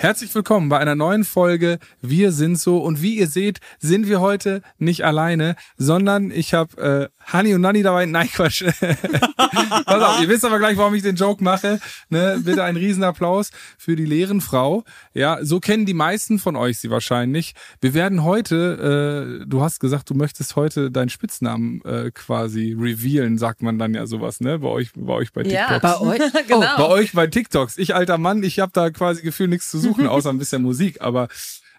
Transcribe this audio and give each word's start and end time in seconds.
Herzlich 0.00 0.32
willkommen 0.32 0.68
bei 0.68 0.78
einer 0.78 0.94
neuen 0.94 1.24
Folge 1.24 1.80
Wir 2.00 2.30
sind 2.30 2.56
so 2.56 2.78
und 2.78 3.02
wie 3.02 3.18
ihr 3.18 3.26
seht, 3.26 3.58
sind 3.80 4.06
wir 4.06 4.20
heute 4.20 4.62
nicht 4.78 5.04
alleine, 5.04 5.56
sondern 5.76 6.30
ich 6.30 6.54
habe 6.54 7.10
äh, 7.10 7.18
Hani 7.32 7.52
und 7.52 7.62
Nani 7.62 7.82
dabei. 7.82 8.06
Nein, 8.06 8.28
Quatsch. 8.32 8.62
Pass 9.86 10.02
auf, 10.02 10.22
ihr 10.22 10.28
wisst 10.28 10.44
aber 10.44 10.60
gleich, 10.60 10.76
warum 10.76 10.94
ich 10.94 11.02
den 11.02 11.16
Joke 11.16 11.42
mache. 11.42 11.80
Ne? 12.10 12.40
Bitte 12.44 12.62
einen 12.62 12.78
Riesenapplaus 12.78 13.50
für 13.76 13.96
die 13.96 14.04
leeren 14.04 14.40
Frau. 14.40 14.84
Ja, 15.14 15.44
so 15.44 15.58
kennen 15.58 15.84
die 15.84 15.94
meisten 15.94 16.38
von 16.38 16.54
euch 16.54 16.78
sie 16.78 16.90
wahrscheinlich. 16.90 17.54
Wir 17.80 17.92
werden 17.92 18.22
heute, 18.22 19.40
äh, 19.42 19.46
du 19.46 19.62
hast 19.62 19.80
gesagt, 19.80 20.08
du 20.10 20.14
möchtest 20.14 20.54
heute 20.54 20.92
deinen 20.92 21.08
Spitznamen 21.08 21.82
äh, 21.84 22.12
quasi 22.12 22.76
revealen, 22.78 23.36
sagt 23.36 23.62
man 23.62 23.80
dann 23.80 23.94
ja 23.94 24.06
sowas, 24.06 24.38
ne? 24.38 24.60
Bei 24.60 24.68
euch, 24.68 24.92
bei 24.94 25.12
euch 25.12 25.32
bei 25.32 25.42
TikToks. 25.42 25.70
Ja, 25.70 25.78
bei 25.80 26.00
euch, 26.00 26.32
genau. 26.46 26.60
Oh, 26.60 26.78
bei 26.78 26.88
euch 26.88 27.12
bei 27.14 27.26
TikToks. 27.26 27.78
Ich 27.78 27.96
alter 27.96 28.16
Mann, 28.16 28.44
ich 28.44 28.60
habe 28.60 28.70
da 28.72 28.90
quasi 28.90 29.22
Gefühl 29.22 29.48
nichts 29.48 29.70
zu 29.70 29.78
suchen, 29.78 29.87
außer 29.96 30.30
ein 30.30 30.38
bisschen 30.38 30.62
Musik. 30.62 31.00
Aber 31.00 31.28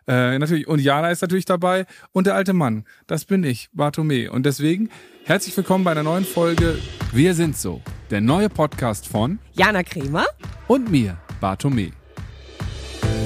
äh, 0.07 0.39
natürlich, 0.39 0.67
und 0.67 0.79
Jana 0.79 1.11
ist 1.11 1.21
natürlich 1.21 1.45
dabei 1.45 1.85
und 2.11 2.25
der 2.25 2.35
alte 2.35 2.53
Mann, 2.53 2.85
das 3.07 3.25
bin 3.25 3.43
ich, 3.43 3.69
Bartome. 3.73 4.31
Und 4.31 4.45
deswegen 4.45 4.89
herzlich 5.25 5.55
willkommen 5.55 5.83
bei 5.83 5.91
einer 5.91 6.03
neuen 6.03 6.25
Folge 6.25 6.79
Wir 7.11 7.35
sind 7.35 7.55
so, 7.55 7.81
der 8.09 8.21
neue 8.21 8.49
Podcast 8.49 9.07
von 9.07 9.39
Jana 9.53 9.83
Kremer 9.83 10.25
und 10.67 10.89
mir, 10.89 11.17
Bartome. 11.39 11.91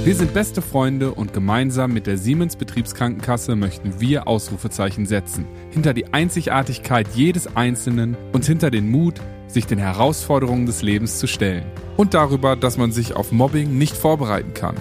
Wir 0.04 0.16
sind 0.16 0.34
beste 0.34 0.62
Freunde 0.62 1.14
und 1.14 1.32
gemeinsam 1.32 1.94
mit 1.94 2.08
der 2.08 2.18
Siemens 2.18 2.58
Betriebskrankenkasse 2.58 3.56
möchten 3.56 4.02
wir 4.02 4.28
Ausrufezeichen 4.28 5.06
setzen. 5.06 5.46
Hinter 5.72 5.94
die 5.94 6.14
Einzigartigkeit 6.14 7.08
jedes 7.16 7.56
Einzelnen 7.56 8.18
und 8.34 8.44
hinter 8.44 8.70
den 8.70 8.92
Mut, 8.92 9.22
sich 9.54 9.68
den 9.68 9.80
Herausforderungen 9.80 10.66
des 10.66 10.82
Lebens 10.82 11.20
zu 11.20 11.28
stellen. 11.28 11.66
Und 11.96 12.14
darüber, 12.14 12.56
dass 12.56 12.78
man 12.78 12.92
sich 12.92 13.16
auf 13.16 13.32
Mobbing 13.32 13.78
nicht 13.78 13.96
vorbereiten 13.96 14.54
kann. 14.54 14.76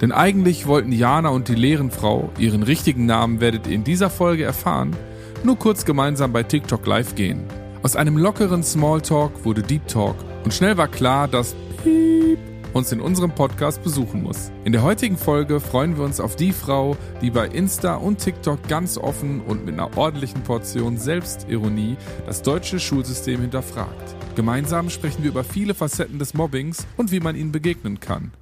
Denn 0.00 0.12
eigentlich 0.12 0.66
wollten 0.66 0.92
Jana 0.92 1.30
und 1.30 1.48
die 1.48 1.54
Lehrenfrau, 1.54 2.30
ihren 2.38 2.62
richtigen 2.62 3.06
Namen 3.06 3.40
werdet 3.40 3.66
ihr 3.66 3.74
in 3.74 3.84
dieser 3.84 4.10
Folge 4.10 4.44
erfahren, 4.44 4.96
nur 5.44 5.58
kurz 5.58 5.84
gemeinsam 5.84 6.32
bei 6.32 6.42
TikTok 6.42 6.86
live 6.86 7.14
gehen. 7.14 7.44
Aus 7.82 7.96
einem 7.96 8.18
lockeren 8.18 8.62
Smalltalk 8.62 9.44
wurde 9.44 9.62
Deep 9.62 9.86
Talk 9.88 10.16
und 10.44 10.52
schnell 10.52 10.76
war 10.76 10.88
klar, 10.88 11.28
dass 11.28 11.54
Piep 11.82 12.51
uns 12.72 12.92
in 12.92 13.00
unserem 13.00 13.34
Podcast 13.34 13.82
besuchen 13.82 14.22
muss. 14.22 14.50
In 14.64 14.72
der 14.72 14.82
heutigen 14.82 15.16
Folge 15.16 15.60
freuen 15.60 15.96
wir 15.96 16.04
uns 16.04 16.20
auf 16.20 16.36
die 16.36 16.52
Frau, 16.52 16.96
die 17.20 17.30
bei 17.30 17.46
Insta 17.46 17.96
und 17.96 18.18
TikTok 18.18 18.66
ganz 18.68 18.96
offen 18.98 19.40
und 19.40 19.64
mit 19.64 19.74
einer 19.74 19.96
ordentlichen 19.96 20.42
Portion 20.42 20.96
Selbstironie 20.96 21.96
das 22.26 22.42
deutsche 22.42 22.80
Schulsystem 22.80 23.40
hinterfragt. 23.40 24.16
Gemeinsam 24.34 24.90
sprechen 24.90 25.22
wir 25.22 25.30
über 25.30 25.44
viele 25.44 25.74
Facetten 25.74 26.18
des 26.18 26.34
Mobbings 26.34 26.86
und 26.96 27.12
wie 27.12 27.20
man 27.20 27.36
ihnen 27.36 27.52
begegnen 27.52 28.00
kann. 28.00 28.32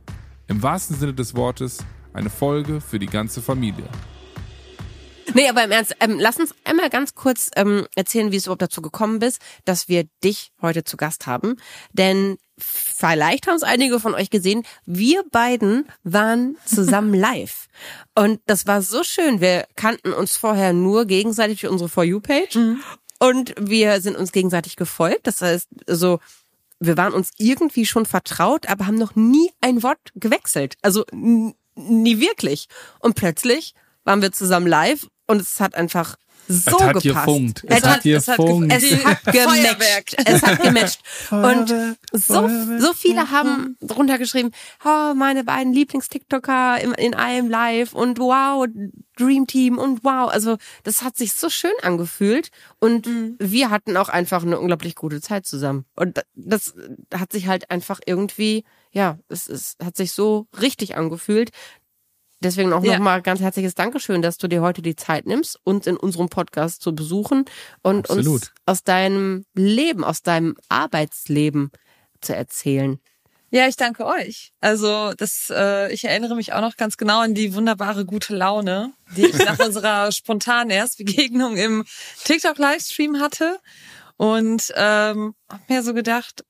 Im 0.47 0.62
wahrsten 0.62 0.97
Sinne 0.97 1.15
des 1.15 1.34
Wortes 1.34 1.78
eine 2.12 2.31
Folge 2.31 2.81
für 2.81 2.98
die 2.98 3.06
ganze 3.06 3.42
Familie. 3.42 3.84
Nee, 5.34 5.48
aber 5.48 5.64
im 5.64 5.70
Ernst, 5.70 5.95
ähm, 6.00 6.19
lass 6.19 6.39
uns 6.39 6.55
einmal 6.64 6.91
ganz 6.91 7.14
kurz 7.14 7.50
ähm, 7.56 7.86
erzählen, 7.95 8.33
wie 8.33 8.36
es 8.36 8.47
überhaupt 8.47 8.62
dazu 8.62 8.83
gekommen 8.83 9.19
bist, 9.19 9.41
dass 9.64 9.89
wir 9.89 10.05
dich 10.25 10.53
heute 10.61 10.84
zu 10.84 10.97
Gast 10.97 11.27
haben. 11.27 11.56
Denn 11.92 12.39
vielleicht 12.59 13.47
haben 13.47 13.56
es 13.56 13.62
einige 13.62 14.00
von 14.00 14.14
euch 14.14 14.31
gesehen, 14.31 14.64
wir 14.87 15.22
beiden 15.31 15.87
waren 16.03 16.56
zusammen 16.64 17.14
live. 17.19 17.67
Und 18.14 18.41
das 18.47 18.67
war 18.67 18.83
so 18.83 19.03
schön. 19.03 19.41
Wir 19.41 19.67
kannten 19.77 20.12
uns 20.12 20.37
vorher 20.37 20.72
nur 20.72 21.06
gegenseitig 21.06 21.61
für 21.61 21.70
unsere 21.70 21.89
For 21.89 22.05
You-Page. 22.05 22.56
Mhm. 22.56 22.81
Und 23.19 23.55
wir 23.59 24.00
sind 24.00 24.17
uns 24.17 24.33
gegenseitig 24.33 24.77
gefolgt. 24.77 25.27
Das 25.27 25.42
heißt, 25.42 25.69
so 25.87 26.20
wir 26.81 26.97
waren 26.97 27.12
uns 27.12 27.33
irgendwie 27.37 27.84
schon 27.84 28.06
vertraut, 28.06 28.69
aber 28.69 28.87
haben 28.87 28.97
noch 28.97 29.15
nie 29.15 29.50
ein 29.61 29.83
Wort 29.83 29.98
gewechselt. 30.15 30.77
Also 30.83 31.05
nie 31.12 32.20
wirklich. 32.20 32.69
Und 32.98 33.15
plötzlich 33.15 33.75
waren 34.05 34.22
wir 34.22 34.33
zusammen 34.33 34.67
live 34.67 35.06
und 35.31 35.41
es 35.41 35.61
hat 35.61 35.75
einfach 35.75 36.17
so 36.50 36.77
es 36.77 36.83
hat 36.83 37.03
gepasst. 37.03 37.27
Gefunkt. 37.27 37.64
Es, 37.69 37.78
es 37.78 37.84
hat, 37.84 38.03
gefunkt. 38.03 38.72
Es 38.72 39.05
hat 39.05 39.25
gematcht. 39.32 40.16
Es 40.25 40.43
hat 40.43 40.62
gematcht. 40.62 41.00
Und 41.31 41.97
so, 42.12 42.49
so 42.78 42.93
viele 42.93 43.31
haben 43.31 43.77
drunter 43.81 44.19
geschrieben, 44.19 44.50
oh, 44.84 45.15
meine 45.15 45.44
beiden 45.44 45.72
Lieblings-TikToker 45.72 46.81
in, 46.81 46.93
in 46.94 47.15
einem 47.15 47.49
Live 47.49 47.93
und 47.93 48.19
wow, 48.19 48.66
Dream 49.16 49.47
Team 49.47 49.78
und 49.78 50.03
wow. 50.03 50.28
Also 50.28 50.56
das 50.82 51.03
hat 51.03 51.16
sich 51.16 51.34
so 51.34 51.50
schön 51.50 51.71
angefühlt 51.82 52.50
und 52.81 53.06
mhm. 53.06 53.37
wir 53.38 53.71
hatten 53.71 53.97
auch 53.97 54.09
einfach 54.09 54.43
eine 54.43 54.59
unglaublich 54.59 54.97
gute 54.97 55.21
Zeit 55.21 55.47
zusammen. 55.47 55.84
Und 55.94 56.21
das 56.34 56.75
hat 57.15 57.31
sich 57.31 57.47
halt 57.47 57.71
einfach 57.71 58.00
irgendwie, 58.06 58.65
ja, 58.91 59.19
es, 59.28 59.49
es 59.49 59.76
hat 59.82 59.97
sich 59.97 60.10
so 60.12 60.49
richtig 60.60 60.97
angefühlt, 60.97 61.50
Deswegen 62.43 62.73
auch 62.73 62.83
ja. 62.83 62.95
nochmal 62.95 63.21
ganz 63.21 63.41
herzliches 63.41 63.75
Dankeschön, 63.75 64.23
dass 64.23 64.39
du 64.39 64.49
dir 64.49 64.62
heute 64.62 64.81
die 64.81 64.97
Zeit 64.97 65.27
nimmst, 65.27 65.59
uns 65.62 65.87
in 65.87 65.97
unserem 65.97 66.31
Podcast 66.31 66.81
zu 66.81 66.95
besuchen 66.95 67.45
und 67.83 68.09
Absolut. 68.09 68.41
uns 68.41 68.53
aus 68.65 68.83
deinem 68.83 69.45
Leben, 69.55 70.05
aus 70.05 70.23
deinem 70.23 70.56
Arbeitsleben 70.69 71.71
zu 72.23 72.34
erzählen. 72.34 72.99
Ja, 73.53 73.67
ich 73.67 73.77
danke 73.77 74.06
euch. 74.06 74.53
Also 74.61 75.12
das, 75.17 75.50
äh, 75.50 75.93
ich 75.93 76.05
erinnere 76.05 76.37
mich 76.37 76.53
auch 76.53 76.61
noch 76.61 76.77
ganz 76.77 76.97
genau 76.97 77.21
an 77.21 77.34
die 77.34 77.53
wunderbare 77.53 78.05
gute 78.05 78.34
Laune, 78.34 78.93
die 79.17 79.27
ich 79.27 79.39
nach 79.39 79.59
unserer 79.65 80.12
spontanen 80.12 80.71
Erstbegegnung 80.71 81.56
im 81.56 81.84
TikTok-Livestream 82.25 83.19
hatte. 83.19 83.59
Und 84.17 84.73
ähm, 84.77 85.34
habe 85.50 85.62
mir 85.69 85.83
so 85.83 85.95
gedacht, 85.95 86.45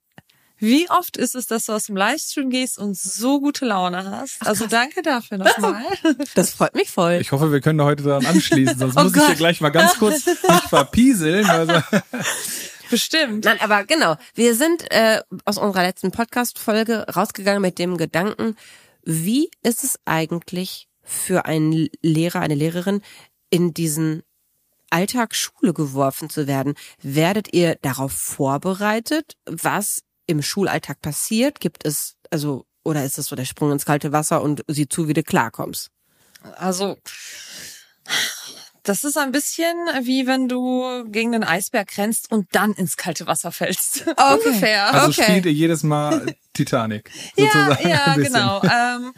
wie 0.60 0.88
oft 0.91 1.16
ist 1.16 1.34
es, 1.34 1.47
dass 1.47 1.66
du 1.66 1.72
aus 1.72 1.84
dem 1.84 1.97
Livestream 1.97 2.50
gehst 2.50 2.78
und 2.78 2.97
so 2.97 3.41
gute 3.41 3.65
Laune 3.65 4.04
hast? 4.10 4.47
also 4.47 4.66
danke 4.66 5.03
dafür 5.03 5.38
nochmal. 5.38 5.82
Das 6.34 6.50
freut 6.50 6.75
mich 6.75 6.91
voll. 6.91 7.19
Ich 7.21 7.32
hoffe, 7.32 7.50
wir 7.50 7.60
können 7.60 7.81
heute 7.82 8.03
daran 8.03 8.26
anschließen, 8.26 8.78
sonst 8.78 8.97
oh 8.99 9.04
muss 9.04 9.12
Gott. 9.12 9.22
ich 9.22 9.28
hier 9.28 9.37
gleich 9.37 9.60
mal 9.60 9.70
ganz 9.70 9.94
kurz 9.99 10.26
mich 10.26 10.62
verpieseln. 10.69 11.49
Also. 11.49 11.82
Bestimmt. 12.91 13.44
Nein, 13.44 13.59
aber 13.60 13.84
genau. 13.84 14.16
Wir 14.34 14.54
sind 14.54 14.91
äh, 14.91 15.22
aus 15.44 15.59
unserer 15.59 15.82
letzten 15.82 16.10
Podcast-Folge 16.10 17.06
rausgegangen 17.15 17.62
mit 17.62 17.78
dem 17.78 17.97
Gedanken, 17.97 18.56
wie 19.03 19.50
ist 19.62 19.82
es 19.82 19.99
eigentlich 20.04 20.88
für 21.03 21.47
einen 21.47 21.88
Lehrer, 22.03 22.41
eine 22.41 22.54
Lehrerin 22.54 23.00
in 23.49 23.72
diesen 23.72 24.22
Alltag 24.91 25.34
Schule 25.34 25.72
geworfen 25.72 26.28
zu 26.28 26.47
werden? 26.47 26.75
Werdet 27.00 27.54
ihr 27.54 27.76
darauf 27.81 28.12
vorbereitet, 28.12 29.37
was 29.47 30.03
im 30.31 30.43
Schulalltag 30.43 31.01
passiert? 31.01 31.61
Gibt 31.61 31.85
es, 31.85 32.17
also, 32.31 32.67
oder 32.83 33.05
ist 33.05 33.19
es 33.19 33.27
so 33.27 33.37
der 33.37 33.45
Sprung 33.45 33.73
ins 33.73 33.85
kalte 33.85 34.13
Wasser 34.13 34.43
und 34.43 34.65
sieh 34.69 34.89
zu, 34.89 35.09
wie 35.09 35.15
du 35.15 35.23
klarkommst? 35.23 35.91
Also, 36.57 36.97
das 38.83 39.05
ist 39.05 39.19
ein 39.19 39.31
bisschen 39.31 39.77
wie 40.03 40.27
wenn 40.27 40.49
du 40.49 41.05
gegen 41.09 41.33
den 41.33 41.45
Eisberg 41.45 41.97
rennst 41.99 42.33
und 42.33 42.49
dann 42.53 42.73
ins 42.73 42.97
kalte 42.97 43.27
Wasser 43.27 43.53
fällst. 43.53 44.07
Okay. 44.21 44.49
Ungefähr. 44.49 44.93
Also 44.93 45.09
okay. 45.09 45.23
spielt 45.23 45.47
ihr 45.47 45.53
jedes 45.53 45.83
Mal 45.83 46.35
Titanic. 46.53 47.11
Sozusagen 47.37 47.89
ja, 47.89 47.89
ja, 47.89 48.15
genau. 48.17 48.62
Ähm, 48.62 49.12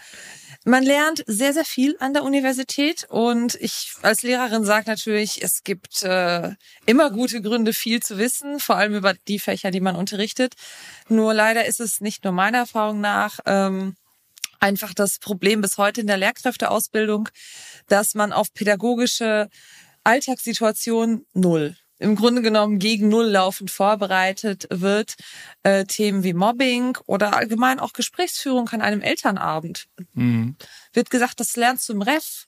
man 0.65 0.85
lernt 0.85 1.25
sehr, 1.27 1.53
sehr 1.53 1.65
viel 1.65 1.97
an 1.99 2.15
der 2.15 2.23
Universität 2.23 3.07
und 3.09 3.57
ich 3.57 3.93
als 4.03 4.23
Lehrerin 4.23 4.65
sage 4.65 4.89
natürlich, 4.89 5.43
es 5.43 5.65
gibt 5.65 6.03
äh, 6.03 6.51
immer 6.87 7.11
gute 7.11 7.43
Gründe, 7.43 7.73
viel 7.73 8.01
zu 8.01 8.19
wissen, 8.19 8.61
vor 8.61 8.77
allem 8.77 8.95
über 8.95 9.15
die 9.27 9.39
Fächer, 9.39 9.71
die 9.71 9.81
man 9.81 9.97
unterrichtet. 9.97 10.55
Nur 11.09 11.35
leider 11.35 11.67
ist 11.67 11.81
es 11.81 12.01
nicht 12.01 12.25
nur 12.25 12.33
meiner 12.33 12.59
Erfahrung 12.59 13.01
nach 13.01 13.41
ähm, 13.47 13.97
einfach 14.61 14.95
das 14.95 15.19
Problem 15.19 15.61
bis 15.61 15.79
heute 15.79 16.01
in 16.01 16.07
der 16.07 16.17
Lehrkräfteausbildung, 16.17 17.29
dass 17.89 18.15
man 18.15 18.33
auf 18.33 18.55
pädagogische 18.55 19.49
Alltagssituationen 20.05 21.27
null 21.35 21.77
im 22.03 22.17
Grunde 22.17 22.43
genommen 22.43 22.79
gegen 22.79 23.09
Null 23.09 23.27
laufend 23.27 23.71
vorbereitet 23.71 24.67
wird. 24.71 25.15
Äh, 25.63 25.85
Themen 25.85 26.25
wie 26.25 26.35
Mobbing 26.35 26.99
oder 27.07 27.35
allgemein 27.37 27.81
auch 27.81 27.93
Gesprächsführung 27.93 28.69
an 28.69 28.83
einem 28.83 29.01
Elternabend. 29.01 29.87
Mhm. 30.15 30.57
Wird 30.93 31.11
gesagt, 31.11 31.41
das 31.41 31.57
lernst 31.57 31.89
du 31.89 31.95
im 31.95 32.03
Ref. 32.03 32.47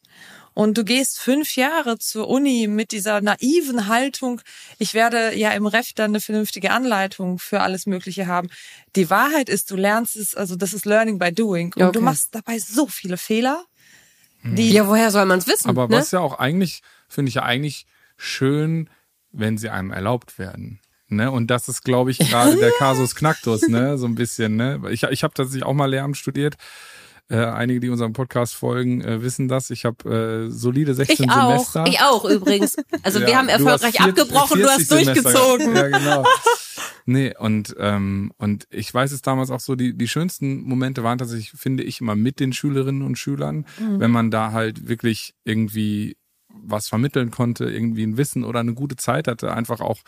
Und 0.55 0.79
du 0.79 0.85
gehst 0.85 1.19
fünf 1.19 1.57
Jahre 1.57 1.99
zur 1.99 2.29
Uni 2.29 2.69
mit 2.69 2.93
dieser 2.93 3.21
naiven 3.21 3.89
Haltung, 3.89 4.41
ich 4.79 4.95
werde 4.95 5.37
ja 5.37 5.51
im 5.51 5.67
Ref 5.67 5.93
dann 5.95 6.13
eine 6.13 6.21
vernünftige 6.21 6.71
Anleitung 6.71 7.41
für 7.41 7.61
alles 7.61 7.87
Mögliche 7.87 8.29
haben. 8.29 8.49
Die 8.95 9.11
Wahrheit 9.11 9.49
ist, 9.49 9.73
du 9.73 9.77
lernst 9.77 10.15
es, 10.15 10.37
also 10.37 10.55
das 10.55 10.73
ist 10.73 10.87
Learning 10.87 11.19
by 11.19 11.33
Doing. 11.33 11.73
Und 11.75 11.83
okay. 11.83 11.93
du 11.93 12.01
machst 12.01 12.37
dabei 12.37 12.59
so 12.61 12.87
viele 12.87 13.17
Fehler. 13.17 13.65
Die 14.45 14.71
ja, 14.71 14.87
woher 14.87 15.11
soll 15.11 15.25
man 15.25 15.39
es 15.39 15.47
wissen? 15.49 15.69
Aber 15.69 15.89
ne? 15.89 15.97
was 15.97 16.13
ja 16.13 16.21
auch 16.21 16.39
eigentlich, 16.39 16.83
finde 17.09 17.31
ich 17.31 17.37
ja 17.37 17.43
eigentlich 17.43 17.87
schön, 18.17 18.89
wenn 19.35 19.59
sie 19.59 19.69
einem 19.69 19.91
erlaubt 19.91 20.39
werden. 20.39 20.81
Ne? 21.09 21.31
Und 21.31 21.49
das 21.51 21.69
ist, 21.69 21.83
glaube 21.83 22.11
ich, 22.11 22.19
gerade 22.19 22.57
der 22.57 22.73
Kasus 22.79 23.15
Knacktus, 23.15 23.69
ne? 23.69 23.99
so 23.99 24.07
ein 24.07 24.15
bisschen. 24.15 24.57
Ne? 24.57 24.81
Ich, 24.91 25.03
ich 25.03 25.23
habe 25.23 25.35
tatsächlich 25.35 25.65
auch 25.65 25.75
mal 25.75 25.87
Lehramt 25.87 26.17
studiert. 26.17 26.57
Äh, 27.31 27.37
einige, 27.37 27.81
die 27.81 27.89
unserem 27.89 28.13
Podcast 28.13 28.55
folgen, 28.55 29.01
äh, 29.01 29.23
wissen 29.23 29.49
das. 29.49 29.71
Ich 29.71 29.87
habe 29.87 30.47
äh, 30.47 30.51
solide 30.51 30.95
16 30.95 31.25
ich 31.25 31.33
Semester. 31.33 31.83
Auch, 31.83 31.87
ich 31.87 32.01
auch 32.01 32.25
übrigens. 32.27 32.77
Also 33.03 33.21
ja, 33.21 33.27
wir 33.27 33.39
haben 33.39 33.49
erfolgreich 33.49 33.97
vier, 33.97 34.07
abgebrochen, 34.07 34.61
du 34.61 34.69
hast 34.69 34.91
durchgezogen. 34.91 35.75
Ja, 35.75 35.89
genau. 35.89 36.25
Nee, 37.07 37.35
und, 37.39 37.75
ähm, 37.79 38.33
und 38.37 38.67
ich 38.71 38.93
weiß 38.93 39.13
es 39.13 39.23
damals 39.23 39.51
auch 39.51 39.61
so, 39.61 39.75
die, 39.75 39.97
die 39.97 40.09
schönsten 40.09 40.63
Momente 40.63 41.03
waren 41.03 41.19
tatsächlich, 41.19 41.53
finde 41.53 41.83
ich, 41.83 42.01
immer 42.01 42.15
mit 42.15 42.41
den 42.41 42.53
Schülerinnen 42.53 43.03
und 43.03 43.19
Schülern, 43.19 43.67
mhm. 43.79 44.01
wenn 44.01 44.11
man 44.11 44.31
da 44.31 44.53
halt 44.53 44.89
wirklich 44.89 45.35
irgendwie 45.45 46.17
was 46.63 46.89
vermitteln 46.89 47.31
konnte, 47.31 47.65
irgendwie 47.65 48.05
ein 48.05 48.17
Wissen 48.17 48.45
oder 48.45 48.61
eine 48.61 48.75
gute 48.75 48.97
Zeit 48.97 49.29
hatte, 49.29 49.53
einfach 49.53 49.81
auch 49.81 50.01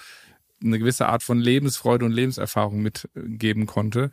eine 0.62 0.78
gewisse 0.78 1.06
Art 1.06 1.22
von 1.22 1.38
Lebensfreude 1.38 2.04
und 2.04 2.12
Lebenserfahrung 2.12 2.80
mitgeben 2.80 3.66
konnte. 3.66 4.10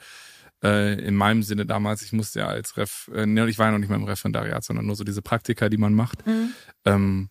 Äh, 0.63 0.99
in 1.05 1.15
meinem 1.15 1.43
Sinne 1.43 1.65
damals, 1.65 2.01
ich 2.03 2.13
musste 2.13 2.39
ja 2.39 2.47
als 2.47 2.77
Ref, 2.77 3.09
äh, 3.13 3.49
ich 3.49 3.59
war 3.59 3.67
ja 3.67 3.71
noch 3.71 3.79
nicht 3.79 3.89
mal 3.89 3.95
im 3.95 4.03
Referendariat, 4.03 4.63
sondern 4.63 4.85
nur 4.85 4.95
so 4.95 5.03
diese 5.03 5.21
Praktika, 5.21 5.69
die 5.69 5.77
man 5.77 5.93
macht. 5.93 6.25
Mhm. 6.25 6.49
Ähm, 6.85 7.29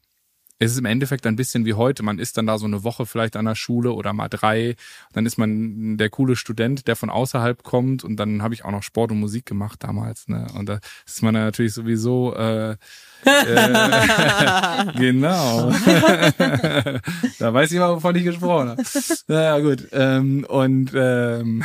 es 0.65 0.73
ist 0.73 0.79
im 0.79 0.85
Endeffekt 0.85 1.27
ein 1.27 1.35
bisschen 1.35 1.65
wie 1.67 1.75
heute. 1.75 2.05
Man 2.05 2.21
ist 2.21 2.39
dann 2.39 2.47
da 2.47 2.57
so 2.57 2.67
eine 2.67 2.85
Woche 2.85 3.05
vielleicht 3.05 3.35
an 3.37 3.47
der 3.47 3.57
Schule 3.57 3.93
oder 3.93 4.13
mal 4.13 4.29
drei. 4.29 4.77
Dann 5.13 5.27
ist 5.27 5.37
man 5.37 5.97
der 5.97 6.09
coole 6.09 6.37
Student, 6.37 6.87
der 6.87 6.95
von 6.95 7.11
außerhalb 7.11 7.65
kommt. 7.65 8.05
Und 8.05 8.17
dann 8.17 8.43
habe 8.43 8.55
ich 8.55 8.65
auch 8.65 8.71
noch 8.71 8.85
Sport 8.85 9.11
und 9.11 9.19
Musik 9.19 9.45
gemacht 9.45 9.83
damals. 9.83 10.29
Ne? 10.29 10.47
Und 10.55 10.69
da 10.69 10.79
ist 11.05 11.21
man 11.23 11.35
natürlich 11.35 11.75
sowieso 11.75 12.35
äh, 12.37 12.73
äh, 12.73 12.77
genau. 14.99 15.71
da 17.41 17.55
weiß 17.55 17.73
ich 17.73 17.79
mal, 17.81 17.97
wovon 17.97 18.15
ich 18.15 18.25
gesprochen 18.25 18.69
habe. 18.69 18.83
Naja, 19.27 19.59
gut. 19.59 19.89
Ähm, 19.91 20.45
und 20.49 20.93
ähm, 20.95 21.65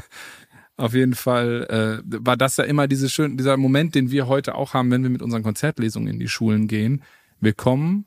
auf 0.78 0.94
jeden 0.94 1.14
Fall 1.14 2.02
äh, 2.08 2.18
war 2.24 2.38
das 2.38 2.56
ja 2.56 2.64
immer 2.64 2.88
diese 2.88 3.10
schön, 3.10 3.36
dieser 3.36 3.58
Moment, 3.58 3.94
den 3.94 4.10
wir 4.10 4.28
heute 4.28 4.54
auch 4.54 4.72
haben, 4.72 4.90
wenn 4.90 5.02
wir 5.02 5.10
mit 5.10 5.20
unseren 5.20 5.42
Konzertlesungen 5.42 6.08
in 6.08 6.18
die 6.18 6.28
Schulen 6.28 6.68
gehen. 6.68 7.02
Wir 7.40 7.52
kommen, 7.52 8.06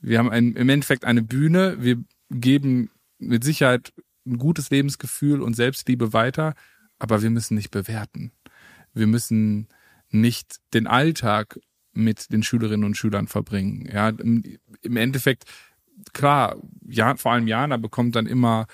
wir 0.00 0.18
haben 0.18 0.30
ein, 0.30 0.52
im 0.54 0.68
Endeffekt 0.68 1.04
eine 1.04 1.22
Bühne, 1.22 1.76
wir 1.80 2.02
geben 2.30 2.90
mit 3.18 3.44
Sicherheit 3.44 3.92
ein 4.26 4.38
gutes 4.38 4.70
Lebensgefühl 4.70 5.42
und 5.42 5.54
Selbstliebe 5.54 6.12
weiter, 6.12 6.54
aber 6.98 7.22
wir 7.22 7.30
müssen 7.30 7.54
nicht 7.54 7.70
bewerten. 7.70 8.32
Wir 8.92 9.06
müssen 9.06 9.68
nicht 10.10 10.56
den 10.74 10.86
Alltag 10.86 11.58
mit 11.92 12.32
den 12.32 12.42
Schülerinnen 12.42 12.84
und 12.84 12.96
Schülern 12.96 13.26
verbringen. 13.26 13.88
Ja, 13.92 14.08
im, 14.08 14.96
Endeffekt, 14.96 15.44
klar, 16.12 16.56
ja, 16.86 17.16
vor 17.16 17.32
allem 17.32 17.48
Jana 17.48 17.76
bekommt 17.76 18.16
dann 18.16 18.26
immer 18.26 18.66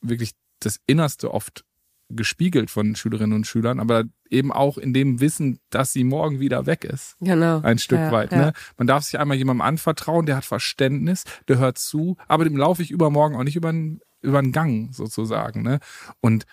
wirklich 0.00 0.32
das 0.60 0.80
Innerste 0.86 1.32
oft 1.32 1.64
gespiegelt 2.10 2.70
von 2.70 2.96
Schülerinnen 2.96 3.36
und 3.36 3.46
Schülern, 3.46 3.80
aber 3.80 4.04
eben 4.30 4.52
auch 4.52 4.78
in 4.78 4.94
dem 4.94 5.20
Wissen, 5.20 5.60
dass 5.70 5.92
sie 5.92 6.04
morgen 6.04 6.40
wieder 6.40 6.66
weg 6.66 6.84
ist. 6.84 7.16
Genau. 7.20 7.60
Ein 7.60 7.78
Stück 7.78 7.98
ja, 7.98 8.12
weit. 8.12 8.32
Ja. 8.32 8.38
Ne? 8.38 8.52
Man 8.76 8.86
darf 8.86 9.04
sich 9.04 9.18
einmal 9.18 9.36
jemandem 9.36 9.62
anvertrauen, 9.62 10.26
der 10.26 10.36
hat 10.36 10.44
Verständnis, 10.44 11.24
der 11.48 11.58
hört 11.58 11.78
zu, 11.78 12.16
aber 12.26 12.44
dem 12.44 12.56
laufe 12.56 12.82
ich 12.82 12.90
übermorgen 12.90 13.36
auch 13.36 13.44
nicht 13.44 13.56
über 13.56 13.68
einen, 13.68 14.00
über 14.22 14.38
einen 14.38 14.52
Gang 14.52 14.94
sozusagen. 14.94 15.62
Ne? 15.62 15.80
Und 16.20 16.46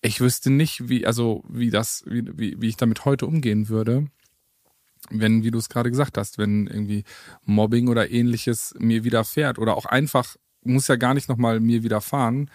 ich 0.00 0.20
wüsste 0.20 0.50
nicht, 0.50 0.88
wie, 0.88 1.06
also 1.06 1.44
wie 1.48 1.70
das, 1.70 2.02
wie, 2.06 2.24
wie, 2.38 2.60
wie 2.60 2.68
ich 2.68 2.76
damit 2.76 3.04
heute 3.04 3.26
umgehen 3.26 3.68
würde 3.68 4.06
wenn, 5.10 5.42
wie 5.44 5.50
du 5.50 5.58
es 5.58 5.68
gerade 5.68 5.90
gesagt 5.90 6.16
hast, 6.16 6.38
wenn 6.38 6.66
irgendwie 6.66 7.04
Mobbing 7.44 7.88
oder 7.88 8.10
ähnliches 8.10 8.74
mir 8.78 9.04
widerfährt 9.04 9.58
oder 9.58 9.76
auch 9.76 9.84
einfach, 9.84 10.36
muss 10.62 10.88
ja 10.88 10.96
gar 10.96 11.14
nicht 11.14 11.28
nochmal 11.28 11.60
mir 11.60 11.82
widerfahren, 11.82 12.50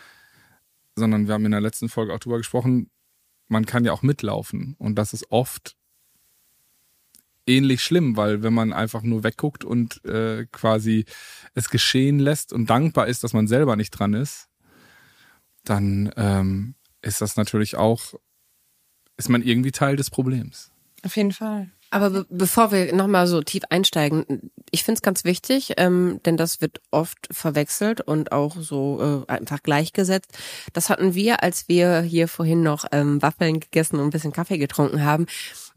sondern 0.95 1.27
wir 1.27 1.33
haben 1.33 1.45
in 1.45 1.51
der 1.51 1.61
letzten 1.61 1.89
Folge 1.89 2.13
auch 2.13 2.19
drüber 2.19 2.37
gesprochen, 2.37 2.89
man 3.47 3.65
kann 3.65 3.85
ja 3.85 3.91
auch 3.91 4.01
mitlaufen 4.01 4.75
und 4.77 4.95
das 4.95 5.13
ist 5.13 5.31
oft 5.31 5.75
ähnlich 7.47 7.83
schlimm, 7.83 8.15
weil 8.15 8.43
wenn 8.43 8.53
man 8.53 8.71
einfach 8.71 9.01
nur 9.01 9.23
wegguckt 9.23 9.63
und 9.63 10.03
äh, 10.05 10.45
quasi 10.51 11.05
es 11.55 11.69
geschehen 11.69 12.19
lässt 12.19 12.53
und 12.53 12.69
dankbar 12.69 13.07
ist, 13.07 13.23
dass 13.23 13.33
man 13.33 13.47
selber 13.47 13.75
nicht 13.75 13.91
dran 13.91 14.13
ist, 14.13 14.49
dann 15.63 16.11
ähm, 16.15 16.75
ist 17.01 17.21
das 17.21 17.35
natürlich 17.35 17.75
auch, 17.75 18.13
ist 19.17 19.29
man 19.29 19.41
irgendwie 19.41 19.71
Teil 19.71 19.95
des 19.95 20.09
Problems. 20.09 20.71
Auf 21.03 21.15
jeden 21.17 21.31
Fall. 21.31 21.71
Aber 21.91 22.09
be 22.09 22.25
bevor 22.29 22.71
wir 22.71 22.93
nochmal 22.93 23.25
so 23.25 23.41
tief 23.41 23.63
einsteigen, 23.69 24.51
ich 24.71 24.83
finde 24.83 24.97
es 24.97 25.01
ganz 25.01 25.23
wichtig, 25.23 25.73
ähm, 25.77 26.19
denn 26.25 26.37
das 26.37 26.61
wird 26.61 26.81
oft 26.91 27.27
verwechselt 27.31 28.01
und 28.01 28.31
auch 28.31 28.57
so 28.59 29.25
äh, 29.27 29.31
einfach 29.31 29.63
gleichgesetzt. 29.63 30.37
Das 30.73 30.89
hatten 30.89 31.15
wir, 31.15 31.41
als 31.41 31.67
wir 31.67 32.01
hier 32.01 32.27
vorhin 32.27 32.61
noch 32.61 32.85
ähm, 32.91 33.21
Waffeln 33.21 33.59
gegessen 33.59 33.97
und 33.97 34.05
ein 34.07 34.11
bisschen 34.11 34.33
Kaffee 34.33 34.59
getrunken 34.59 35.03
haben. 35.03 35.25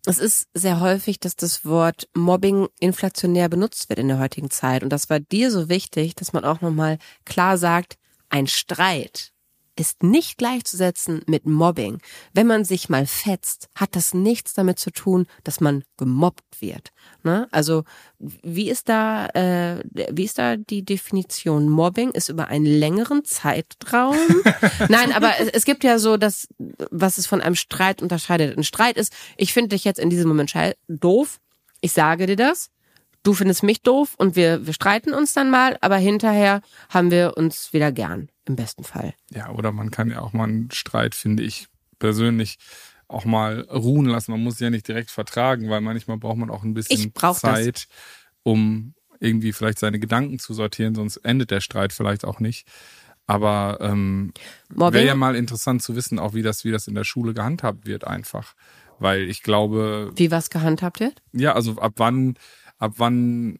Es 0.04 0.18
ist 0.18 0.48
sehr 0.52 0.80
häufig, 0.80 1.20
dass 1.20 1.36
das 1.36 1.64
Wort 1.64 2.08
Mobbing 2.14 2.68
inflationär 2.80 3.48
benutzt 3.48 3.88
wird 3.88 3.98
in 3.98 4.08
der 4.08 4.18
heutigen 4.18 4.50
Zeit. 4.50 4.82
Und 4.82 4.90
das 4.90 5.08
war 5.08 5.20
dir 5.20 5.50
so 5.50 5.68
wichtig, 5.68 6.14
dass 6.16 6.32
man 6.32 6.44
auch 6.44 6.60
nochmal 6.60 6.98
klar 7.24 7.56
sagt, 7.56 7.96
ein 8.28 8.46
Streit 8.46 9.31
ist 9.76 10.02
nicht 10.02 10.38
gleichzusetzen 10.38 11.22
mit 11.26 11.46
Mobbing. 11.46 11.98
Wenn 12.34 12.46
man 12.46 12.64
sich 12.64 12.88
mal 12.88 13.06
fetzt, 13.06 13.68
hat 13.74 13.96
das 13.96 14.12
nichts 14.12 14.54
damit 14.54 14.78
zu 14.78 14.90
tun, 14.90 15.26
dass 15.44 15.60
man 15.60 15.84
gemobbt 15.96 16.60
wird. 16.60 16.90
Ne? 17.22 17.48
Also 17.50 17.84
wie 18.18 18.70
ist 18.70 18.88
da 18.88 19.26
äh, 19.28 19.82
wie 20.10 20.24
ist 20.24 20.38
da 20.38 20.56
die 20.56 20.84
Definition? 20.84 21.68
Mobbing 21.68 22.10
ist 22.10 22.28
über 22.28 22.48
einen 22.48 22.66
längeren 22.66 23.24
Zeitraum. 23.24 24.16
Nein, 24.88 25.12
aber 25.12 25.32
es, 25.40 25.48
es, 25.48 25.64
gibt 25.64 25.84
ja 25.84 25.98
so 25.98 26.16
das, 26.16 26.48
was 26.90 27.18
es 27.18 27.26
von 27.26 27.40
einem 27.40 27.54
Streit 27.54 28.02
unterscheidet. 28.02 28.56
Ein 28.56 28.64
Streit 28.64 28.96
ist, 28.96 29.12
ich 29.36 29.52
finde 29.52 29.70
dich 29.70 29.84
jetzt 29.84 29.98
in 29.98 30.10
diesem 30.10 30.28
Moment 30.28 30.52
doof. 30.88 31.40
Ich 31.80 31.92
sage 31.92 32.26
dir 32.26 32.36
das 32.36 32.70
du 33.24 33.34
findest 33.34 33.62
mich 33.62 33.82
doof 33.82 34.14
und 34.18 34.34
wir, 34.34 34.66
wir 34.66 34.72
streiten 34.72 35.14
uns 35.14 35.32
dann 35.32 35.48
mal, 35.48 35.78
aber 35.80 35.96
hinterher 35.96 36.60
haben 36.88 37.12
wir 37.12 37.36
uns 37.36 37.72
wieder 37.72 37.92
gern 37.92 38.28
im 38.46 38.56
besten 38.56 38.84
Fall. 38.84 39.14
Ja, 39.30 39.50
oder 39.50 39.72
man 39.72 39.90
kann 39.90 40.10
ja 40.10 40.20
auch 40.20 40.32
mal 40.32 40.48
einen 40.48 40.70
Streit, 40.70 41.14
finde 41.14 41.42
ich 41.42 41.66
persönlich, 41.98 42.58
auch 43.08 43.24
mal 43.24 43.60
ruhen 43.60 44.06
lassen. 44.06 44.32
Man 44.32 44.42
muss 44.42 44.58
ja 44.58 44.70
nicht 44.70 44.88
direkt 44.88 45.10
vertragen, 45.10 45.70
weil 45.70 45.80
manchmal 45.80 46.18
braucht 46.18 46.38
man 46.38 46.50
auch 46.50 46.62
ein 46.62 46.74
bisschen 46.74 47.12
Zeit, 47.34 47.76
das. 47.76 47.86
um 48.42 48.94
irgendwie 49.20 49.52
vielleicht 49.52 49.78
seine 49.78 50.00
Gedanken 50.00 50.38
zu 50.38 50.52
sortieren, 50.54 50.94
sonst 50.94 51.18
endet 51.18 51.50
der 51.50 51.60
Streit 51.60 51.92
vielleicht 51.92 52.24
auch 52.24 52.40
nicht. 52.40 52.66
Aber 53.26 53.78
ähm, 53.80 54.32
wäre 54.68 55.06
ja 55.06 55.14
mal 55.14 55.36
interessant 55.36 55.82
zu 55.82 55.94
wissen, 55.94 56.18
auch 56.18 56.34
wie 56.34 56.42
das, 56.42 56.64
wie 56.64 56.72
das 56.72 56.88
in 56.88 56.94
der 56.94 57.04
Schule 57.04 57.34
gehandhabt 57.34 57.86
wird, 57.86 58.04
einfach. 58.04 58.54
Weil 58.98 59.22
ich 59.22 59.42
glaube. 59.42 60.10
Wie 60.16 60.30
was 60.30 60.50
gehandhabt 60.50 61.00
wird? 61.00 61.22
Ja, 61.32 61.54
also 61.54 61.78
ab 61.78 61.94
wann, 61.96 62.34
ab 62.78 62.94
wann 62.96 63.58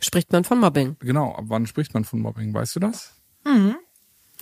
spricht 0.00 0.32
man 0.32 0.44
von 0.44 0.58
Mobbing? 0.58 0.96
Genau, 1.00 1.34
ab 1.34 1.44
wann 1.48 1.66
spricht 1.66 1.92
man 1.94 2.04
von 2.04 2.20
Mobbing? 2.20 2.54
Weißt 2.54 2.74
du 2.76 2.80
das? 2.80 3.14
Mhm. 3.44 3.76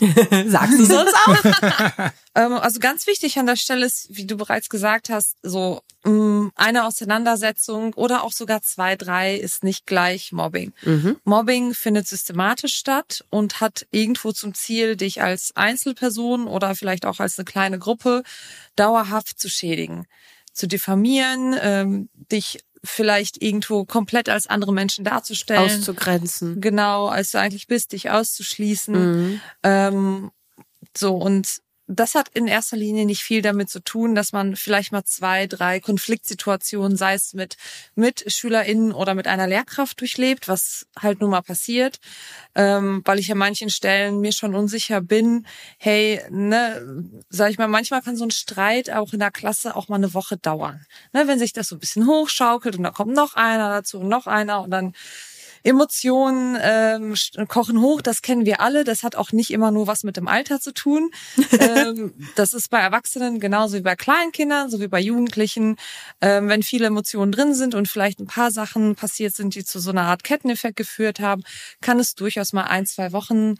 Sagst 0.47 0.79
du 0.79 0.85
sonst 0.85 1.14
auch? 1.26 2.11
ähm, 2.35 2.52
also 2.55 2.81
ganz 2.81 3.06
wichtig 3.06 3.38
an 3.38 3.47
der 3.47 3.56
Stelle 3.56 3.87
ist, 3.87 4.08
wie 4.11 4.26
du 4.26 4.37
bereits 4.37 4.69
gesagt 4.69 5.11
hast, 5.11 5.37
so 5.43 5.82
mh, 6.05 6.12
mm, 6.12 6.52
eine 6.55 6.87
Auseinandersetzung 6.87 7.95
oder 7.95 8.23
auch 8.23 8.33
sogar 8.33 8.62
zwei, 8.62 8.97
drei 8.97 9.35
ist 9.35 9.62
nicht 9.64 9.87
gleich 9.87 10.33
Mobbing. 10.33 10.73
Mhm. 10.83 11.16
Mobbing 11.25 11.75
findet 11.75 12.09
systematisch 12.09 12.75
statt 12.75 13.25
und 13.30 13.61
hat 13.61 13.87
irgendwo 13.90 14.33
zum 14.33 14.54
Ziel, 14.54 14.97
dich 14.97 15.23
als 15.23 15.52
Einzelperson 15.54 16.47
oder 16.47 16.75
vielleicht 16.75 17.04
auch 17.04 17.21
als 17.21 17.38
eine 17.38 17.45
kleine 17.45 17.78
Gruppe 17.78 18.23
dauerhaft 18.76 19.38
zu 19.38 19.49
schädigen, 19.49 20.07
zu 20.52 20.66
diffamieren, 20.66 21.54
ähm, 21.61 22.09
dich 22.14 22.61
vielleicht 22.84 23.42
irgendwo 23.42 23.84
komplett 23.84 24.28
als 24.28 24.46
andere 24.46 24.72
Menschen 24.72 25.04
darzustellen. 25.04 25.64
Auszugrenzen. 25.64 26.60
Genau, 26.60 27.08
als 27.08 27.32
du 27.32 27.38
eigentlich 27.38 27.66
bist, 27.66 27.92
dich 27.92 28.10
auszuschließen. 28.10 28.94
Mhm. 28.94 29.40
Ähm, 29.62 30.30
so, 30.96 31.16
und 31.16 31.60
das 31.92 32.14
hat 32.14 32.28
in 32.35 32.47
erster 32.47 32.76
Linie 32.76 33.04
nicht 33.04 33.23
viel 33.23 33.42
damit 33.42 33.68
zu 33.68 33.82
tun, 33.82 34.14
dass 34.14 34.32
man 34.32 34.54
vielleicht 34.54 34.92
mal 34.92 35.04
zwei, 35.04 35.47
drei 35.49 35.80
Konfliktsituationen, 35.80 36.97
sei 36.97 37.14
es 37.14 37.35
mit, 37.35 37.56
mit 37.97 38.25
SchülerInnen 38.32 38.92
oder 38.92 39.14
mit 39.14 39.26
einer 39.26 39.49
Lehrkraft 39.49 39.99
durchlebt, 40.00 40.47
was 40.47 40.87
halt 40.99 41.20
nun 41.20 41.30
mal 41.30 41.42
passiert, 41.42 41.99
ähm, 42.54 43.02
weil 43.04 43.18
ich 43.18 43.30
an 43.32 43.38
manchen 43.38 43.70
Stellen 43.70 44.20
mir 44.20 44.32
schon 44.32 44.54
unsicher 44.54 45.00
bin, 45.00 45.47
hey, 45.78 46.20
ne, 46.30 47.11
sag 47.28 47.50
ich 47.50 47.59
mal, 47.59 47.68
manchmal 47.68 48.02
kann 48.02 48.16
so 48.16 48.25
ein 48.25 48.30
Streit 48.30 48.90
auch 48.90 49.12
in 49.12 49.18
der 49.18 49.32
Klasse 49.32 49.75
auch 49.75 49.88
mal 49.88 49.97
eine 49.97 50.14
Woche 50.14 50.37
dauern. 50.37 50.87
Ne, 51.12 51.26
wenn 51.26 51.40
sich 51.40 51.52
das 51.52 51.68
so 51.68 51.76
ein 51.76 51.80
bisschen 51.80 52.06
hochschaukelt 52.06 52.76
und 52.76 52.85
da 52.85 52.90
kommt 52.90 53.14
noch 53.14 53.35
einer 53.35 53.68
dazu 53.68 53.99
und 53.99 54.09
noch 54.09 54.28
einer 54.28 54.62
und 54.62 54.70
dann 54.70 54.94
Emotionen 55.62 56.57
ähm, 56.61 57.14
kochen 57.49 57.81
hoch, 57.81 58.00
das 58.00 58.23
kennen 58.23 58.47
wir 58.47 58.61
alle. 58.61 58.85
Das 58.85 59.02
hat 59.02 59.17
auch 59.17 59.33
nicht 59.33 59.50
immer 59.50 59.71
nur 59.71 59.87
was 59.87 60.05
mit 60.05 60.17
dem 60.17 60.29
Alter 60.29 60.61
zu 60.61 60.73
tun. 60.73 61.11
ähm, 61.59 62.14
das 62.37 62.55
ist 62.55 62.71
bei 62.71 62.79
Erwachsenen 62.79 63.40
genauso 63.40 63.76
wie 63.76 63.83
bei 63.83 63.97
Kleinkindern, 63.97 64.71
so 64.71 64.81
wie 64.81 64.88
bei 64.88 65.00
Jugendlichen. 65.00 65.76
Ähm, 66.21 66.49
wenn 66.49 66.62
viele 66.62 66.87
Emotionen 66.87 67.33
drin 67.33 67.55
sind 67.55 67.75
und 67.75 67.88
vielleicht 67.88 68.21
ein 68.21 68.26
paar 68.26 68.50
Sachen 68.50 68.95
passiert 68.95 69.35
sind, 69.35 69.55
die 69.55 69.64
zu 69.64 69.79
so 69.79 69.90
einer 69.90 70.02
Art 70.02 70.25
Ketteneffekt 70.25 70.76
geführt 70.76 71.21
haben, 71.21 71.43
kann 71.81 71.99
es 71.99 72.14
durchaus 72.14 72.52
mal 72.52 72.64
ein, 72.64 72.87
zwei 72.87 73.12
Wochen 73.12 73.57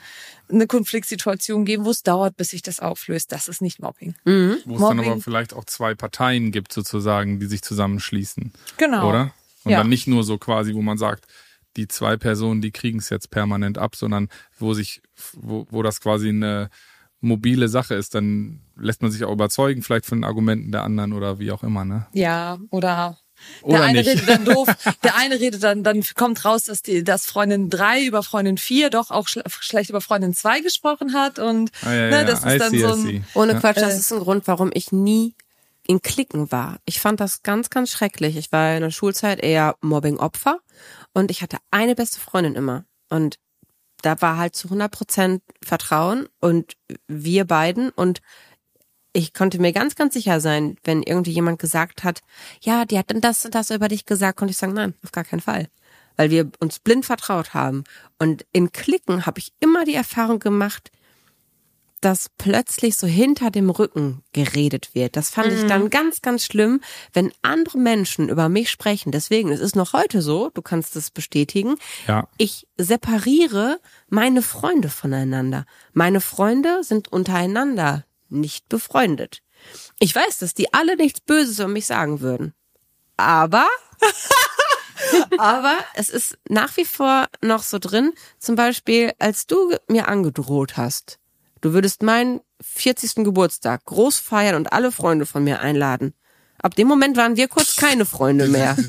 eine 0.49 0.67
Konfliktsituation 0.67 1.65
geben, 1.65 1.85
wo 1.85 1.91
es 1.91 2.03
dauert, 2.03 2.37
bis 2.37 2.51
sich 2.51 2.63
das 2.63 2.81
auflöst. 2.81 3.33
Das 3.33 3.49
ist 3.49 3.63
nicht 3.63 3.81
Mobbing. 3.81 4.15
Mhm. 4.25 4.59
Wo 4.65 4.75
es 4.75 4.81
Mobbing. 4.81 4.99
dann 4.99 5.07
aber 5.07 5.21
vielleicht 5.21 5.55
auch 5.55 5.65
zwei 5.65 5.95
Parteien 5.95 6.51
gibt, 6.51 6.73
sozusagen, 6.73 7.41
die 7.41 7.47
sich 7.47 7.63
zusammenschließen. 7.63 8.53
Genau. 8.77 9.09
Oder? 9.09 9.33
Und 9.65 9.73
ja. 9.73 9.79
dann 9.79 9.89
nicht 9.89 10.07
nur 10.07 10.25
so 10.25 10.39
quasi, 10.39 10.75
wo 10.75 10.83
man 10.83 10.99
sagt, 10.99 11.27
die 11.77 11.89
zwei 11.89 12.17
Personen, 12.17 12.61
die 12.61 12.71
kriegen 12.73 12.99
es 12.99 13.11
jetzt 13.11 13.31
permanent 13.31 13.79
ab, 13.79 13.97
sondern 13.97 14.29
wo 14.59 14.75
sich, 14.75 15.03
wo, 15.35 15.67
wo 15.71 15.83
das 15.83 16.01
quasi 16.01 16.29
eine 16.31 16.69
mobile 17.21 17.69
Sache 17.69 17.95
ist, 17.95 18.15
dann 18.15 18.61
lässt 18.77 19.03
man 19.03 19.11
sich 19.11 19.25
auch 19.25 19.33
überzeugen, 19.33 19.83
vielleicht 19.83 20.07
von 20.07 20.19
den 20.19 20.25
Argumenten 20.25 20.73
der 20.73 20.83
anderen 20.85 21.13
oder 21.13 21.39
wie 21.39 21.53
auch 21.53 21.63
immer, 21.63 21.85
ne? 21.85 22.07
Ja, 22.15 22.59
oder 22.71 23.19
Oder 23.63 23.79
der 23.79 23.87
eine 23.87 23.99
nicht. 23.99 24.09
redet 24.09 24.29
dann 24.29 24.45
doof, 24.47 24.69
der 25.05 25.17
eine 25.17 25.39
redet 25.39 25.63
dann, 25.63 25.85
dann 25.85 26.03
kommt 26.15 26.45
raus, 26.47 26.65
dass 26.65 26.81
die, 26.83 27.05
dass 27.05 27.27
Freundin 27.27 27.69
drei 27.71 28.05
über 28.05 28.23
Freundin 28.23 28.57
vier 28.59 28.89
doch 28.91 29.11
auch 29.11 29.29
schle 29.29 29.45
schlecht 29.49 29.91
über 29.91 30.01
Freundin 30.01 30.33
zwei 30.35 30.61
gesprochen 30.61 31.13
hat 31.13 31.39
und 31.39 31.71
Ah, 31.83 31.93
ja, 31.93 32.01
ne, 32.09 32.11
ja, 32.11 32.25
das 32.25 32.45
I 32.45 32.49
ist 32.55 32.61
dann 32.61 32.71
see, 32.71 32.77
I 32.79 32.81
so 32.81 32.93
ein. 32.95 33.25
Ohne 33.35 33.53
Ja. 33.53 33.61
Quatsch, 33.61 33.77
das 33.77 33.95
Äh. 33.95 33.99
ist 33.99 34.13
ein 34.13 34.21
Grund, 34.21 34.47
warum 34.47 34.71
ich 34.73 34.91
nie 34.91 35.35
in 35.91 36.03
Klicken 36.03 36.53
war. 36.53 36.79
Ich 36.85 37.01
fand 37.01 37.19
das 37.19 37.43
ganz, 37.43 37.69
ganz 37.69 37.91
schrecklich. 37.91 38.37
Ich 38.37 38.53
war 38.53 38.77
in 38.77 38.83
der 38.83 38.93
Schulzeit 38.93 39.41
eher 39.41 39.75
Mobbing-Opfer 39.81 40.61
und 41.15 41.33
ich 41.33 41.43
hatte 41.43 41.57
eine 41.73 41.97
beste 41.97 42.21
Freundin 42.21 42.55
immer. 42.55 42.85
Und 43.09 43.41
da 44.03 44.23
war 44.23 44.37
halt 44.37 44.55
zu 44.55 44.69
100 44.69 44.89
Prozent 44.93 45.43
Vertrauen 45.65 46.29
und 46.39 46.75
wir 47.09 47.45
beiden 47.45 47.91
und 47.91 48.21
ich 49.13 49.35
konnte 49.35 49.59
mir 49.59 49.73
ganz, 49.73 49.97
ganz 49.97 50.15
sicher 50.15 50.41
sein, 50.41 50.77
wenn 50.85 51.03
irgendwie 51.03 51.33
jemand 51.33 51.59
gesagt 51.59 52.05
hat, 52.05 52.21
ja, 52.61 52.85
die 52.85 52.97
hat 52.97 53.11
dann 53.11 53.21
das 53.21 53.45
und 53.45 53.57
das 53.57 53.71
über 53.71 53.89
dich 53.89 54.07
gesagt, 54.07 54.39
konnte 54.39 54.53
ich 54.53 54.59
sagen, 54.59 54.75
nein, 54.75 54.95
auf 55.03 55.11
gar 55.11 55.25
keinen 55.25 55.41
Fall. 55.41 55.67
Weil 56.15 56.31
wir 56.31 56.53
uns 56.61 56.79
blind 56.79 57.05
vertraut 57.05 57.53
haben. 57.53 57.83
Und 58.17 58.47
in 58.53 58.71
Klicken 58.71 59.27
habe 59.27 59.41
ich 59.41 59.53
immer 59.59 59.85
die 59.85 59.97
Erfahrung 59.97 60.39
gemacht, 60.39 60.93
dass 62.01 62.31
plötzlich 62.39 62.97
so 62.97 63.07
hinter 63.07 63.51
dem 63.51 63.71
Rücken 63.71 64.23
geredet 64.33 64.95
wird. 64.95 65.17
Das 65.17 65.31
fand 65.31 65.53
ich 65.53 65.67
dann 65.67 65.91
ganz, 65.91 66.23
ganz 66.23 66.45
schlimm, 66.45 66.81
wenn 67.13 67.33
andere 67.43 67.79
Menschen 67.79 68.29
über 68.29 68.49
mich 68.49 68.71
sprechen. 68.71 69.13
Deswegen, 69.13 69.51
es 69.51 69.61
ist 69.61 69.77
noch 69.77 69.93
heute 69.93 70.23
so, 70.23 70.51
du 70.55 70.63
kannst 70.63 70.97
es 70.97 71.11
bestätigen. 71.11 71.77
Ja. 72.07 72.29
Ich 72.39 72.67
separiere 72.77 73.81
meine 74.09 74.43
Freunde 74.43 74.89
voneinander. 74.89 75.67
Meine 75.93 76.21
Freunde 76.21 76.83
sind 76.83 77.09
untereinander 77.09 78.05
nicht 78.29 78.69
befreundet. 78.69 79.43
Ich 79.99 80.15
weiß, 80.15 80.39
dass 80.39 80.55
die 80.55 80.73
alle 80.73 80.97
nichts 80.97 81.21
Böses 81.21 81.59
über 81.59 81.69
mich 81.69 81.87
sagen 81.87 82.21
würden. 82.21 82.55
Aber 83.17 83.69
aber 85.39 85.79
es 85.95 86.09
ist 86.09 86.39
nach 86.49 86.77
wie 86.77 86.85
vor 86.85 87.27
noch 87.43 87.63
so 87.63 87.79
drin, 87.79 88.13
zum 88.39 88.57
Beispiel, 88.57 89.13
als 89.19 89.47
du 89.47 89.77
mir 89.89 90.09
angedroht 90.09 90.77
hast, 90.77 91.19
du 91.61 91.73
würdest 91.73 92.03
meinen 92.03 92.41
40. 92.63 93.25
Geburtstag 93.25 93.85
groß 93.85 94.19
feiern 94.19 94.55
und 94.57 94.73
alle 94.73 94.93
Freunde 94.93 95.27
von 95.27 95.45
mir 95.45 95.61
einladen. 95.61 96.15
Ab 96.59 96.75
dem 96.75 96.89
Moment 96.89 97.17
waren 97.17 97.37
wir 97.37 97.49
kurz 97.49 97.77
keine 97.77 98.05
Freunde 98.05 98.49
mehr. 98.49 98.77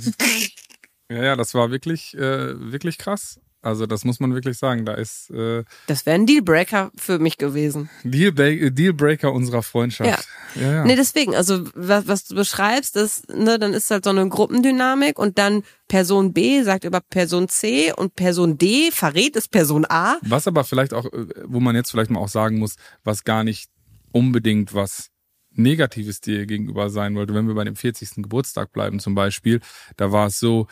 Ja, 1.09 1.23
ja, 1.23 1.35
das 1.35 1.53
war 1.53 1.71
wirklich, 1.71 2.13
äh, 2.15 2.71
wirklich 2.71 2.97
krass. 2.97 3.37
Also 3.61 3.85
das 3.85 4.05
muss 4.05 4.21
man 4.21 4.33
wirklich 4.33 4.57
sagen. 4.57 4.85
Da 4.85 4.93
ist 4.93 5.29
äh, 5.31 5.65
Das 5.87 6.05
wäre 6.05 6.15
ein 6.15 6.25
Dealbreaker 6.25 6.89
für 6.95 7.19
mich 7.19 7.37
gewesen. 7.37 7.89
Dealba- 8.05 8.69
Dealbreaker 8.69 9.33
unserer 9.33 9.61
Freundschaft. 9.61 10.25
Ja, 10.55 10.73
ja. 10.73 10.85
Nee, 10.85 10.95
deswegen, 10.95 11.35
also 11.35 11.65
was, 11.75 12.07
was 12.07 12.25
du 12.25 12.35
beschreibst, 12.35 12.95
ist, 12.95 13.29
ne, 13.29 13.59
dann 13.59 13.73
ist 13.73 13.91
halt 13.91 14.03
so 14.03 14.09
eine 14.09 14.27
Gruppendynamik 14.27 15.17
und 15.19 15.37
dann 15.37 15.63
Person 15.87 16.33
B 16.33 16.63
sagt 16.63 16.83
über 16.83 17.01
Person 17.01 17.47
C 17.47 17.93
und 17.93 18.15
Person 18.15 18.57
D 18.57 18.91
verrät 18.91 19.35
es 19.35 19.47
Person 19.47 19.85
A. 19.87 20.17
Was 20.21 20.47
aber 20.47 20.63
vielleicht 20.63 20.93
auch, 20.93 21.05
äh, 21.05 21.25
wo 21.45 21.59
man 21.59 21.75
jetzt 21.75 21.91
vielleicht 21.91 22.11
mal 22.11 22.19
auch 22.19 22.29
sagen 22.29 22.59
muss, 22.59 22.75
was 23.03 23.23
gar 23.23 23.43
nicht 23.43 23.69
unbedingt 24.11 24.73
was 24.73 25.11
Negatives 25.53 26.21
dir 26.21 26.45
gegenüber 26.45 26.89
sein 26.89 27.15
wollte. 27.15 27.33
Wenn 27.33 27.47
wir 27.47 27.55
bei 27.55 27.65
dem 27.65 27.75
40. 27.75 28.23
Geburtstag 28.23 28.71
bleiben 28.71 28.99
zum 28.99 29.15
Beispiel, 29.15 29.59
da 29.97 30.11
war 30.11 30.27
es 30.27 30.39
so, 30.39 30.67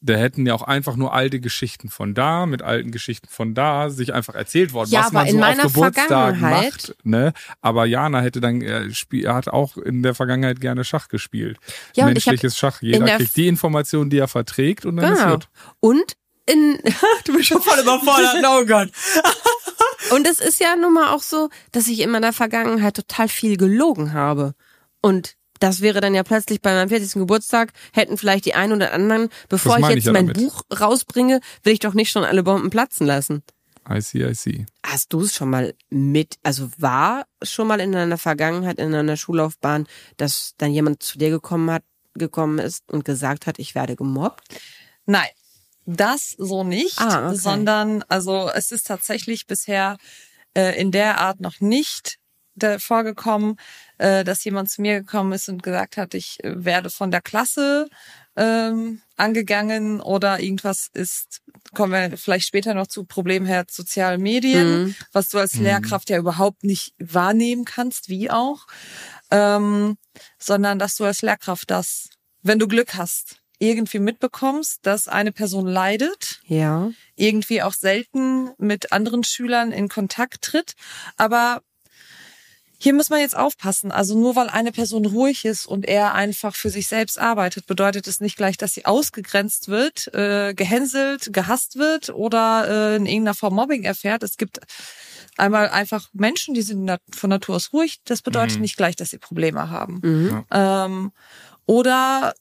da 0.00 0.14
hätten 0.14 0.46
ja 0.46 0.54
auch 0.54 0.62
einfach 0.62 0.94
nur 0.96 1.12
alte 1.12 1.40
Geschichten 1.40 1.88
von 1.88 2.14
da, 2.14 2.46
mit 2.46 2.62
alten 2.62 2.92
Geschichten 2.92 3.28
von 3.28 3.54
da, 3.54 3.90
sich 3.90 4.14
einfach 4.14 4.34
erzählt 4.36 4.72
worden, 4.72 4.90
Ja, 4.90 5.04
was 5.06 5.12
man 5.12 5.22
aber 5.22 5.30
so 5.30 5.36
in 5.36 5.42
auf 5.42 5.48
meiner 5.48 5.62
Geburtstagen 5.68 6.38
Vergangenheit- 6.38 6.72
macht. 6.72 6.96
Ne? 7.04 7.32
Aber 7.60 7.84
Jana 7.86 8.20
hätte 8.20 8.40
dann, 8.40 8.60
äh, 8.62 8.92
spiel, 8.94 9.24
er 9.24 9.34
hat 9.34 9.48
auch 9.48 9.76
in 9.76 10.02
der 10.04 10.14
Vergangenheit 10.14 10.60
gerne 10.60 10.84
Schach 10.84 11.08
gespielt. 11.08 11.58
Ja, 11.96 12.06
Menschliches 12.06 12.56
Schach. 12.56 12.80
Jeder 12.80 13.06
der 13.06 13.16
kriegt 13.16 13.36
die 13.36 13.48
Informationen, 13.48 14.08
die 14.10 14.18
er 14.18 14.28
verträgt 14.28 14.86
und 14.86 14.96
dann 14.96 15.12
ist 15.12 15.18
Genau. 15.20 15.32
gut. 15.34 15.48
Und 15.80 16.12
in, 16.46 16.78
du 17.24 17.32
bist 17.34 17.48
schon 17.48 17.60
voll 17.60 17.80
überfordert, 17.80 18.36
oh 18.46 18.64
Gott. 18.66 18.90
Und 20.10 20.26
es 20.26 20.38
ist 20.38 20.58
ja 20.60 20.74
nun 20.76 20.94
mal 20.94 21.12
auch 21.12 21.20
so, 21.22 21.50
dass 21.72 21.86
ich 21.88 22.00
in 22.00 22.10
meiner 22.10 22.32
Vergangenheit 22.32 22.94
total 22.96 23.28
viel 23.28 23.56
gelogen 23.58 24.14
habe. 24.14 24.54
Und 25.02 25.34
das 25.60 25.80
wäre 25.80 26.00
dann 26.00 26.14
ja 26.14 26.22
plötzlich 26.22 26.60
bei 26.62 26.74
meinem 26.74 26.88
40. 26.88 27.12
Geburtstag, 27.14 27.72
hätten 27.92 28.16
vielleicht 28.16 28.44
die 28.46 28.54
einen 28.54 28.72
oder 28.74 28.92
anderen, 28.92 29.28
bevor 29.48 29.78
ich 29.78 29.86
jetzt 29.88 29.98
ich 29.98 30.04
ja 30.04 30.12
mein 30.12 30.28
damit. 30.28 30.42
Buch 30.42 30.62
rausbringe, 30.80 31.40
will 31.62 31.72
ich 31.72 31.80
doch 31.80 31.94
nicht 31.94 32.10
schon 32.10 32.24
alle 32.24 32.42
Bomben 32.42 32.70
platzen 32.70 33.06
lassen. 33.06 33.42
I 33.90 34.00
see, 34.02 34.22
I 34.22 34.34
see. 34.34 34.66
Hast 34.84 35.12
du 35.14 35.22
es 35.22 35.34
schon 35.34 35.48
mal 35.48 35.74
mit, 35.88 36.36
also 36.42 36.68
war 36.76 37.24
schon 37.42 37.66
mal 37.66 37.80
in 37.80 37.92
deiner 37.92 38.18
Vergangenheit, 38.18 38.78
in 38.78 38.92
deiner 38.92 39.16
Schullaufbahn, 39.16 39.86
dass 40.18 40.52
dann 40.58 40.72
jemand 40.72 41.02
zu 41.02 41.16
dir 41.16 41.30
gekommen 41.30 41.70
hat, 41.70 41.82
gekommen 42.14 42.58
ist 42.58 42.82
und 42.92 43.04
gesagt 43.06 43.46
hat, 43.46 43.58
ich 43.58 43.74
werde 43.74 43.96
gemobbt? 43.96 44.42
Nein, 45.06 45.28
das 45.86 46.34
so 46.36 46.64
nicht, 46.64 47.00
Ah, 47.00 47.28
okay. 47.28 47.36
sondern 47.38 48.02
also 48.08 48.50
es 48.54 48.72
ist 48.72 48.86
tatsächlich 48.88 49.46
bisher 49.46 49.96
äh, 50.54 50.78
in 50.78 50.90
der 50.90 51.18
Art 51.18 51.40
noch 51.40 51.60
nicht 51.60 52.18
vorgekommen, 52.78 53.56
äh, 53.98 54.24
dass 54.24 54.44
jemand 54.44 54.70
zu 54.70 54.82
mir 54.82 55.00
gekommen 55.00 55.32
ist 55.32 55.48
und 55.48 55.62
gesagt 55.62 55.96
hat, 55.96 56.14
ich 56.14 56.42
äh, 56.44 56.64
werde 56.64 56.90
von 56.90 57.10
der 57.10 57.20
Klasse 57.22 57.88
ähm, 58.36 59.00
angegangen 59.16 60.00
oder 60.00 60.38
irgendwas 60.40 60.88
ist, 60.94 61.40
kommen 61.74 61.92
wir 61.92 62.16
vielleicht 62.16 62.46
später 62.46 62.72
noch 62.74 62.86
zu 62.86 63.04
Problemherd 63.04 63.70
soziale 63.70 64.16
Medien, 64.18 64.84
Mhm. 64.84 64.94
was 65.12 65.28
du 65.28 65.38
als 65.38 65.54
Lehrkraft 65.54 66.08
ja 66.10 66.18
überhaupt 66.18 66.62
nicht 66.64 66.94
wahrnehmen 66.98 67.64
kannst, 67.64 68.08
wie 68.08 68.30
auch, 68.30 68.66
ähm, 69.30 69.96
sondern 70.38 70.78
dass 70.78 70.96
du 70.96 71.04
als 71.04 71.22
Lehrkraft 71.22 71.70
das, 71.70 72.08
wenn 72.42 72.58
du 72.58 72.68
Glück 72.68 72.94
hast, 72.94 73.36
irgendwie 73.58 73.98
mitbekommst, 73.98 74.86
dass 74.86 75.08
eine 75.08 75.32
Person 75.32 75.66
leidet, 75.66 76.40
Ja. 76.46 76.92
irgendwie 77.16 77.60
auch 77.62 77.72
selten 77.72 78.50
mit 78.58 78.92
anderen 78.92 79.24
Schülern 79.24 79.72
in 79.72 79.88
Kontakt 79.88 80.42
tritt, 80.42 80.74
aber 81.16 81.62
hier 82.80 82.94
muss 82.94 83.10
man 83.10 83.20
jetzt 83.20 83.36
aufpassen. 83.36 83.90
Also 83.90 84.16
nur 84.16 84.36
weil 84.36 84.48
eine 84.48 84.70
Person 84.72 85.04
ruhig 85.04 85.44
ist 85.44 85.66
und 85.66 85.84
er 85.86 86.14
einfach 86.14 86.54
für 86.54 86.70
sich 86.70 86.86
selbst 86.86 87.18
arbeitet, 87.18 87.66
bedeutet 87.66 88.06
es 88.06 88.20
nicht 88.20 88.36
gleich, 88.36 88.56
dass 88.56 88.72
sie 88.72 88.86
ausgegrenzt 88.86 89.66
wird, 89.68 90.12
äh, 90.14 90.54
gehänselt, 90.54 91.32
gehasst 91.32 91.76
wird 91.76 92.10
oder 92.10 92.66
äh, 92.68 92.96
in 92.96 93.06
irgendeiner 93.06 93.34
Form 93.34 93.54
Mobbing 93.54 93.82
erfährt. 93.82 94.22
Es 94.22 94.36
gibt 94.36 94.60
einmal 95.36 95.68
einfach 95.68 96.08
Menschen, 96.12 96.54
die 96.54 96.62
sind 96.62 96.88
von 97.12 97.30
Natur 97.30 97.56
aus 97.56 97.72
ruhig. 97.72 97.98
Das 98.04 98.22
bedeutet 98.22 98.56
Mhm. 98.56 98.62
nicht 98.62 98.76
gleich, 98.76 98.94
dass 98.96 99.10
sie 99.10 99.18
Probleme 99.18 99.70
haben. 99.70 100.00
Mhm. 100.02 100.44
Ähm, 100.52 101.12
oder 101.66 102.34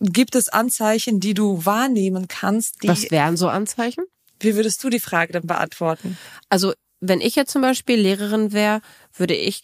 gibt 0.00 0.34
es 0.34 0.48
Anzeichen, 0.48 1.20
die 1.20 1.32
du 1.34 1.64
wahrnehmen 1.64 2.26
kannst? 2.28 2.82
Die, 2.82 2.88
Was 2.88 3.10
wären 3.10 3.36
so 3.36 3.48
Anzeichen? 3.48 4.04
wie 4.40 4.54
würdest 4.54 4.82
du 4.84 4.90
die 4.90 5.00
Frage 5.00 5.32
dann 5.32 5.46
beantworten? 5.46 6.18
Also, 6.50 6.74
wenn 7.00 7.20
ich 7.22 7.36
jetzt 7.36 7.52
zum 7.52 7.62
Beispiel 7.62 7.96
Lehrerin 7.96 8.52
wäre, 8.52 8.80
würde 9.14 9.34
ich, 9.34 9.62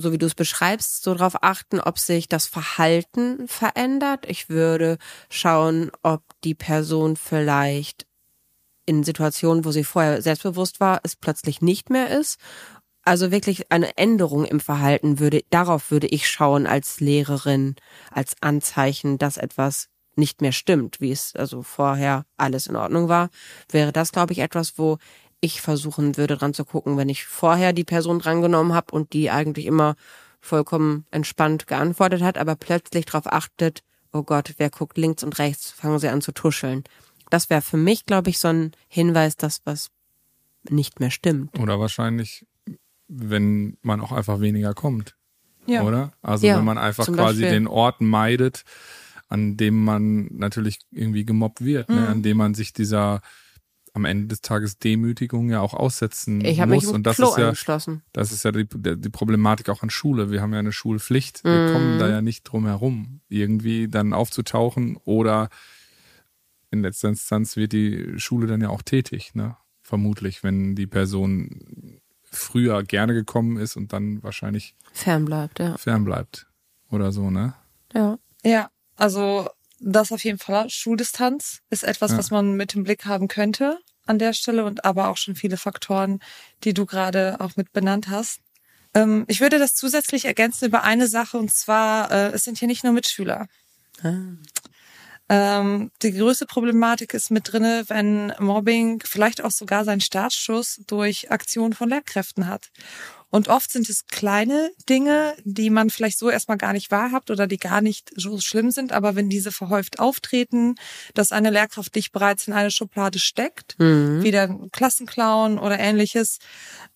so 0.00 0.12
wie 0.12 0.18
du 0.18 0.26
es 0.26 0.34
beschreibst, 0.34 1.02
so 1.02 1.14
darauf 1.14 1.42
achten, 1.42 1.80
ob 1.80 1.98
sich 1.98 2.28
das 2.28 2.46
Verhalten 2.46 3.48
verändert. 3.48 4.26
Ich 4.28 4.48
würde 4.48 4.98
schauen, 5.30 5.90
ob 6.02 6.22
die 6.44 6.54
Person 6.54 7.16
vielleicht 7.16 8.06
in 8.86 9.02
Situationen, 9.02 9.64
wo 9.64 9.72
sie 9.72 9.84
vorher 9.84 10.22
selbstbewusst 10.22 10.80
war, 10.80 11.00
es 11.02 11.16
plötzlich 11.16 11.60
nicht 11.60 11.90
mehr 11.90 12.08
ist. 12.10 12.38
Also 13.02 13.30
wirklich 13.30 13.70
eine 13.70 13.96
Änderung 13.96 14.44
im 14.44 14.60
Verhalten 14.60 15.18
würde, 15.18 15.42
darauf 15.50 15.90
würde 15.90 16.08
ich 16.08 16.28
schauen 16.28 16.66
als 16.66 17.00
Lehrerin, 17.00 17.76
als 18.10 18.34
Anzeichen, 18.40 19.18
dass 19.18 19.36
etwas 19.36 19.88
nicht 20.16 20.40
mehr 20.40 20.52
stimmt, 20.52 21.00
wie 21.00 21.12
es 21.12 21.36
also 21.36 21.62
vorher 21.62 22.24
alles 22.36 22.66
in 22.66 22.76
Ordnung 22.76 23.08
war, 23.08 23.28
wäre 23.70 23.92
das, 23.92 24.12
glaube 24.12 24.32
ich, 24.32 24.38
etwas, 24.40 24.78
wo 24.78 24.98
ich 25.46 25.60
versuchen 25.62 26.16
würde, 26.16 26.36
dran 26.36 26.52
zu 26.54 26.64
gucken, 26.64 26.96
wenn 26.98 27.08
ich 27.08 27.24
vorher 27.24 27.72
die 27.72 27.84
Person 27.84 28.18
drangenommen 28.18 28.74
habe 28.74 28.92
und 28.92 29.12
die 29.14 29.30
eigentlich 29.30 29.64
immer 29.66 29.96
vollkommen 30.40 31.06
entspannt 31.10 31.66
geantwortet 31.66 32.22
hat, 32.22 32.36
aber 32.38 32.54
plötzlich 32.56 33.06
darauf 33.06 33.26
achtet, 33.32 33.82
oh 34.12 34.22
Gott, 34.22 34.54
wer 34.58 34.70
guckt 34.70 34.98
links 34.98 35.24
und 35.24 35.38
rechts, 35.38 35.70
fangen 35.70 35.98
sie 35.98 36.08
an 36.08 36.20
zu 36.20 36.32
tuscheln. 36.32 36.84
Das 37.30 37.50
wäre 37.50 37.62
für 37.62 37.76
mich, 37.76 38.04
glaube 38.06 38.30
ich, 38.30 38.38
so 38.38 38.48
ein 38.48 38.72
Hinweis, 38.88 39.36
dass 39.36 39.60
was 39.64 39.88
nicht 40.68 41.00
mehr 41.00 41.10
stimmt. 41.10 41.58
Oder 41.58 41.80
wahrscheinlich, 41.80 42.46
wenn 43.08 43.76
man 43.82 44.00
auch 44.00 44.12
einfach 44.12 44.40
weniger 44.40 44.74
kommt. 44.74 45.16
Ja. 45.66 45.82
Oder? 45.82 46.12
Also 46.22 46.46
Ja, 46.46 46.58
wenn 46.58 46.64
man 46.64 46.78
einfach 46.78 47.06
quasi 47.06 47.42
Beispiel. 47.42 47.50
den 47.50 47.66
Ort 47.66 48.00
meidet, 48.00 48.62
an 49.28 49.56
dem 49.56 49.82
man 49.84 50.28
natürlich 50.30 50.78
irgendwie 50.92 51.24
gemobbt 51.24 51.64
wird, 51.64 51.88
Mhm. 51.88 51.94
ne? 51.96 52.08
an 52.08 52.22
dem 52.22 52.36
man 52.36 52.54
sich 52.54 52.72
dieser 52.72 53.20
am 53.96 54.04
Ende 54.04 54.28
des 54.28 54.40
Tages 54.42 54.78
Demütigung 54.78 55.50
ja 55.50 55.60
auch 55.60 55.74
aussetzen 55.74 56.40
Ich 56.44 56.58
mich 56.58 56.66
muss. 56.68 56.84
im 56.84 56.94
Und 56.96 57.02
das 57.06 57.16
Klo 57.16 57.30
ist 57.30 57.38
ja, 57.38 57.44
angeschlossen. 57.46 58.02
das 58.12 58.30
ist 58.32 58.44
ja 58.44 58.52
die, 58.52 58.66
die 58.68 59.08
Problematik 59.10 59.68
auch 59.68 59.82
an 59.82 59.90
Schule. 59.90 60.30
Wir 60.30 60.40
haben 60.42 60.52
ja 60.52 60.60
eine 60.60 60.72
Schulpflicht. 60.72 61.42
Wir 61.44 61.68
Mhm. 61.68 61.72
kommen 61.72 61.98
da 61.98 62.08
ja 62.08 62.22
nicht 62.22 62.44
drum 62.44 62.66
herum, 62.66 63.20
irgendwie 63.28 63.88
dann 63.88 64.12
aufzutauchen 64.12 64.96
oder 65.04 65.48
in 66.70 66.82
letzter 66.82 67.08
Instanz 67.08 67.56
wird 67.56 67.72
die 67.72 68.14
Schule 68.18 68.46
dann 68.46 68.60
ja 68.60 68.68
auch 68.68 68.82
tätig, 68.82 69.34
ne? 69.34 69.56
Vermutlich, 69.82 70.42
wenn 70.42 70.74
die 70.74 70.86
Person 70.88 72.00
früher 72.24 72.82
gerne 72.82 73.14
gekommen 73.14 73.56
ist 73.56 73.76
und 73.76 73.92
dann 73.92 74.22
wahrscheinlich 74.22 74.74
fernbleibt, 74.92 75.58
ja. 75.60 75.76
Fernbleibt 75.78 76.46
oder 76.90 77.12
so, 77.12 77.30
ne? 77.30 77.54
Ja. 77.94 78.18
Ja, 78.44 78.68
also 78.96 79.48
das 79.78 80.10
auf 80.10 80.24
jeden 80.24 80.38
Fall. 80.38 80.68
Schuldistanz 80.70 81.60
ist 81.70 81.84
etwas, 81.84 82.10
ja. 82.12 82.18
was 82.18 82.30
man 82.30 82.56
mit 82.56 82.74
im 82.74 82.82
Blick 82.84 83.04
haben 83.04 83.28
könnte 83.28 83.78
an 84.06 84.18
der 84.18 84.32
Stelle 84.32 84.64
und 84.64 84.84
aber 84.84 85.08
auch 85.08 85.16
schon 85.16 85.34
viele 85.34 85.56
Faktoren, 85.56 86.20
die 86.64 86.74
du 86.74 86.86
gerade 86.86 87.36
auch 87.40 87.56
mit 87.56 87.72
benannt 87.72 88.08
hast. 88.08 88.40
Ähm, 88.94 89.24
ich 89.28 89.40
würde 89.40 89.58
das 89.58 89.74
zusätzlich 89.74 90.24
ergänzen 90.24 90.66
über 90.66 90.82
eine 90.82 91.08
Sache 91.08 91.38
und 91.38 91.52
zwar, 91.52 92.10
äh, 92.10 92.28
es 92.32 92.44
sind 92.44 92.58
hier 92.58 92.68
nicht 92.68 92.84
nur 92.84 92.92
Mitschüler. 92.92 93.46
Ah. 94.02 94.14
Ähm, 95.28 95.90
die 96.02 96.12
größte 96.12 96.46
Problematik 96.46 97.12
ist 97.12 97.30
mit 97.30 97.52
drinne, 97.52 97.84
wenn 97.88 98.32
Mobbing 98.38 99.02
vielleicht 99.04 99.42
auch 99.42 99.50
sogar 99.50 99.84
seinen 99.84 100.00
Startschuss 100.00 100.80
durch 100.86 101.32
Aktionen 101.32 101.72
von 101.72 101.88
Lehrkräften 101.88 102.46
hat. 102.46 102.70
Und 103.30 103.48
oft 103.48 103.70
sind 103.72 103.88
es 103.88 104.06
kleine 104.06 104.70
Dinge, 104.88 105.34
die 105.44 105.70
man 105.70 105.90
vielleicht 105.90 106.18
so 106.18 106.30
erstmal 106.30 106.58
gar 106.58 106.72
nicht 106.72 106.90
wahrhabt 106.90 107.30
oder 107.30 107.46
die 107.46 107.58
gar 107.58 107.80
nicht 107.80 108.10
so 108.14 108.40
schlimm 108.40 108.70
sind. 108.70 108.92
Aber 108.92 109.16
wenn 109.16 109.28
diese 109.28 109.52
verhäuft 109.52 109.98
auftreten, 109.98 110.76
dass 111.14 111.32
eine 111.32 111.50
Lehrkraft 111.50 111.94
dich 111.94 112.12
bereits 112.12 112.46
in 112.46 112.54
eine 112.54 112.70
Schublade 112.70 113.18
steckt, 113.18 113.78
mhm. 113.78 114.22
wie 114.22 114.30
der 114.30 114.56
Klassenclown 114.72 115.58
oder 115.58 115.78
ähnliches, 115.78 116.38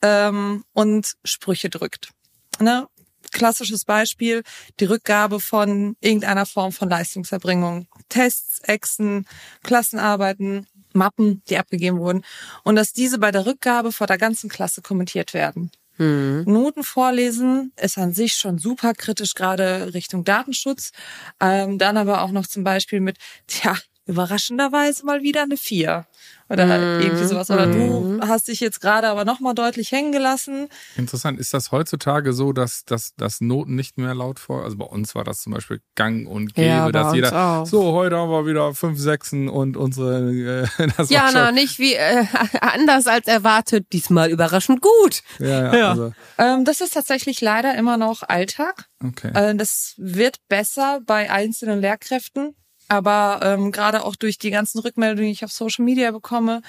ähm, 0.03 0.65
und 0.73 1.15
Sprüche 1.25 1.69
drückt. 1.69 2.11
Ne? 2.59 2.87
Klassisches 3.33 3.85
Beispiel, 3.85 4.43
die 4.81 4.87
Rückgabe 4.87 5.41
von 5.41 5.97
irgendeiner 6.01 6.47
Form 6.47 6.73
von 6.73 6.89
Leistungserbringung. 6.89 7.87
Tests, 8.09 8.61
Exen, 8.61 9.27
Klassenarbeiten, 9.63 10.67
Mappen, 10.93 11.43
die 11.49 11.59
abgegeben 11.59 11.99
wurden. 11.99 12.25
Und 12.65 12.77
dass 12.77 12.93
diese 12.93 13.19
bei 13.19 13.31
der 13.31 13.47
Rückgabe 13.47 13.93
vor 13.93 14.07
der 14.07 14.19
ganzen 14.19 14.51
Klasse 14.51 14.83
kommentiert 14.83 15.35
werden. 15.35 15.71
Mhm. 16.01 16.45
Noten 16.47 16.83
vorlesen 16.83 17.73
ist 17.77 17.99
an 17.99 18.15
sich 18.15 18.33
schon 18.35 18.59
super 18.59 18.95
kritisch, 18.95 19.35
gerade 19.35 19.93
Richtung 19.95 20.25
Datenschutz. 20.25 20.93
Ähm, 21.41 21.79
dann 21.79 21.99
aber 21.99 22.23
auch 22.23 22.31
noch 22.31 22.47
zum 22.47 22.65
Beispiel 22.65 23.01
mit, 23.01 23.19
tja, 23.47 23.77
überraschenderweise 24.11 25.07
mal 25.07 25.23
wieder 25.23 25.43
eine 25.43 25.57
vier 25.57 26.07
oder 26.51 26.67
mm, 26.67 27.01
irgendwie 27.01 27.25
sowas. 27.25 27.49
Oder 27.51 27.67
mm. 27.67 27.73
du 27.73 27.79
mhm. 27.79 28.29
hast 28.29 28.49
dich 28.49 28.59
jetzt 28.59 28.81
gerade 28.81 29.09
aber 29.09 29.25
nochmal 29.25 29.55
deutlich 29.55 29.93
hängen 29.93 30.11
gelassen. 30.11 30.69
Interessant. 30.97 31.39
Ist 31.39 31.55
das 31.55 31.71
heutzutage 31.71 32.33
so, 32.33 32.53
dass, 32.53 32.85
dass, 32.85 33.15
dass 33.15 33.41
Noten 33.41 33.77
nicht 33.77 33.99
mehr 33.99 34.15
laut 34.15 34.41
vor? 34.41 34.65
Also 34.65 34.77
bei 34.77 34.85
uns 34.85 35.15
war 35.15 35.23
das 35.23 35.43
zum 35.43 35.53
Beispiel 35.53 35.81
gang 35.95 36.27
und 36.27 36.55
gäbe, 36.55 36.67
ja, 36.67 36.91
dass 36.91 37.15
jeder, 37.15 37.33
auch. 37.33 37.67
so, 37.67 37.93
heute 37.93 38.17
haben 38.17 38.31
wir 38.31 38.47
wieder 38.47 38.75
fünf 38.75 38.99
Sechsen 38.99 39.49
und 39.49 39.77
unsere, 39.77 40.67
äh, 40.79 40.89
das 40.97 41.09
Ja, 41.09 41.31
na, 41.33 41.53
nicht 41.53 41.79
wie, 41.79 41.95
äh, 41.95 42.25
anders 42.61 43.07
als 43.07 43.29
erwartet, 43.29 43.87
diesmal 43.93 44.29
überraschend 44.29 44.83
gut. 44.83 45.23
Ja, 45.39 45.47
ja. 45.47 45.77
ja. 45.77 45.91
Also. 45.91 46.13
Ähm, 46.37 46.65
das 46.65 46.81
ist 46.81 46.95
tatsächlich 46.95 47.41
leider 47.41 47.77
immer 47.77 47.97
noch 47.97 48.25
Alltag. 48.25 48.87
Okay. 49.05 49.31
Äh, 49.35 49.55
das 49.55 49.95
wird 49.99 50.39
besser 50.49 51.01
bei 51.07 51.31
einzelnen 51.31 51.81
Lehrkräften. 51.81 52.57
Aber 52.91 53.39
ähm, 53.45 53.71
gerade 53.71 54.05
auch 54.05 54.17
durch 54.17 54.37
die 54.37 54.51
ganzen 54.51 54.81
Rückmeldungen, 54.81 55.27
die 55.27 55.31
ich 55.31 55.45
auf 55.45 55.53
Social 55.53 55.85
Media 55.85 56.11
bekomme, 56.11 56.61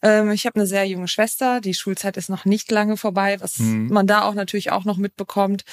ähm, 0.00 0.30
ich 0.30 0.46
habe 0.46 0.60
eine 0.60 0.66
sehr 0.68 0.84
junge 0.86 1.08
Schwester, 1.08 1.60
die 1.60 1.74
Schulzeit 1.74 2.16
ist 2.16 2.30
noch 2.30 2.44
nicht 2.44 2.70
lange 2.70 2.96
vorbei, 2.96 3.40
was 3.40 3.58
mhm. 3.58 3.88
man 3.88 4.06
da 4.06 4.22
auch 4.22 4.34
natürlich 4.34 4.70
auch 4.70 4.84
noch 4.84 4.96
mitbekommt, 4.96 5.64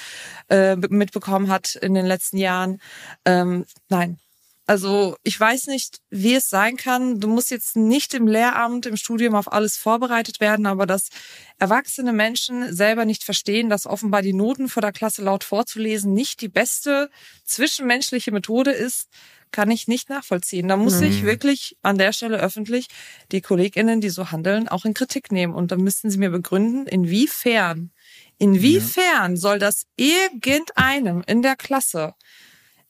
äh, 0.50 0.74
mitbekommen 0.74 1.48
hat 1.48 1.76
in 1.76 1.94
den 1.94 2.06
letzten 2.06 2.38
Jahren. 2.38 2.80
Ähm, 3.24 3.66
nein, 3.88 4.18
also 4.66 5.16
ich 5.22 5.38
weiß 5.38 5.66
nicht, 5.66 5.98
wie 6.08 6.34
es 6.34 6.48
sein 6.48 6.76
kann. 6.76 7.20
Du 7.20 7.28
musst 7.28 7.50
jetzt 7.52 7.76
nicht 7.76 8.14
im 8.14 8.26
Lehramt, 8.26 8.86
im 8.86 8.96
Studium 8.96 9.34
auf 9.34 9.52
alles 9.52 9.76
vorbereitet 9.76 10.40
werden, 10.40 10.66
aber 10.66 10.86
dass 10.86 11.10
erwachsene 11.58 12.14
Menschen 12.14 12.74
selber 12.74 13.04
nicht 13.04 13.24
verstehen, 13.24 13.68
dass 13.68 13.86
offenbar 13.86 14.22
die 14.22 14.32
Noten 14.32 14.68
vor 14.68 14.80
der 14.80 14.92
Klasse 14.92 15.22
laut 15.22 15.44
vorzulesen 15.44 16.14
nicht 16.14 16.40
die 16.40 16.48
beste 16.48 17.10
zwischenmenschliche 17.44 18.32
Methode 18.32 18.72
ist, 18.72 19.08
kann 19.54 19.70
ich 19.70 19.86
nicht 19.86 20.10
nachvollziehen. 20.10 20.66
Da 20.66 20.76
muss 20.76 20.96
mhm. 20.96 21.06
ich 21.06 21.22
wirklich 21.22 21.76
an 21.80 21.96
der 21.96 22.12
Stelle 22.12 22.40
öffentlich 22.40 22.88
die 23.30 23.40
KollegInnen, 23.40 24.00
die 24.00 24.10
so 24.10 24.32
handeln, 24.32 24.66
auch 24.66 24.84
in 24.84 24.94
Kritik 24.94 25.30
nehmen. 25.30 25.54
Und 25.54 25.70
dann 25.70 25.80
müssten 25.80 26.10
sie 26.10 26.18
mir 26.18 26.30
begründen, 26.30 26.88
inwiefern, 26.88 27.92
inwiefern 28.36 29.30
ja. 29.32 29.36
soll 29.36 29.60
das 29.60 29.84
irgendeinem 29.96 31.22
in 31.28 31.42
der 31.42 31.54
Klasse 31.54 32.14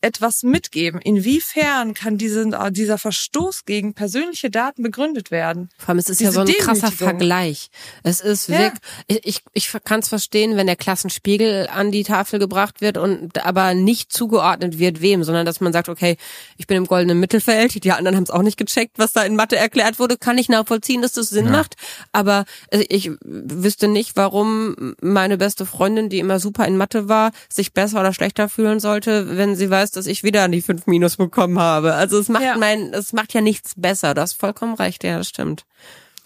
etwas 0.04 0.42
mitgeben? 0.42 1.00
Inwiefern 1.00 1.94
kann 1.94 2.18
diese, 2.18 2.50
dieser 2.70 2.98
Verstoß 2.98 3.64
gegen 3.64 3.94
persönliche 3.94 4.50
Daten 4.50 4.82
begründet 4.82 5.30
werden? 5.30 5.70
Vor 5.78 5.90
allem, 5.90 5.98
es 5.98 6.10
ist 6.10 6.20
Diese 6.20 6.30
ja 6.30 6.32
so 6.32 6.40
ein 6.40 6.58
krasser 6.58 6.92
Vergleich. 6.92 7.70
Es 8.02 8.20
ist 8.20 8.48
ja. 8.48 8.58
wirklich, 8.58 8.80
ich, 9.06 9.24
ich, 9.24 9.42
ich 9.52 9.84
kann 9.84 10.00
es 10.00 10.08
verstehen, 10.08 10.56
wenn 10.56 10.66
der 10.66 10.76
Klassenspiegel 10.76 11.68
an 11.72 11.90
die 11.90 12.04
Tafel 12.04 12.38
gebracht 12.38 12.80
wird 12.80 12.98
und 12.98 13.44
aber 13.44 13.74
nicht 13.74 14.12
zugeordnet 14.12 14.78
wird 14.78 15.00
wem, 15.00 15.24
sondern 15.24 15.46
dass 15.46 15.60
man 15.60 15.72
sagt, 15.72 15.88
okay, 15.88 16.16
ich 16.56 16.66
bin 16.66 16.76
im 16.76 16.86
goldenen 16.86 17.18
Mittelfeld, 17.18 17.82
die 17.82 17.92
anderen 17.92 18.16
haben 18.16 18.24
es 18.24 18.30
auch 18.30 18.42
nicht 18.42 18.56
gecheckt, 18.56 18.98
was 18.98 19.12
da 19.12 19.22
in 19.22 19.36
Mathe 19.36 19.56
erklärt 19.56 19.98
wurde, 19.98 20.16
kann 20.16 20.38
ich 20.38 20.48
nachvollziehen, 20.48 21.02
dass 21.02 21.12
das 21.12 21.28
Sinn 21.30 21.46
ja. 21.46 21.52
macht, 21.52 21.76
aber 22.12 22.44
äh, 22.70 22.84
ich 22.88 23.10
wüsste 23.22 23.88
nicht, 23.88 24.16
warum 24.16 24.94
meine 25.00 25.38
beste 25.38 25.66
Freundin, 25.66 26.08
die 26.08 26.18
immer 26.18 26.38
super 26.38 26.66
in 26.66 26.76
Mathe 26.76 27.08
war, 27.08 27.32
sich 27.48 27.72
besser 27.72 28.00
oder 28.00 28.12
schlechter 28.12 28.48
fühlen 28.48 28.80
sollte, 28.80 29.36
wenn 29.36 29.56
sie 29.56 29.70
weiß, 29.70 29.92
dass 29.96 30.06
ich 30.06 30.22
wieder 30.22 30.48
die 30.48 30.62
fünf 30.62 30.86
Minus 30.86 31.16
bekommen 31.16 31.58
habe. 31.58 31.94
Also 31.94 32.18
es 32.18 32.28
macht 32.28 32.44
ja. 32.44 32.56
mein, 32.56 32.92
es 32.92 33.12
macht 33.12 33.32
ja 33.34 33.40
nichts 33.40 33.74
besser. 33.76 34.14
Du 34.14 34.20
hast 34.20 34.34
vollkommen 34.34 34.74
recht, 34.74 35.04
ja, 35.04 35.18
das 35.18 35.28
stimmt. 35.28 35.64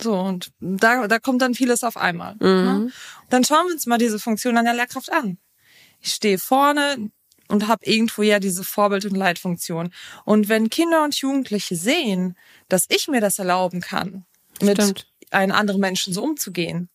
So, 0.01 0.15
und 0.15 0.53
da, 0.61 1.09
da 1.09 1.19
kommt 1.19 1.43
dann 1.43 1.55
vieles 1.55 1.83
auf 1.83 1.97
einmal. 1.97 2.35
Mhm. 2.35 2.41
Ne? 2.41 2.93
Dann 3.31 3.45
schauen 3.45 3.67
wir 3.67 3.75
uns 3.75 3.87
mal 3.87 3.99
diese 3.99 4.19
Funktion 4.19 4.57
an 4.57 4.65
der 4.65 4.75
Lehrkraft 4.75 5.13
an. 5.13 5.39
Ich 6.01 6.15
stehe 6.15 6.39
vorne 6.39 7.11
und 7.49 7.67
habe 7.67 7.85
irgendwo 7.85 8.23
ja 8.23 8.39
diese 8.39 8.63
Vorbild- 8.63 9.07
und 9.07 9.17
Leitfunktion. 9.17 9.91
Und 10.25 10.49
wenn 10.49 10.71
Kinder 10.71 11.03
und 11.03 11.17
Jugendliche 11.17 11.77
sehen, 11.77 12.37
dass 12.69 12.87
ich 12.89 13.09
mir 13.09 13.21
das 13.21 13.39
erlauben 13.39 13.81
kann, 13.81 14.25
mit 14.63 14.81
Stimmt. 14.81 15.07
einem 15.31 15.53
anderen 15.53 15.81
Menschen 15.81 16.13
so 16.13 16.23
umzugehen, 16.23 16.89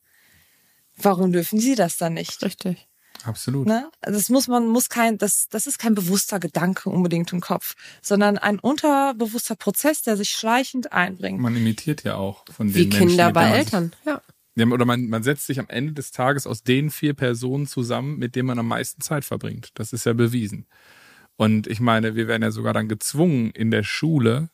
warum 0.98 1.32
dürfen 1.32 1.60
sie 1.60 1.76
das 1.76 1.98
dann 1.98 2.14
nicht? 2.14 2.42
Richtig. 2.42 2.88
Absolut. 3.24 3.68
Ne? 3.68 3.90
Also 4.02 4.20
das 4.20 4.30
muss 4.30 4.48
man 4.48 4.68
muss 4.68 4.90
kein 4.90 5.18
das 5.18 5.48
das 5.50 5.68
ist 5.68 5.80
kein 5.80 5.96
bewusster 5.96 6.40
Gedanke 6.40 6.90
unbedingt 6.90 7.32
im 7.32 7.42
Kopf, 7.42 7.76
sondern 8.02 8.38
ein 8.38 8.60
unterbewusster 8.60 9.56
Prozess, 9.56 10.02
der 10.02 10.18
sich 10.18 10.30
schleichend 10.30 10.92
einbringt. 10.92 11.40
Man 11.40 11.56
imitiert 11.56 12.04
ja 12.04 12.16
auch 12.16 12.46
von 12.52 12.68
den 12.68 12.76
Wie 12.76 12.88
Menschen, 12.88 13.08
Kinder 13.08 13.32
bei 13.32 13.50
Eltern, 13.50 13.94
ja. 14.06 14.22
ja. 14.56 14.68
Oder 14.68 14.86
man, 14.86 15.08
man 15.08 15.24
setzt 15.24 15.48
sich 15.48 15.60
am 15.60 15.70
Ende 15.70 15.94
des 15.94 16.12
Tages 16.12 16.46
aus 16.46 16.64
den 16.64 16.90
vier 16.90 17.14
Personen 17.14 17.68
zusammen, 17.68 18.18
mit 18.18 18.36
denen 18.36 18.48
man 18.48 18.60
am 18.60 18.68
meisten 18.68 19.02
Zeit 19.02 19.26
verbringt. 19.26 19.70
Das 19.76 19.94
ist 19.94 20.06
ja 20.06 20.14
bewiesen. 20.14 20.68
Und 21.36 21.68
ich 21.68 21.80
meine, 21.80 22.16
wir 22.16 22.28
werden 22.28 22.44
ja 22.44 22.52
sogar 22.52 22.74
dann 22.74 22.88
gezwungen, 22.88 23.52
in 23.52 23.72
der 23.72 23.84
Schule 23.84 24.50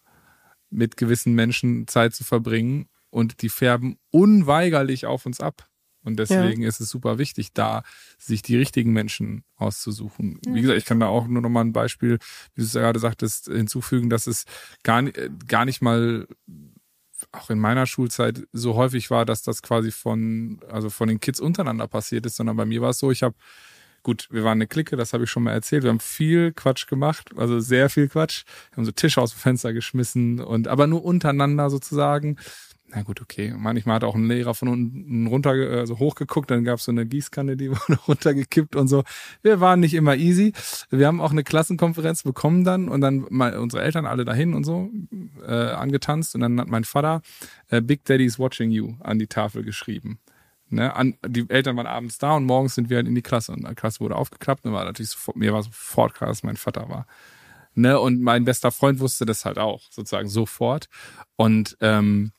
mit 0.70 0.98
gewissen 0.98 1.34
Menschen 1.34 1.88
Zeit 1.88 2.14
zu 2.14 2.24
verbringen 2.24 2.88
und 3.10 3.42
die 3.42 3.50
färben 3.50 3.98
unweigerlich 4.12 5.06
auf 5.06 5.26
uns 5.26 5.40
ab. 5.40 5.68
Und 6.10 6.20
deswegen 6.20 6.62
ja. 6.62 6.68
ist 6.68 6.80
es 6.80 6.90
super 6.90 7.18
wichtig, 7.18 7.54
da 7.54 7.84
sich 8.18 8.42
die 8.42 8.58
richtigen 8.58 8.92
Menschen 8.92 9.44
auszusuchen. 9.56 10.40
Ja. 10.46 10.54
Wie 10.54 10.62
gesagt, 10.62 10.78
ich 10.78 10.86
kann 10.86 11.00
da 11.00 11.08
auch 11.08 11.28
nur 11.28 11.42
noch 11.42 11.50
mal 11.50 11.62
ein 11.62 11.74
Beispiel, 11.74 12.20
wie 12.56 12.62
du 12.62 12.68
es 12.68 12.74
gerade 12.74 13.00
sagtest, 13.00 13.46
hinzufügen, 13.46 14.10
dass 14.10 14.28
es 14.28 14.46
gar, 14.84 15.04
gar 15.48 15.66
nicht 15.66 15.82
mal 15.82 16.28
auch 17.32 17.50
in 17.50 17.60
meiner 17.60 17.86
Schulzeit 17.86 18.48
so 18.54 18.76
häufig 18.76 19.12
war, 19.12 19.26
dass 19.26 19.44
das 19.44 19.62
quasi 19.62 19.92
von, 19.92 20.60
also 20.70 20.90
von 20.90 21.08
den 21.08 21.20
Kids 21.20 21.40
untereinander 21.40 21.88
passiert 21.88 22.26
ist, 22.26 22.38
sondern 22.38 22.56
bei 22.56 22.66
mir 22.66 22.82
war 22.82 22.92
es 22.92 23.00
so, 23.00 23.12
ich 23.12 23.24
habe 23.24 23.36
Gut, 24.02 24.30
wir 24.32 24.44
waren 24.44 24.58
eine 24.58 24.68
Clique, 24.68 24.96
das 24.96 25.12
habe 25.12 25.26
ich 25.26 25.30
schon 25.30 25.44
mal 25.44 25.52
erzählt. 25.52 25.84
Wir 25.84 25.90
haben 25.90 26.00
viel 26.00 26.54
Quatsch 26.54 26.88
gemacht, 26.88 27.32
also 27.36 27.60
sehr 27.60 27.90
viel 27.90 28.08
Quatsch. 28.08 28.46
Wir 28.72 28.78
haben 28.78 28.86
so 28.86 28.92
Tische 28.92 29.22
aus 29.22 29.32
dem 29.32 29.40
Fenster 29.40 29.74
geschmissen 29.74 30.40
und 30.40 30.68
aber 30.68 30.88
nur 30.88 31.04
untereinander 31.04 31.70
sozusagen 31.70 32.38
na 32.92 33.04
gut, 33.04 33.22
okay. 33.22 33.54
Manchmal 33.56 33.96
hat 33.96 34.04
auch 34.04 34.16
ein 34.16 34.28
Lehrer 34.28 34.54
von 34.54 34.68
unten 34.68 35.28
runter, 35.28 35.52
also 35.52 36.00
hochgeguckt, 36.00 36.50
dann 36.50 36.64
gab 36.64 36.80
es 36.80 36.86
so 36.86 36.92
eine 36.92 37.06
Gießkanne, 37.06 37.56
die 37.56 37.70
wurde 37.72 38.00
runtergekippt 38.08 38.76
und 38.76 38.88
so. 38.88 39.04
Wir 39.42 39.60
waren 39.60 39.80
nicht 39.80 39.94
immer 39.94 40.16
easy. 40.16 40.54
Wir 40.90 41.08
haben 41.08 41.22
auch 41.22 41.32
eine 41.32 41.44
Klassenkonferenz 41.44 42.24
bekommen 42.24 42.64
dann 42.64 42.90
und 42.90 43.02
dann 43.02 43.26
mal 43.30 43.58
unsere 43.58 43.84
Eltern 43.84 44.06
alle 44.06 44.26
dahin 44.26 44.54
und 44.54 44.64
so 44.64 44.90
äh, 45.46 45.54
angetanzt 45.54 46.36
und 46.36 46.42
dann 46.42 46.60
hat 46.60 46.68
mein 46.68 46.84
Vater 46.84 47.22
äh, 47.70 47.82
Big 47.82 48.06
Daddy's 48.06 48.40
Watching 48.40 48.72
You 48.72 48.96
an 49.02 49.20
die 49.20 49.28
Tafel 49.28 49.64
geschrieben. 49.64 50.20
Ne, 50.72 50.96
an, 50.96 51.18
die 51.26 51.50
Eltern 51.50 51.76
waren 51.78 51.88
abends 51.88 52.20
da 52.20 52.36
und 52.36 52.46
morgens 52.46 52.76
sind 52.76 52.92
wir 52.92 52.98
halt 52.98 53.08
in 53.08 53.16
die 53.16 53.24
Klasse 53.24 53.54
und 53.54 53.68
die 53.68 53.74
Klasse 53.74 54.02
wurde 54.02 54.16
aufgeklappt 54.16 54.66
und 54.66 54.74
war 54.74 54.86
natürlich 54.86 55.10
sofort, 55.10 55.36
mir 55.36 55.52
war 55.52 55.64
sofort 55.64 56.14
klar, 56.14 56.30
dass 56.30 56.44
mein 56.44 56.58
Vater 56.58 56.90
war. 56.90 57.08
Ne, 57.74 58.00
und 58.00 58.22
mein 58.22 58.46
bester 58.46 58.72
Freund 58.72 59.00
wusste 59.00 59.26
das 59.26 59.46
halt 59.46 59.58
auch, 59.58 59.82
sozusagen 59.90 60.28
sofort. 60.28 60.88
Und 61.38 61.78
ähm, 61.82 62.34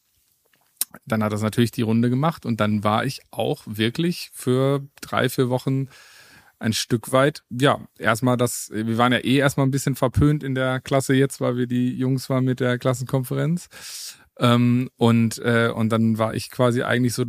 dann 1.07 1.23
hat 1.23 1.33
das 1.33 1.43
natürlich 1.43 1.71
die 1.71 1.83
Runde 1.83 2.11
gemacht 2.11 2.47
und 2.47 2.61
dann 2.61 2.85
war 2.85 3.05
ich 3.05 3.21
auch 3.31 3.63
wirklich 3.67 4.31
für 4.33 4.87
drei, 5.01 5.29
vier 5.29 5.49
Wochen 5.49 5.89
ein 6.59 6.73
Stück 6.73 7.13
weit, 7.13 7.43
ja, 7.49 7.81
erstmal 7.99 8.37
das, 8.37 8.71
wir 8.73 8.99
waren 8.99 9.13
ja 9.13 9.19
eh 9.19 9.39
erstmal 9.39 9.67
ein 9.67 9.71
bisschen 9.71 9.95
verpönt 9.95 10.43
in 10.43 10.55
der 10.55 10.81
Klasse 10.81 11.15
jetzt, 11.15 11.41
weil 11.41 11.57
wir 11.57 11.67
die 11.67 11.97
Jungs 11.97 12.29
waren 12.29 12.45
mit 12.45 12.61
der 12.61 12.79
Klassenkonferenz. 12.79 14.19
Ähm, 14.39 14.91
und, 14.97 15.39
äh, 15.39 15.73
und 15.75 15.91
dann 15.91 16.19
war 16.19 16.35
ich 16.35 16.51
quasi 16.51 16.83
eigentlich 16.83 17.15
so 17.15 17.25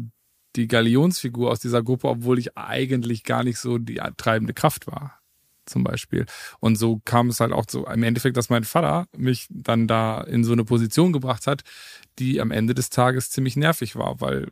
die 0.57 0.67
Galionsfigur 0.67 1.49
aus 1.49 1.61
dieser 1.61 1.81
Gruppe, 1.81 2.09
obwohl 2.09 2.39
ich 2.39 2.57
eigentlich 2.57 3.23
gar 3.23 3.43
nicht 3.43 3.57
so 3.57 3.77
die 3.77 4.01
treibende 4.17 4.53
Kraft 4.53 4.87
war 4.87 5.20
zum 5.65 5.83
Beispiel. 5.83 6.25
Und 6.59 6.77
so 6.77 7.01
kam 7.05 7.29
es 7.29 7.39
halt 7.39 7.51
auch 7.51 7.65
so 7.69 7.85
im 7.87 8.03
Endeffekt, 8.03 8.37
dass 8.37 8.49
mein 8.49 8.63
Vater 8.63 9.07
mich 9.15 9.47
dann 9.49 9.87
da 9.87 10.21
in 10.21 10.43
so 10.43 10.53
eine 10.53 10.63
Position 10.63 11.13
gebracht 11.13 11.47
hat, 11.47 11.61
die 12.19 12.41
am 12.41 12.51
Ende 12.51 12.73
des 12.73 12.89
Tages 12.89 13.29
ziemlich 13.29 13.55
nervig 13.55 13.95
war, 13.95 14.21
weil 14.21 14.47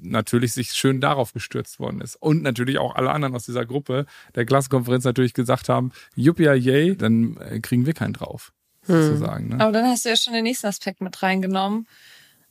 natürlich 0.00 0.52
sich 0.52 0.72
schön 0.72 1.00
darauf 1.00 1.32
gestürzt 1.32 1.78
worden 1.78 2.00
ist. 2.00 2.16
Und 2.16 2.42
natürlich 2.42 2.78
auch 2.78 2.94
alle 2.94 3.10
anderen 3.10 3.34
aus 3.34 3.46
dieser 3.46 3.64
Gruppe 3.64 4.06
der 4.34 4.44
Klassenkonferenz 4.44 5.04
natürlich 5.04 5.34
gesagt 5.34 5.68
haben, 5.68 5.92
juppia 6.14 6.54
yay, 6.54 6.96
dann 6.96 7.36
äh, 7.38 7.60
kriegen 7.60 7.86
wir 7.86 7.94
keinen 7.94 8.12
drauf. 8.12 8.52
Hm. 8.86 9.02
Sozusagen, 9.02 9.48
ne? 9.48 9.60
Aber 9.60 9.72
dann 9.72 9.86
hast 9.86 10.04
du 10.04 10.08
ja 10.08 10.16
schon 10.16 10.32
den 10.32 10.42
nächsten 10.42 10.66
Aspekt 10.66 11.00
mit 11.00 11.22
reingenommen. 11.22 11.86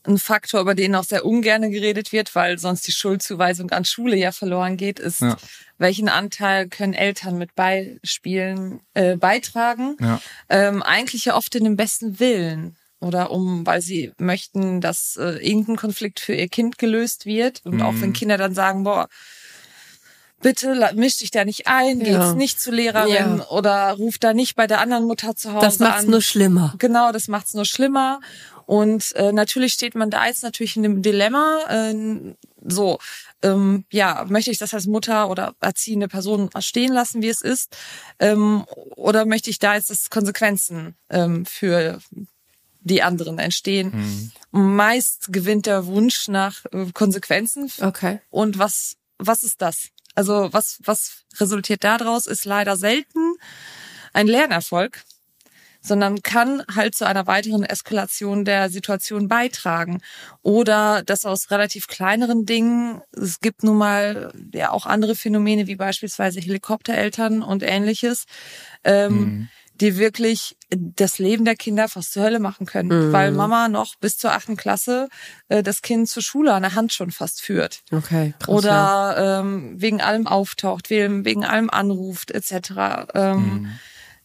Ein 0.03 0.17
Faktor, 0.17 0.61
über 0.61 0.73
den 0.73 0.95
auch 0.95 1.03
sehr 1.03 1.25
ungern 1.25 1.69
geredet 1.69 2.11
wird, 2.11 2.33
weil 2.33 2.57
sonst 2.57 2.87
die 2.87 2.91
Schuldzuweisung 2.91 3.69
an 3.71 3.85
Schule 3.85 4.15
ja 4.15 4.31
verloren 4.31 4.75
geht, 4.75 4.99
ist, 4.99 5.21
ja. 5.21 5.37
welchen 5.77 6.09
Anteil 6.09 6.67
können 6.67 6.93
Eltern 6.93 7.37
mit 7.37 7.53
Beispielen 7.53 8.79
äh, 8.95 9.15
beitragen? 9.15 9.97
Ja. 9.99 10.19
Ähm, 10.49 10.81
eigentlich 10.81 11.25
ja 11.25 11.35
oft 11.35 11.53
in 11.55 11.65
dem 11.65 11.75
besten 11.75 12.19
Willen 12.19 12.77
oder 13.01 13.31
um, 13.31 13.65
weil 13.65 13.81
sie 13.81 14.13
möchten, 14.17 14.79
dass 14.79 15.17
äh, 15.17 15.37
irgendein 15.45 15.75
Konflikt 15.75 16.19
für 16.19 16.33
ihr 16.33 16.47
Kind 16.47 16.77
gelöst 16.77 17.25
wird. 17.25 17.61
Und 17.65 17.75
mhm. 17.75 17.81
auch 17.81 17.93
wenn 17.93 18.09
mhm. 18.09 18.13
Kinder 18.13 18.37
dann 18.37 18.53
sagen, 18.53 18.83
boah, 18.83 19.07
bitte 20.41 20.91
misch 20.95 21.17
dich 21.17 21.31
da 21.31 21.43
nicht 21.43 21.67
ein, 21.67 21.99
ja. 22.01 22.05
geht's 22.05 22.35
nicht 22.35 22.61
zu 22.61 22.71
Lehrerin 22.71 23.39
ja. 23.39 23.47
oder 23.49 23.91
ruf 23.93 24.17
da 24.19 24.33
nicht 24.33 24.55
bei 24.55 24.67
der 24.67 24.79
anderen 24.79 25.05
Mutter 25.05 25.35
zu 25.35 25.53
Hause 25.53 25.65
Das 25.65 25.79
macht's 25.79 26.03
an. 26.03 26.11
nur 26.11 26.21
schlimmer. 26.21 26.75
Genau, 26.77 27.11
das 27.11 27.27
macht's 27.27 27.53
nur 27.53 27.65
schlimmer. 27.65 28.19
Und 28.71 29.13
äh, 29.17 29.33
natürlich 29.33 29.73
steht 29.73 29.95
man 29.95 30.09
da 30.09 30.27
jetzt 30.27 30.43
natürlich 30.43 30.77
in 30.77 30.83
dem 30.83 31.01
Dilemma, 31.01 31.59
äh, 31.67 32.33
so, 32.63 32.99
ähm, 33.41 33.83
ja, 33.91 34.25
möchte 34.29 34.49
ich 34.49 34.59
das 34.59 34.73
als 34.73 34.85
Mutter 34.85 35.29
oder 35.29 35.55
erziehende 35.59 36.07
Person 36.07 36.49
stehen 36.59 36.93
lassen, 36.93 37.21
wie 37.21 37.27
es 37.27 37.41
ist, 37.41 37.75
ähm, 38.19 38.63
oder 38.95 39.25
möchte 39.25 39.49
ich 39.49 39.59
da 39.59 39.75
jetzt 39.75 39.89
das 39.89 40.09
Konsequenzen 40.09 40.95
ähm, 41.09 41.45
für 41.45 41.99
die 42.79 43.03
anderen 43.03 43.39
entstehen. 43.39 44.31
Mhm. 44.51 44.75
Meist 44.77 45.33
gewinnt 45.33 45.65
der 45.65 45.85
Wunsch 45.87 46.29
nach 46.29 46.63
äh, 46.71 46.93
Konsequenzen. 46.93 47.69
Okay. 47.81 48.21
Und 48.29 48.57
was, 48.57 48.95
was 49.17 49.43
ist 49.43 49.61
das? 49.61 49.89
Also 50.15 50.47
was, 50.53 50.79
was 50.85 51.25
resultiert 51.41 51.83
daraus, 51.83 52.25
ist 52.25 52.45
leider 52.45 52.77
selten 52.77 53.35
ein 54.13 54.27
Lernerfolg, 54.27 55.03
sondern 55.81 56.21
kann 56.21 56.63
halt 56.73 56.95
zu 56.95 57.05
einer 57.05 57.27
weiteren 57.27 57.63
Eskalation 57.63 58.45
der 58.45 58.69
Situation 58.69 59.27
beitragen. 59.27 60.01
Oder 60.41 61.03
dass 61.03 61.25
aus 61.25 61.51
relativ 61.51 61.87
kleineren 61.87 62.45
Dingen, 62.45 63.01
es 63.11 63.39
gibt 63.39 63.63
nun 63.63 63.77
mal 63.77 64.31
ja 64.53 64.71
auch 64.71 64.85
andere 64.85 65.15
Phänomene 65.15 65.67
wie 65.67 65.75
beispielsweise 65.75 66.39
Helikoptereltern 66.39 67.41
und 67.41 67.63
ähnliches, 67.63 68.25
ähm, 68.83 69.13
mhm 69.13 69.49
die 69.81 69.97
wirklich 69.97 70.55
das 70.69 71.17
Leben 71.17 71.43
der 71.43 71.55
Kinder 71.55 71.89
fast 71.89 72.13
zur 72.13 72.23
Hölle 72.23 72.39
machen 72.39 72.67
können, 72.67 73.07
mhm. 73.07 73.11
weil 73.11 73.31
Mama 73.31 73.67
noch 73.67 73.95
bis 73.95 74.15
zur 74.17 74.31
achten 74.31 74.55
Klasse 74.55 75.09
äh, 75.49 75.63
das 75.63 75.81
Kind 75.81 76.07
zur 76.07 76.21
Schule 76.21 76.53
an 76.53 76.61
der 76.61 76.75
Hand 76.75 76.93
schon 76.93 77.09
fast 77.09 77.41
führt. 77.41 77.81
Okay. 77.91 78.35
Krass, 78.39 78.47
Oder 78.47 78.69
ja. 78.69 79.39
ähm, 79.39 79.73
wegen 79.77 79.99
allem 79.99 80.27
auftaucht, 80.27 80.91
wegen, 80.91 81.25
wegen 81.25 81.43
allem 81.43 81.71
anruft, 81.71 82.29
etc. 82.29 82.71
Ähm, 83.15 83.37
mhm 83.37 83.71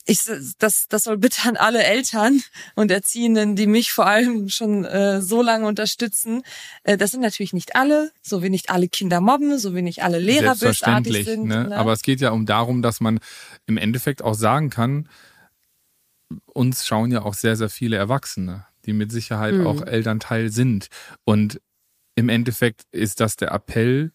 ich, 0.07 0.23
das, 0.59 0.87
das 0.89 1.05
soll 1.05 1.19
bitte 1.19 1.49
an 1.49 1.57
alle 1.57 1.83
Eltern 1.83 2.41
und 2.77 2.91
Erziehenden, 2.91 3.57
die 3.57 3.67
mich 3.67 3.93
vor 3.93 4.07
allem 4.07 4.49
schon 4.49 4.85
äh, 4.85 5.21
so 5.21 5.43
lange 5.43 5.67
unterstützen. 5.67 6.43
Äh, 6.85 6.97
das 6.97 7.11
sind 7.11 7.21
natürlich 7.21 7.53
nicht 7.53 7.75
alle, 7.75 8.13
so 8.23 8.43
wie 8.43 8.49
nicht 8.49 8.71
alle 8.71 8.89
Kinder 8.89 9.21
mobben, 9.21 9.59
so 9.59 9.75
wie 9.75 9.83
nicht 9.83 10.05
alle 10.05 10.21
Lehrer 10.21 10.55
bösartig 10.55 11.25
sind. 11.25 11.47
Ne? 11.47 11.69
Ne? 11.69 11.77
Aber 11.77 11.93
es 11.93 12.03
geht 12.03 12.21
ja 12.21 12.31
um 12.31 12.47
darum, 12.47 12.83
dass 12.83 13.01
man 13.01 13.19
im 13.67 13.77
Endeffekt 13.77 14.23
auch 14.23 14.35
sagen 14.35 14.71
kann, 14.71 15.09
uns 16.47 16.87
schauen 16.87 17.11
ja 17.11 17.23
auch 17.23 17.35
sehr, 17.35 17.57
sehr 17.57 17.69
viele 17.69 17.97
Erwachsene, 17.97 18.65
die 18.85 18.93
mit 18.93 19.11
Sicherheit 19.11 19.55
mhm. 19.55 19.67
auch 19.67 19.83
Elternteil 19.83 20.51
sind. 20.51 20.89
Und 21.25 21.61
im 22.15 22.29
Endeffekt 22.29 22.85
ist 22.93 23.21
das 23.21 23.37
der 23.37 23.51
Appell 23.51 24.13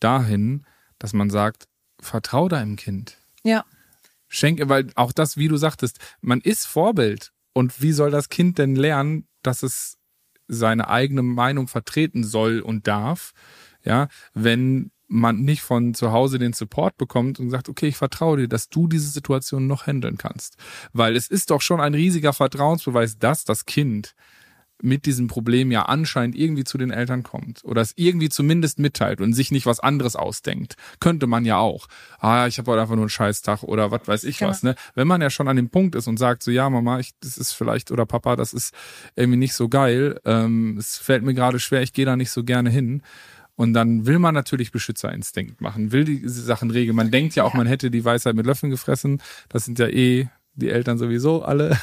dahin, 0.00 0.66
dass 0.98 1.14
man 1.14 1.30
sagt, 1.30 1.66
vertrau 2.00 2.48
deinem 2.48 2.76
Kind. 2.76 3.16
Ja. 3.42 3.64
Schenke, 4.34 4.68
weil 4.68 4.90
auch 4.96 5.12
das, 5.12 5.36
wie 5.36 5.48
du 5.48 5.56
sagtest, 5.56 5.98
man 6.20 6.40
ist 6.40 6.66
Vorbild. 6.66 7.32
Und 7.52 7.80
wie 7.80 7.92
soll 7.92 8.10
das 8.10 8.28
Kind 8.28 8.58
denn 8.58 8.74
lernen, 8.74 9.28
dass 9.42 9.62
es 9.62 9.98
seine 10.48 10.88
eigene 10.88 11.22
Meinung 11.22 11.68
vertreten 11.68 12.24
soll 12.24 12.60
und 12.60 12.86
darf, 12.86 13.32
ja, 13.84 14.08
wenn 14.34 14.90
man 15.06 15.42
nicht 15.42 15.62
von 15.62 15.94
zu 15.94 16.10
Hause 16.10 16.38
den 16.38 16.52
Support 16.52 16.96
bekommt 16.96 17.38
und 17.38 17.50
sagt, 17.50 17.68
okay, 17.68 17.86
ich 17.86 17.96
vertraue 17.96 18.38
dir, 18.38 18.48
dass 18.48 18.68
du 18.68 18.88
diese 18.88 19.08
Situation 19.08 19.66
noch 19.66 19.86
handeln 19.86 20.18
kannst. 20.18 20.56
Weil 20.92 21.14
es 21.14 21.28
ist 21.28 21.50
doch 21.50 21.60
schon 21.60 21.80
ein 21.80 21.94
riesiger 21.94 22.32
Vertrauensbeweis, 22.32 23.18
dass 23.18 23.44
das 23.44 23.66
Kind 23.66 24.14
mit 24.82 25.06
diesem 25.06 25.28
Problem 25.28 25.70
ja 25.70 25.82
anscheinend 25.82 26.36
irgendwie 26.36 26.64
zu 26.64 26.78
den 26.78 26.90
Eltern 26.90 27.22
kommt 27.22 27.64
oder 27.64 27.80
es 27.80 27.92
irgendwie 27.96 28.28
zumindest 28.28 28.78
mitteilt 28.78 29.20
und 29.20 29.32
sich 29.32 29.50
nicht 29.50 29.66
was 29.66 29.80
anderes 29.80 30.16
ausdenkt. 30.16 30.76
Könnte 31.00 31.26
man 31.26 31.44
ja 31.44 31.58
auch. 31.58 31.86
Ah, 32.18 32.46
ich 32.46 32.58
habe 32.58 32.70
heute 32.70 32.82
einfach 32.82 32.94
nur 32.94 33.04
einen 33.04 33.10
Scheißtag 33.10 33.62
oder 33.62 33.90
was 33.90 34.06
weiß 34.06 34.24
ich 34.24 34.40
ja. 34.40 34.48
was. 34.48 34.62
Ne? 34.62 34.74
Wenn 34.94 35.06
man 35.06 35.20
ja 35.20 35.30
schon 35.30 35.48
an 35.48 35.56
dem 35.56 35.70
Punkt 35.70 35.94
ist 35.94 36.06
und 36.06 36.18
sagt 36.18 36.42
so, 36.42 36.50
ja 36.50 36.68
Mama, 36.68 36.98
ich, 36.98 37.12
das 37.20 37.38
ist 37.38 37.52
vielleicht 37.52 37.90
oder 37.90 38.06
Papa, 38.06 38.36
das 38.36 38.52
ist 38.52 38.74
irgendwie 39.16 39.38
nicht 39.38 39.54
so 39.54 39.68
geil. 39.68 40.20
Ähm, 40.24 40.76
es 40.78 40.98
fällt 40.98 41.22
mir 41.22 41.34
gerade 41.34 41.60
schwer, 41.60 41.82
ich 41.82 41.92
gehe 41.92 42.06
da 42.06 42.16
nicht 42.16 42.30
so 42.30 42.44
gerne 42.44 42.70
hin 42.70 43.02
und 43.56 43.72
dann 43.72 44.06
will 44.06 44.18
man 44.18 44.34
natürlich 44.34 44.72
Beschützerinstinkt 44.72 45.60
machen, 45.60 45.92
will 45.92 46.04
die 46.04 46.22
Sachen 46.28 46.70
regeln. 46.70 46.96
Man 46.96 47.10
denkt 47.10 47.36
ja 47.36 47.44
auch, 47.44 47.54
man 47.54 47.66
hätte 47.66 47.90
die 47.90 48.04
Weisheit 48.04 48.34
mit 48.34 48.46
Löffeln 48.46 48.70
gefressen. 48.70 49.22
Das 49.48 49.64
sind 49.64 49.78
ja 49.78 49.86
eh 49.86 50.28
die 50.54 50.70
Eltern 50.70 50.98
sowieso 50.98 51.42
alle. 51.42 51.78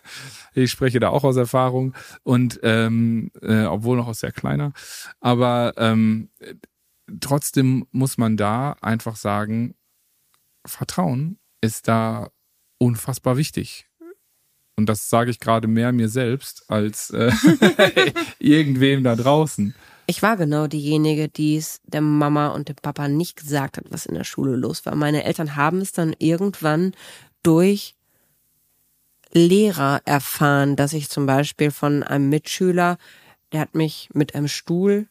ich 0.54 0.70
spreche 0.70 1.00
da 1.00 1.10
auch 1.10 1.24
aus 1.24 1.36
Erfahrung 1.36 1.94
und 2.22 2.60
ähm, 2.62 3.30
äh, 3.42 3.64
obwohl 3.64 3.96
noch 3.96 4.08
aus 4.08 4.20
sehr 4.20 4.32
kleiner. 4.32 4.72
Aber 5.20 5.74
ähm, 5.76 6.30
trotzdem 7.20 7.86
muss 7.90 8.18
man 8.18 8.36
da 8.36 8.76
einfach 8.80 9.16
sagen, 9.16 9.74
Vertrauen 10.66 11.38
ist 11.60 11.88
da 11.88 12.30
unfassbar 12.78 13.36
wichtig. 13.36 13.86
Und 14.76 14.86
das 14.88 15.08
sage 15.08 15.30
ich 15.30 15.40
gerade 15.40 15.68
mehr 15.68 15.92
mir 15.92 16.08
selbst 16.08 16.70
als 16.70 17.10
äh, 17.10 17.32
irgendwem 18.38 19.04
da 19.04 19.16
draußen. 19.16 19.74
Ich 20.06 20.22
war 20.22 20.36
genau 20.36 20.66
diejenige, 20.66 21.28
die 21.28 21.56
es 21.56 21.80
der 21.84 22.02
Mama 22.02 22.48
und 22.48 22.68
dem 22.68 22.76
Papa 22.76 23.08
nicht 23.08 23.36
gesagt 23.36 23.78
hat, 23.78 23.84
was 23.90 24.06
in 24.06 24.14
der 24.14 24.24
Schule 24.24 24.54
los 24.54 24.86
war. 24.86 24.94
Meine 24.94 25.24
Eltern 25.24 25.56
haben 25.56 25.80
es 25.80 25.92
dann 25.92 26.14
irgendwann 26.18 26.92
durch 27.42 27.96
Lehrer 29.32 30.00
erfahren, 30.04 30.76
dass 30.76 30.92
ich 30.92 31.08
zum 31.08 31.26
Beispiel 31.26 31.70
von 31.70 32.02
einem 32.02 32.28
Mitschüler, 32.28 32.98
der 33.52 33.60
hat 33.60 33.74
mich 33.74 34.08
mit 34.12 34.34
einem 34.34 34.48
Stuhl, 34.48 35.08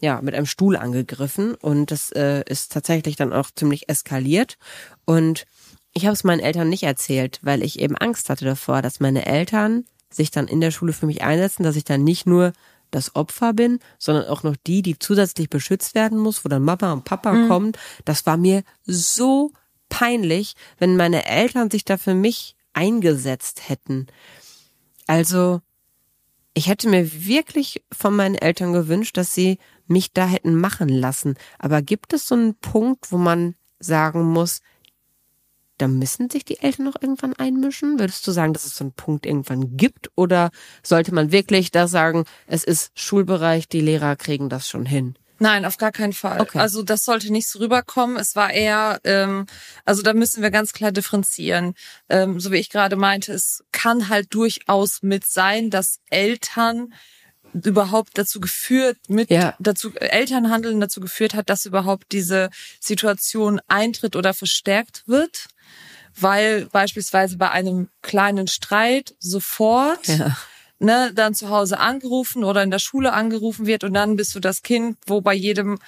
ja, 0.00 0.20
mit 0.22 0.34
einem 0.34 0.46
Stuhl 0.46 0.76
angegriffen 0.76 1.54
und 1.54 1.90
das 1.90 2.10
äh, 2.12 2.42
ist 2.46 2.72
tatsächlich 2.72 3.16
dann 3.16 3.32
auch 3.32 3.50
ziemlich 3.50 3.88
eskaliert 3.88 4.58
und 5.04 5.46
ich 5.94 6.06
habe 6.06 6.14
es 6.14 6.24
meinen 6.24 6.40
Eltern 6.40 6.68
nicht 6.68 6.82
erzählt, 6.82 7.38
weil 7.42 7.62
ich 7.62 7.78
eben 7.78 7.96
Angst 7.96 8.28
hatte 8.28 8.44
davor, 8.44 8.82
dass 8.82 8.98
meine 8.98 9.26
Eltern 9.26 9.84
sich 10.10 10.30
dann 10.30 10.48
in 10.48 10.60
der 10.60 10.72
Schule 10.72 10.92
für 10.92 11.06
mich 11.06 11.22
einsetzen, 11.22 11.62
dass 11.62 11.76
ich 11.76 11.84
dann 11.84 12.02
nicht 12.02 12.26
nur 12.26 12.52
das 12.90 13.14
Opfer 13.16 13.52
bin, 13.52 13.80
sondern 13.98 14.26
auch 14.26 14.42
noch 14.42 14.56
die, 14.66 14.82
die 14.82 14.98
zusätzlich 14.98 15.50
beschützt 15.50 15.94
werden 15.94 16.18
muss, 16.18 16.44
wo 16.44 16.48
dann 16.48 16.62
Mama 16.62 16.92
und 16.92 17.04
Papa 17.04 17.32
mhm. 17.32 17.48
kommen. 17.48 17.72
Das 18.04 18.26
war 18.26 18.36
mir 18.36 18.62
so 18.84 19.52
peinlich, 19.88 20.54
wenn 20.78 20.96
meine 20.96 21.26
Eltern 21.26 21.70
sich 21.70 21.84
da 21.84 21.96
für 21.96 22.14
mich 22.14 22.53
eingesetzt 22.74 23.68
hätten. 23.68 24.06
Also, 25.06 25.60
ich 26.54 26.68
hätte 26.68 26.88
mir 26.88 27.26
wirklich 27.26 27.82
von 27.92 28.14
meinen 28.14 28.36
Eltern 28.36 28.72
gewünscht, 28.72 29.16
dass 29.16 29.34
sie 29.34 29.58
mich 29.86 30.12
da 30.12 30.26
hätten 30.26 30.54
machen 30.54 30.88
lassen. 30.88 31.36
Aber 31.58 31.82
gibt 31.82 32.12
es 32.12 32.28
so 32.28 32.34
einen 32.34 32.54
Punkt, 32.54 33.10
wo 33.10 33.18
man 33.18 33.54
sagen 33.80 34.22
muss, 34.24 34.60
da 35.78 35.88
müssen 35.88 36.30
sich 36.30 36.44
die 36.44 36.60
Eltern 36.60 36.84
noch 36.84 37.00
irgendwann 37.00 37.34
einmischen? 37.34 37.98
Würdest 37.98 38.26
du 38.26 38.30
sagen, 38.30 38.52
dass 38.52 38.64
es 38.64 38.76
so 38.76 38.84
einen 38.84 38.92
Punkt 38.92 39.26
irgendwann 39.26 39.76
gibt? 39.76 40.10
Oder 40.14 40.50
sollte 40.82 41.12
man 41.12 41.32
wirklich 41.32 41.72
da 41.72 41.88
sagen, 41.88 42.24
es 42.46 42.62
ist 42.62 42.92
Schulbereich, 42.94 43.68
die 43.68 43.80
Lehrer 43.80 44.14
kriegen 44.14 44.48
das 44.48 44.68
schon 44.68 44.86
hin? 44.86 45.16
Nein, 45.38 45.64
auf 45.64 45.78
gar 45.78 45.92
keinen 45.92 46.12
Fall. 46.12 46.40
Okay. 46.40 46.58
Also 46.58 46.82
das 46.82 47.04
sollte 47.04 47.32
nicht 47.32 47.48
so 47.48 47.58
rüberkommen. 47.58 48.16
Es 48.16 48.36
war 48.36 48.52
eher, 48.52 49.00
ähm, 49.04 49.46
also 49.84 50.02
da 50.02 50.12
müssen 50.14 50.42
wir 50.42 50.50
ganz 50.50 50.72
klar 50.72 50.92
differenzieren. 50.92 51.74
Ähm, 52.08 52.38
so 52.40 52.52
wie 52.52 52.56
ich 52.58 52.70
gerade 52.70 52.96
meinte, 52.96 53.32
es 53.32 53.64
kann 53.72 54.08
halt 54.08 54.32
durchaus 54.32 55.02
mit 55.02 55.26
sein, 55.26 55.70
dass 55.70 55.98
Eltern 56.10 56.94
überhaupt 57.52 58.18
dazu 58.18 58.40
geführt, 58.40 58.98
mit 59.08 59.30
Ja. 59.30 59.54
dazu 59.60 59.94
Elternhandeln 59.94 60.80
dazu 60.80 61.00
geführt 61.00 61.34
hat, 61.34 61.48
dass 61.50 61.66
überhaupt 61.66 62.10
diese 62.12 62.50
Situation 62.80 63.60
eintritt 63.68 64.16
oder 64.16 64.34
verstärkt 64.34 65.02
wird, 65.06 65.46
weil 66.16 66.66
beispielsweise 66.66 67.36
bei 67.36 67.50
einem 67.50 67.88
kleinen 68.02 68.48
Streit 68.48 69.14
sofort 69.18 70.06
Ja. 70.06 70.36
Ne, 70.78 71.12
dann 71.14 71.34
zu 71.34 71.48
Hause 71.50 71.78
angerufen 71.78 72.44
oder 72.44 72.62
in 72.62 72.70
der 72.70 72.78
Schule 72.78 73.12
angerufen 73.12 73.66
wird 73.66 73.84
und 73.84 73.94
dann 73.94 74.16
bist 74.16 74.34
du 74.34 74.40
das 74.40 74.62
Kind, 74.62 74.96
wo 75.06 75.20
bei 75.20 75.34
jedem 75.34 75.78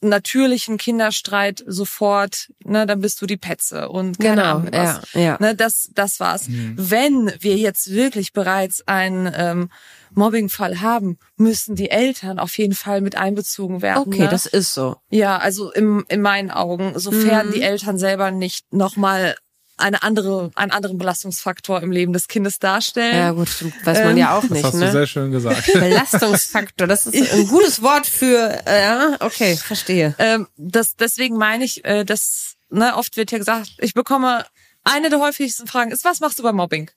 natürlichen 0.00 0.78
Kinderstreit 0.78 1.64
sofort, 1.66 2.52
ne, 2.64 2.86
dann 2.86 3.00
bist 3.00 3.20
du 3.20 3.26
die 3.26 3.36
Petze 3.36 3.88
und 3.88 4.20
keine 4.20 4.36
Genau, 4.42 4.56
Ahnung 4.58 4.68
was. 4.72 5.00
ja, 5.14 5.20
ja. 5.20 5.36
Ne, 5.40 5.56
das, 5.56 5.90
das 5.92 6.20
war's. 6.20 6.46
Wenn 6.48 7.32
wir 7.40 7.56
jetzt 7.56 7.90
wirklich 7.90 8.32
bereits 8.32 8.86
einen 8.86 9.28
ähm, 9.34 9.70
Mobbingfall 10.12 10.80
haben, 10.82 11.18
müssen 11.36 11.74
die 11.74 11.90
Eltern 11.90 12.38
auf 12.38 12.56
jeden 12.58 12.74
Fall 12.74 13.00
mit 13.00 13.16
einbezogen 13.16 13.82
werden. 13.82 14.04
Okay, 14.06 14.22
ne? 14.22 14.28
das 14.28 14.46
ist 14.46 14.72
so. 14.72 14.96
Ja, 15.10 15.38
also 15.38 15.72
im, 15.72 16.04
in 16.08 16.22
meinen 16.22 16.52
Augen, 16.52 16.96
sofern 16.96 17.48
Mhm. 17.48 17.52
die 17.52 17.62
Eltern 17.62 17.98
selber 17.98 18.30
nicht 18.30 18.72
nochmal 18.72 19.34
eine 19.78 20.02
andere, 20.02 20.50
einen 20.54 20.70
anderen 20.70 20.98
Belastungsfaktor 20.98 21.82
im 21.82 21.90
Leben 21.90 22.12
des 22.12 22.28
Kindes 22.28 22.58
darstellen. 22.58 23.16
Ja, 23.16 23.30
gut, 23.32 23.48
stimmt. 23.48 23.74
weiß 23.84 23.98
man 24.00 24.10
Ähm, 24.10 24.16
ja 24.18 24.36
auch 24.36 24.42
Das 24.42 24.50
nicht, 24.50 24.64
hast 24.64 24.74
du 24.74 24.78
ne? 24.78 24.92
sehr 24.92 25.06
schön 25.06 25.30
gesagt. 25.30 25.72
Belastungsfaktor, 25.72 26.86
das 26.86 27.06
ist 27.06 27.32
ein 27.32 27.46
gutes 27.46 27.82
Wort 27.82 28.06
für, 28.06 28.60
äh, 28.66 28.82
ja, 28.82 29.16
okay, 29.20 29.56
verstehe. 29.56 30.14
Ähm, 30.18 30.46
das, 30.56 30.96
deswegen 30.96 31.36
meine 31.36 31.64
ich, 31.64 31.84
äh, 31.84 32.04
dass 32.04 32.54
ne, 32.70 32.96
oft 32.96 33.16
wird 33.16 33.30
ja 33.32 33.38
gesagt, 33.38 33.70
ich 33.78 33.94
bekomme 33.94 34.44
eine 34.84 35.10
der 35.10 35.20
häufigsten 35.20 35.66
Fragen 35.66 35.90
ist, 35.90 36.04
was 36.04 36.20
machst 36.20 36.38
du 36.38 36.42
bei 36.42 36.52
Mobbing? 36.52 36.90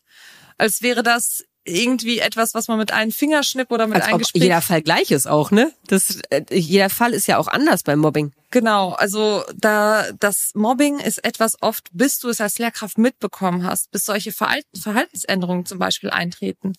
Als 0.57 0.81
wäre 0.81 1.03
das 1.03 1.43
irgendwie 1.63 2.19
etwas, 2.19 2.53
was 2.53 2.67
man 2.67 2.77
mit 2.77 2.91
einem 2.91 3.11
Fingerschnipp 3.11 3.71
oder 3.71 3.85
mit 3.85 3.97
Als 3.97 4.07
einem 4.07 4.19
Gespräch 4.19 4.43
jeder 4.43 4.61
Fall 4.61 4.81
gleich 4.81 5.11
ist 5.11 5.27
auch, 5.27 5.51
ne? 5.51 5.71
Das, 5.87 6.19
äh, 6.29 6.43
jeder 6.51 6.89
Fall 6.89 7.13
ist 7.13 7.27
ja 7.27 7.37
auch 7.37 7.47
anders 7.47 7.83
beim 7.83 7.99
Mobbing. 7.99 8.33
Genau, 8.49 8.91
also 8.93 9.43
da 9.55 10.11
das 10.19 10.51
Mobbing 10.55 10.99
ist 10.99 11.23
etwas 11.23 11.61
oft, 11.61 11.87
bis 11.93 12.19
du 12.19 12.29
es 12.29 12.41
als 12.41 12.57
Lehrkraft 12.59 12.97
mitbekommen 12.97 13.63
hast, 13.63 13.91
bis 13.91 14.05
solche 14.05 14.31
Verhalten, 14.31 14.77
Verhaltensänderungen 14.77 15.65
zum 15.65 15.79
Beispiel 15.79 16.09
eintreten, 16.09 16.73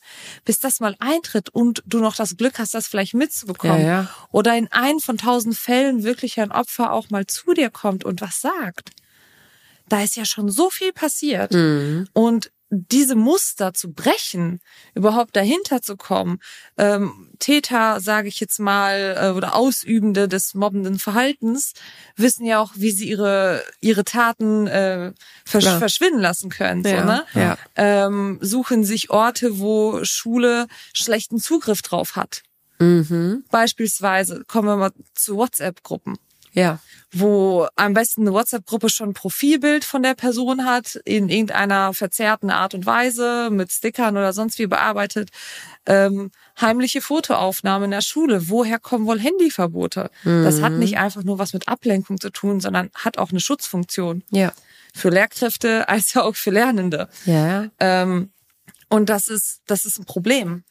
bis 0.44 0.58
das 0.58 0.80
mal 0.80 0.96
eintritt 0.98 1.48
und 1.48 1.82
du 1.86 2.00
noch 2.00 2.14
das 2.14 2.36
Glück 2.36 2.58
hast, 2.58 2.74
das 2.74 2.88
vielleicht 2.88 3.14
mitzubekommen. 3.14 3.80
Ja, 3.80 3.86
ja. 3.86 4.14
Oder 4.32 4.56
in 4.56 4.70
einem 4.70 5.00
von 5.00 5.16
tausend 5.16 5.56
Fällen 5.56 6.02
wirklich 6.02 6.40
ein 6.40 6.52
Opfer 6.52 6.92
auch 6.92 7.08
mal 7.08 7.26
zu 7.26 7.54
dir 7.54 7.70
kommt 7.70 8.04
und 8.04 8.20
was 8.20 8.40
sagt. 8.40 8.90
Da 9.88 10.02
ist 10.02 10.16
ja 10.16 10.24
schon 10.24 10.50
so 10.50 10.70
viel 10.70 10.92
passiert. 10.92 11.52
Mhm. 11.52 12.08
Und 12.12 12.50
diese 12.74 13.16
Muster 13.16 13.74
zu 13.74 13.92
brechen, 13.92 14.60
überhaupt 14.94 15.36
dahinter 15.36 15.82
zu 15.82 15.98
kommen, 15.98 16.40
ähm, 16.78 17.28
Täter, 17.38 18.00
sage 18.00 18.28
ich 18.28 18.40
jetzt 18.40 18.58
mal, 18.58 19.16
äh, 19.20 19.36
oder 19.36 19.54
Ausübende 19.54 20.26
des 20.26 20.54
mobbenden 20.54 20.98
Verhaltens, 20.98 21.74
wissen 22.16 22.46
ja 22.46 22.60
auch, 22.60 22.72
wie 22.74 22.90
sie 22.90 23.10
ihre 23.10 23.62
ihre 23.80 24.04
Taten 24.04 24.66
äh, 24.68 25.12
versch 25.44 25.64
Klar. 25.64 25.78
verschwinden 25.80 26.20
lassen 26.20 26.48
können. 26.48 26.82
Ja, 26.82 27.00
so, 27.00 27.04
ne? 27.04 27.24
ja. 27.34 27.58
Ähm, 27.76 28.38
suchen 28.40 28.84
sich 28.84 29.10
Orte, 29.10 29.58
wo 29.58 30.02
Schule 30.04 30.66
schlechten 30.94 31.38
Zugriff 31.38 31.82
drauf 31.82 32.16
hat. 32.16 32.42
Mhm. 32.78 33.44
Beispielsweise 33.50 34.44
kommen 34.46 34.68
wir 34.68 34.76
mal 34.76 34.92
zu 35.14 35.36
WhatsApp-Gruppen 35.36 36.16
Ja. 36.54 36.80
wo 37.14 37.66
am 37.76 37.92
besten 37.94 38.22
eine 38.22 38.32
WhatsApp-Gruppe 38.32 38.88
schon 38.88 39.10
ein 39.10 39.14
Profilbild 39.14 39.84
von 39.84 40.02
der 40.02 40.14
Person 40.14 40.64
hat, 40.64 40.96
in 41.04 41.28
irgendeiner 41.28 41.92
verzerrten 41.94 42.50
Art 42.50 42.74
und 42.74 42.86
Weise, 42.86 43.48
mit 43.50 43.70
Stickern 43.72 44.16
oder 44.16 44.32
sonst 44.32 44.58
wie 44.58 44.66
bearbeitet. 44.66 45.28
Ähm, 45.86 46.30
heimliche 46.60 47.00
Fotoaufnahmen 47.02 47.86
in 47.86 47.90
der 47.90 48.00
Schule. 48.00 48.48
Woher 48.48 48.78
kommen 48.78 49.06
wohl 49.06 49.18
Handyverbote? 49.20 50.10
Das 50.24 50.62
hat 50.62 50.72
nicht 50.72 50.96
einfach 50.98 51.22
nur 51.22 51.38
was 51.38 51.52
mit 51.52 51.68
Ablenkung 51.68 52.18
zu 52.20 52.30
tun, 52.30 52.60
sondern 52.60 52.90
hat 52.94 53.18
auch 53.18 53.30
eine 53.30 53.40
Schutzfunktion 53.40 54.22
Ja. 54.30 54.52
für 54.94 55.10
Lehrkräfte 55.10 55.88
als 55.88 56.16
auch 56.16 56.36
für 56.36 56.50
Lernende. 56.50 57.08
Ja. 57.26 57.68
Ähm, 57.78 58.30
und 58.88 59.08
das 59.08 59.28
ist, 59.28 59.60
das 59.66 59.84
ist 59.86 59.98
ein 59.98 60.04
Problem. 60.04 60.64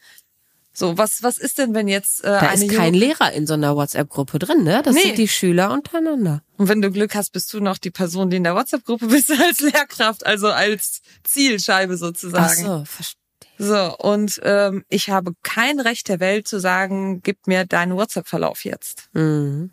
So, 0.73 0.97
was, 0.97 1.21
was 1.21 1.38
ist 1.38 1.57
denn, 1.57 1.73
wenn 1.73 1.88
jetzt 1.89 2.23
äh, 2.23 2.27
Da 2.27 2.39
eine 2.39 2.65
ist 2.65 2.73
kein 2.73 2.93
Lehrer 2.93 3.34
in 3.34 3.45
so 3.45 3.53
einer 3.55 3.75
WhatsApp-Gruppe 3.75 4.39
drin, 4.39 4.63
ne? 4.63 4.81
Das 4.84 4.95
Nee. 4.95 5.01
sind 5.01 5.17
die 5.17 5.27
Schüler 5.27 5.71
untereinander. 5.71 6.43
Und 6.57 6.69
wenn 6.69 6.81
du 6.81 6.89
Glück 6.91 7.13
hast, 7.13 7.31
bist 7.31 7.53
du 7.53 7.60
noch 7.60 7.77
die 7.77 7.91
Person, 7.91 8.29
die 8.29 8.38
in 8.38 8.43
der 8.45 8.55
WhatsApp-Gruppe 8.55 9.07
bist 9.07 9.29
als 9.41 9.60
Lehrkraft, 9.60 10.25
also 10.25 10.47
als 10.49 11.01
Zielscheibe 11.25 11.95
Ach 11.95 11.99
sozusagen. 11.99 12.63
so, 12.65 12.84
verstehe. 12.86 13.17
So, 13.57 13.95
und 13.97 14.39
ähm, 14.43 14.86
ich 14.89 15.10
habe 15.10 15.34
kein 15.43 15.79
Recht 15.79 16.07
der 16.07 16.19
Welt 16.19 16.47
zu 16.47 16.60
sagen, 16.60 17.21
gib 17.21 17.47
mir 17.47 17.65
deinen 17.65 17.95
WhatsApp-Verlauf 17.95 18.63
jetzt. 18.63 19.10
Mhm. 19.13 19.71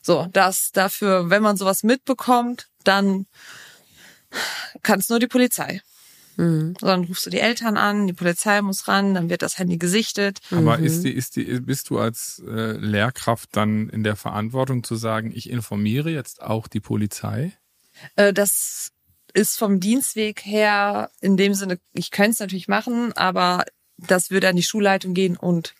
So, 0.00 0.26
das 0.32 0.72
dafür, 0.72 1.30
wenn 1.30 1.42
man 1.42 1.56
sowas 1.56 1.82
mitbekommt, 1.84 2.68
dann 2.82 3.26
kann 4.82 4.98
es 4.98 5.08
nur 5.10 5.20
die 5.20 5.28
Polizei. 5.28 5.80
Mhm. 6.36 6.74
So, 6.80 6.86
dann 6.86 7.04
rufst 7.04 7.26
du 7.26 7.30
die 7.30 7.40
Eltern 7.40 7.76
an, 7.76 8.06
die 8.06 8.12
Polizei 8.12 8.60
muss 8.62 8.88
ran, 8.88 9.14
dann 9.14 9.28
wird 9.28 9.42
das 9.42 9.58
Handy 9.58 9.78
gesichtet. 9.78 10.40
Aber 10.50 10.78
ist 10.78 11.02
die, 11.02 11.12
ist 11.12 11.36
die, 11.36 11.60
bist 11.60 11.90
du 11.90 11.98
als 11.98 12.42
äh, 12.46 12.72
Lehrkraft 12.72 13.50
dann 13.52 13.88
in 13.88 14.02
der 14.02 14.16
Verantwortung 14.16 14.84
zu 14.84 14.96
sagen, 14.96 15.32
ich 15.34 15.50
informiere 15.50 16.10
jetzt 16.10 16.42
auch 16.42 16.68
die 16.68 16.80
Polizei? 16.80 17.52
Äh, 18.16 18.32
das 18.32 18.92
ist 19.34 19.58
vom 19.58 19.80
Dienstweg 19.80 20.44
her 20.44 21.10
in 21.20 21.36
dem 21.36 21.54
Sinne, 21.54 21.78
ich 21.92 22.10
könnte 22.10 22.32
es 22.32 22.40
natürlich 22.40 22.68
machen, 22.68 23.12
aber 23.14 23.64
das 23.96 24.30
würde 24.30 24.48
an 24.48 24.56
die 24.56 24.62
Schulleitung 24.62 25.14
gehen 25.14 25.36
und 25.36 25.74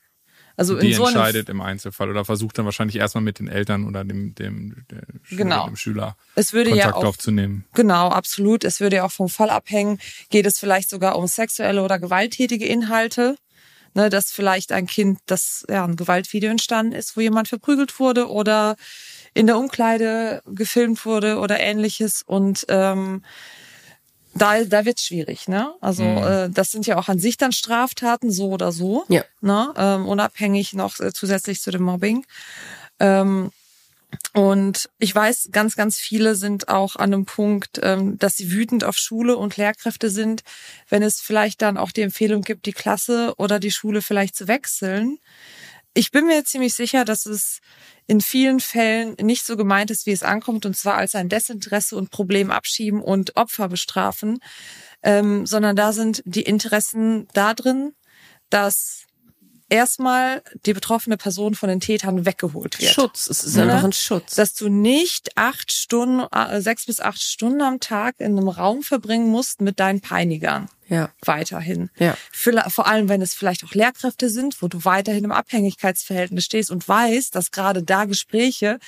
also 0.57 0.79
die 0.79 0.93
so 0.95 1.05
entscheidet 1.05 1.49
im 1.49 1.61
Einzelfall 1.61 2.11
oder 2.11 2.25
versucht 2.25 2.59
dann 2.59 2.65
wahrscheinlich 2.65 2.97
erstmal 2.97 3.25
mit 3.25 3.39
den 3.39 3.49
Eltern 3.49 3.87
oder 3.87 4.05
dem, 4.05 4.35
dem, 4.35 4.85
Genau. 5.31 5.67
dem 5.67 5.77
Schüler 5.77 6.17
es 6.35 6.53
würde 6.53 6.71
Kontakt 6.71 6.95
ja 6.95 6.95
auch 6.95 7.05
aufzunehmen. 7.05 7.65
genau 7.75 8.09
absolut, 8.09 8.65
es 8.65 8.81
würde 8.81 8.97
ja 8.97 9.05
auch 9.05 9.13
vom 9.13 9.29
Fall 9.29 9.51
abhängen, 9.51 9.99
geht 10.31 10.47
es 10.47 10.59
vielleicht 10.59 10.91
sogar 10.91 11.17
um 11.17 11.27
sexuelle 11.27 11.83
oder 11.83 11.99
gewalttätige 11.99 12.67
Inhalte, 12.67 13.37
ne, 13.95 14.11
dass 14.11 14.31
vielleicht 14.31 14.73
ein 14.73 14.87
Kind, 14.87 15.19
das 15.27 15.65
ja 15.69 15.85
ein 15.85 15.97
Gewaltvideo 15.97 16.51
entstanden 16.51 16.93
ist, 16.93 17.17
wo 17.17 17.21
jemand 17.21 17.49
verprügelt 17.49 17.99
wurde 17.99 18.29
oder 18.31 18.77
in 19.35 19.47
der 19.47 19.59
Umkleide 19.59 20.43
gefilmt 20.47 21.05
wurde 21.07 21.39
oder 21.39 21.59
ähnliches 21.61 22.23
und 22.23 22.67
ähm, 22.69 23.23
da, 24.35 24.65
da 24.65 24.85
wird's 24.85 25.05
schwierig, 25.05 25.49
ne? 25.49 25.75
Also 25.81 26.05
Mhm. 26.05 26.17
äh, 26.19 26.51
das 26.51 26.71
sind 26.71 26.87
ja 26.87 26.97
auch 26.99 27.09
an 27.09 27.19
sich 27.19 27.37
dann 27.37 27.53
Straftaten, 27.53 28.31
so 28.31 28.49
oder 28.51 28.73
so, 28.73 29.05
Ja. 29.09 29.25
ne? 29.41 29.73
Ähm, 29.77 30.07
unabhängig 30.07 30.73
noch 30.75 30.99
äh, 31.01 31.13
zusätzlich 31.13 31.61
zu 31.61 31.71
dem 31.71 31.83
Mobbing. 31.83 32.25
Ähm, 32.99 33.51
und 34.35 34.89
ich 34.99 35.15
weiß, 35.15 35.49
ganz, 35.53 35.77
ganz 35.77 35.99
viele 35.99 36.35
sind 36.35 36.69
auch 36.69 36.97
an 36.97 37.13
einem 37.13 37.25
Punkt, 37.27 37.81
ähm, 37.83 38.19
dass 38.19 38.37
sie 38.37 38.51
wütend 38.53 38.85
auf 38.85 38.97
Schule 38.97 39.37
und 39.37 39.57
Lehrkräfte 39.57 40.11
sind, 40.11 40.43
wenn 40.89 41.03
es 41.03 41.21
vielleicht 41.21 41.61
dann 41.63 41.77
auch 41.77 41.93
die 41.93 42.03
Empfehlung 42.03 42.43
gibt, 42.43 42.67
die 42.67 42.73
Klasse 42.73 43.35
oder 43.37 43.59
die 43.59 43.71
Schule 43.71 44.01
vielleicht 44.03 44.37
zu 44.37 44.49
wechseln. 44.49 45.19
Ich 45.95 46.11
bin 46.11 46.27
mir 46.27 46.45
ziemlich 46.45 46.75
sicher, 46.75 47.05
dass 47.05 47.27
es 47.27 47.61
in 48.07 48.21
vielen 48.21 48.61
Fällen 48.61 49.15
nicht 49.21 49.45
so 49.45 49.57
gemeint 49.57 49.91
ist, 49.91 50.07
wie 50.07 50.13
es 50.13 50.23
ankommt, 50.23 50.65
und 50.65 50.77
zwar 50.77 50.95
als 50.97 51.15
ein 51.15 51.29
Desinteresse 51.29 51.97
und 51.97 52.11
Problem 52.11 52.51
abschieben 52.51 53.03
und 53.03 53.37
Opfer 53.37 53.69
bestrafen, 53.69 54.39
ähm, 55.03 55.47
sondern 55.47 55.77
da 55.77 55.93
sind 55.93 56.23
die 56.25 56.43
Interessen 56.43 57.29
da 57.35 57.53
drin, 57.53 57.95
dass 58.49 59.05
erstmal 59.73 60.43
die 60.67 60.73
betroffene 60.75 61.17
Person 61.17 61.55
von 61.55 61.69
den 61.69 61.81
Tätern 61.81 62.27
weggeholt 62.27 62.79
wird. 62.81 62.93
Schutz, 62.93 63.29
es 63.29 63.43
ist 63.43 63.57
Ja. 63.57 63.63
einfach 63.65 63.85
ein 63.85 63.93
Schutz. 63.93 64.35
Dass 64.35 64.55
du 64.55 64.69
nicht 64.69 65.37
acht 65.37 65.73
Stunden, 65.73 66.21
äh, 66.33 66.61
sechs 66.61 66.87
bis 66.87 67.01
acht 67.01 67.21
Stunden 67.21 67.63
am 67.63 67.81
Tag 67.81 68.17
in 68.19 68.39
einem 68.39 68.49
Raum 68.49 68.83
verbringen 68.83 69.29
musst 69.29 69.61
mit 69.61 69.81
deinen 69.81 70.01
Peinigern. 70.01 70.69
ja. 70.89 71.09
Weiterhin. 71.25 71.89
Ja. 71.99 72.17
Vor 72.33 72.87
allem, 72.87 73.09
wenn 73.09 73.23
es 73.23 73.33
vielleicht 73.33 73.65
auch 73.65 73.73
Lehrkräfte 73.73 74.29
sind, 74.29 74.61
wo 74.61 74.69
du 74.69 74.85
weiterhin 74.85 75.25
im 75.25 75.33
Abhängigkeitsverhältnis 75.33 76.45
stehst 76.45 76.71
und 76.71 76.87
weißt, 76.87 77.35
dass 77.35 77.51
gerade 77.51 77.83
da 77.83 78.05
Gespräche 78.05 78.79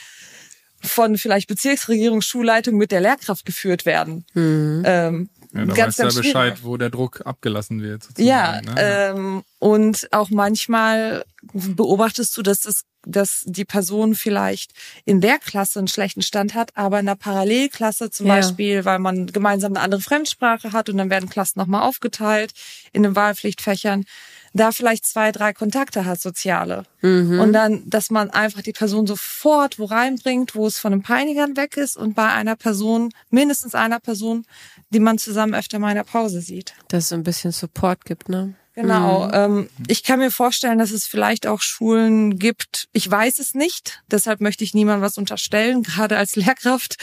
von 0.82 1.16
vielleicht 1.16 1.48
Bezirksregierung, 1.48 2.20
Schulleitung 2.20 2.76
mit 2.76 2.92
der 2.92 3.00
Lehrkraft 3.00 3.46
geführt 3.46 3.86
werden. 3.86 4.26
Mhm. 4.34 4.82
Ähm, 4.84 5.30
Ja, 5.54 5.64
da 5.66 5.74
ganz, 5.74 5.78
weißt 5.78 5.98
du 5.98 6.02
ja 6.02 6.04
ganz 6.04 6.14
schwierig. 6.14 6.32
Bescheid, 6.34 6.58
wo 6.62 6.76
der 6.76 6.90
Druck 6.90 7.22
abgelassen 7.24 7.80
wird. 7.80 8.02
Ja, 8.18 8.60
ne? 8.60 8.74
ähm, 8.76 9.42
und 9.64 10.12
auch 10.12 10.28
manchmal 10.28 11.24
beobachtest 11.54 12.36
du, 12.36 12.42
dass 12.42 12.60
das, 12.60 12.82
dass 13.06 13.44
die 13.46 13.64
Person 13.64 14.14
vielleicht 14.14 14.72
in 15.06 15.22
der 15.22 15.38
Klasse 15.38 15.78
einen 15.78 15.88
schlechten 15.88 16.20
Stand 16.20 16.54
hat, 16.54 16.76
aber 16.76 17.00
in 17.00 17.06
der 17.06 17.14
Parallelklasse 17.14 18.10
zum 18.10 18.26
Ja. 18.26 18.34
Beispiel, 18.34 18.84
weil 18.84 18.98
man 18.98 19.26
gemeinsam 19.26 19.72
eine 19.72 19.80
andere 19.80 20.02
Fremdsprache 20.02 20.72
hat 20.74 20.90
und 20.90 20.98
dann 20.98 21.08
werden 21.08 21.30
Klassen 21.30 21.60
nochmal 21.60 21.80
aufgeteilt 21.80 22.52
in 22.92 23.04
den 23.04 23.16
Wahlpflichtfächern, 23.16 24.04
da 24.52 24.70
vielleicht 24.70 25.06
zwei, 25.06 25.32
drei 25.32 25.54
Kontakte 25.54 26.04
hat, 26.04 26.20
soziale. 26.20 26.84
Mhm. 27.00 27.40
Und 27.40 27.54
dann, 27.54 27.88
dass 27.88 28.10
man 28.10 28.28
einfach 28.28 28.60
die 28.60 28.72
Person 28.72 29.06
sofort 29.06 29.78
wo 29.78 29.86
reinbringt, 29.86 30.54
wo 30.54 30.66
es 30.66 30.78
von 30.78 30.92
den 30.92 31.02
Peinigern 31.02 31.56
weg 31.56 31.78
ist 31.78 31.96
und 31.96 32.14
bei 32.14 32.28
einer 32.28 32.56
Person, 32.56 33.14
mindestens 33.30 33.74
einer 33.74 33.98
Person, 33.98 34.44
die 34.90 35.00
man 35.00 35.16
zusammen 35.16 35.54
öfter 35.54 35.78
mal 35.78 35.88
in 35.88 35.96
der 35.96 36.04
Pause 36.04 36.42
sieht. 36.42 36.74
Dass 36.88 37.04
es 37.04 37.12
ein 37.14 37.22
bisschen 37.22 37.50
Support 37.50 38.04
gibt, 38.04 38.28
ne? 38.28 38.56
Genau. 38.74 39.30
Ähm, 39.32 39.68
ich 39.86 40.02
kann 40.02 40.18
mir 40.18 40.30
vorstellen, 40.30 40.78
dass 40.78 40.90
es 40.90 41.06
vielleicht 41.06 41.46
auch 41.46 41.62
Schulen 41.62 42.38
gibt. 42.38 42.88
Ich 42.92 43.08
weiß 43.08 43.38
es 43.38 43.54
nicht, 43.54 44.02
deshalb 44.10 44.40
möchte 44.40 44.64
ich 44.64 44.74
niemandem 44.74 45.02
was 45.02 45.16
unterstellen, 45.16 45.82
gerade 45.84 46.16
als 46.16 46.36
Lehrkraft. 46.36 46.96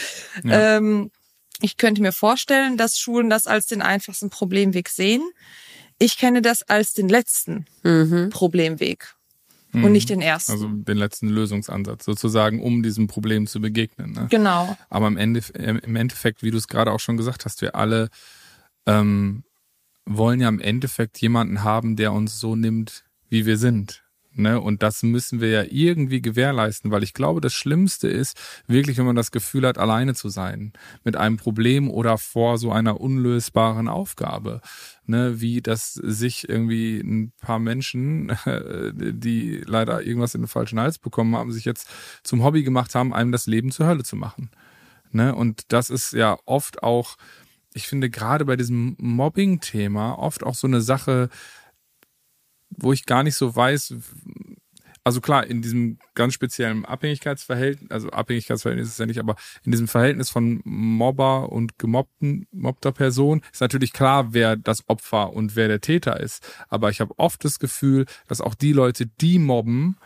Ja. 0.44 0.76
Ähm, 0.76 1.10
ich 1.60 1.76
könnte 1.76 2.02
mir 2.02 2.12
vorstellen, 2.12 2.76
dass 2.76 2.98
Schulen 2.98 3.30
das 3.30 3.46
als 3.46 3.66
den 3.66 3.82
einfachsten 3.82 4.30
Problemweg 4.30 4.88
sehen. 4.88 5.22
Ich 5.98 6.18
kenne 6.18 6.42
das 6.42 6.62
als 6.62 6.92
den 6.92 7.08
letzten 7.08 7.66
Mhm. 7.84 8.30
Problemweg 8.30 9.14
und 9.72 9.92
nicht 9.92 10.10
den 10.10 10.20
ersten. 10.20 10.52
Also 10.52 10.68
den 10.68 10.98
letzten 10.98 11.28
Lösungsansatz 11.28 12.04
sozusagen, 12.04 12.60
um 12.60 12.82
diesem 12.82 13.06
Problem 13.06 13.46
zu 13.46 13.60
begegnen. 13.60 14.12
Ne? 14.12 14.26
genau. 14.28 14.76
Aber 14.90 15.06
im, 15.06 15.16
Ende, 15.16 15.40
im 15.54 15.96
Endeffekt, 15.96 16.42
wie 16.42 16.50
du 16.50 16.58
es 16.58 16.68
gerade 16.68 16.92
auch 16.92 17.00
schon 17.00 17.16
gesagt 17.16 17.44
hast, 17.44 17.62
wir 17.62 17.74
alle 17.74 18.10
ähm, 18.86 19.44
wollen 20.06 20.40
ja 20.40 20.48
im 20.48 20.60
Endeffekt 20.60 21.18
jemanden 21.18 21.62
haben, 21.62 21.96
der 21.96 22.12
uns 22.12 22.40
so 22.40 22.56
nimmt, 22.56 23.04
wie 23.28 23.46
wir 23.46 23.56
sind. 23.56 24.02
Ne? 24.34 24.60
Und 24.60 24.82
das 24.82 25.02
müssen 25.02 25.40
wir 25.40 25.50
ja 25.50 25.64
irgendwie 25.68 26.22
gewährleisten, 26.22 26.90
weil 26.90 27.02
ich 27.02 27.12
glaube, 27.12 27.42
das 27.42 27.52
Schlimmste 27.52 28.08
ist 28.08 28.38
wirklich, 28.66 28.96
wenn 28.96 29.04
man 29.04 29.16
das 29.16 29.30
Gefühl 29.30 29.66
hat, 29.66 29.76
alleine 29.76 30.14
zu 30.14 30.30
sein 30.30 30.72
mit 31.04 31.16
einem 31.16 31.36
Problem 31.36 31.90
oder 31.90 32.16
vor 32.16 32.56
so 32.56 32.72
einer 32.72 32.98
unlösbaren 33.00 33.88
Aufgabe. 33.88 34.62
Ne? 35.04 35.40
Wie 35.42 35.60
dass 35.60 35.92
sich 35.94 36.48
irgendwie 36.48 37.00
ein 37.00 37.32
paar 37.42 37.58
Menschen, 37.58 38.32
die 38.94 39.62
leider 39.66 40.02
irgendwas 40.02 40.34
in 40.34 40.42
den 40.42 40.48
falschen 40.48 40.80
Hals 40.80 40.98
bekommen 40.98 41.36
haben, 41.36 41.52
sich 41.52 41.66
jetzt 41.66 41.88
zum 42.22 42.42
Hobby 42.42 42.62
gemacht 42.62 42.94
haben, 42.94 43.12
einem 43.12 43.32
das 43.32 43.46
Leben 43.46 43.70
zur 43.70 43.86
Hölle 43.86 44.02
zu 44.02 44.16
machen. 44.16 44.50
Ne? 45.10 45.34
Und 45.34 45.72
das 45.72 45.90
ist 45.90 46.12
ja 46.12 46.38
oft 46.46 46.82
auch, 46.82 47.16
ich 47.74 47.86
finde 47.86 48.10
gerade 48.10 48.44
bei 48.44 48.56
diesem 48.56 48.96
Mobbing-Thema 48.98 50.18
oft 50.18 50.42
auch 50.42 50.54
so 50.54 50.66
eine 50.66 50.80
Sache, 50.80 51.28
wo 52.70 52.92
ich 52.92 53.06
gar 53.06 53.22
nicht 53.22 53.34
so 53.36 53.54
weiß, 53.54 53.94
also 55.04 55.20
klar, 55.20 55.46
in 55.46 55.62
diesem 55.62 55.98
ganz 56.14 56.34
speziellen 56.34 56.84
Abhängigkeitsverhältnis, 56.84 57.90
also 57.90 58.10
Abhängigkeitsverhältnis 58.10 58.88
ist 58.88 58.94
es 58.94 58.98
ja 58.98 59.06
nicht, 59.06 59.18
aber 59.18 59.34
in 59.64 59.72
diesem 59.72 59.88
Verhältnis 59.88 60.30
von 60.30 60.60
Mobber 60.64 61.50
und 61.50 61.78
gemobbten, 61.78 62.46
mobbter 62.52 62.92
Person 62.92 63.42
ist 63.52 63.60
natürlich 63.60 63.92
klar, 63.92 64.32
wer 64.32 64.56
das 64.56 64.88
Opfer 64.88 65.32
und 65.32 65.56
wer 65.56 65.68
der 65.68 65.80
Täter 65.80 66.20
ist. 66.20 66.46
Aber 66.68 66.90
ich 66.90 67.00
habe 67.00 67.18
oft 67.18 67.44
das 67.44 67.58
Gefühl, 67.58 68.06
dass 68.28 68.40
auch 68.40 68.54
die 68.54 68.72
Leute, 68.72 69.06
die 69.06 69.38
mobben, 69.38 69.96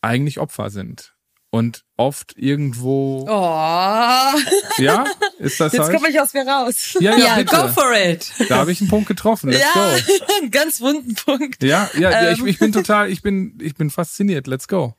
eigentlich 0.00 0.38
Opfer 0.38 0.70
sind. 0.70 1.14
Und 1.54 1.84
oft 1.98 2.32
irgendwo, 2.38 3.26
Oh, 3.28 3.32
ja, 4.78 5.04
ist 5.38 5.60
das 5.60 5.74
jetzt 5.74 5.92
komme 5.92 6.08
ich 6.08 6.18
aus 6.18 6.32
mir 6.32 6.46
raus. 6.48 6.96
Ja, 6.98 7.14
ja, 7.14 7.38
Ja, 7.38 7.42
go 7.42 7.68
for 7.68 7.92
it. 7.94 8.32
Da 8.48 8.56
habe 8.56 8.72
ich 8.72 8.80
einen 8.80 8.88
Punkt 8.88 9.06
getroffen. 9.06 9.50
Let's 9.50 9.62
ja, 9.62 9.72
go. 9.74 10.34
einen 10.40 10.50
ganz 10.50 10.80
wunden 10.80 11.14
Punkt. 11.14 11.62
Ja, 11.62 11.90
ja, 11.92 12.10
ja 12.10 12.30
ich, 12.32 12.38
Ähm. 12.38 12.46
ich 12.46 12.58
bin 12.58 12.72
total, 12.72 13.10
ich 13.10 13.20
bin, 13.20 13.58
ich 13.60 13.74
bin 13.74 13.90
fasziniert. 13.90 14.46
Let's 14.46 14.66
go. 14.66 14.94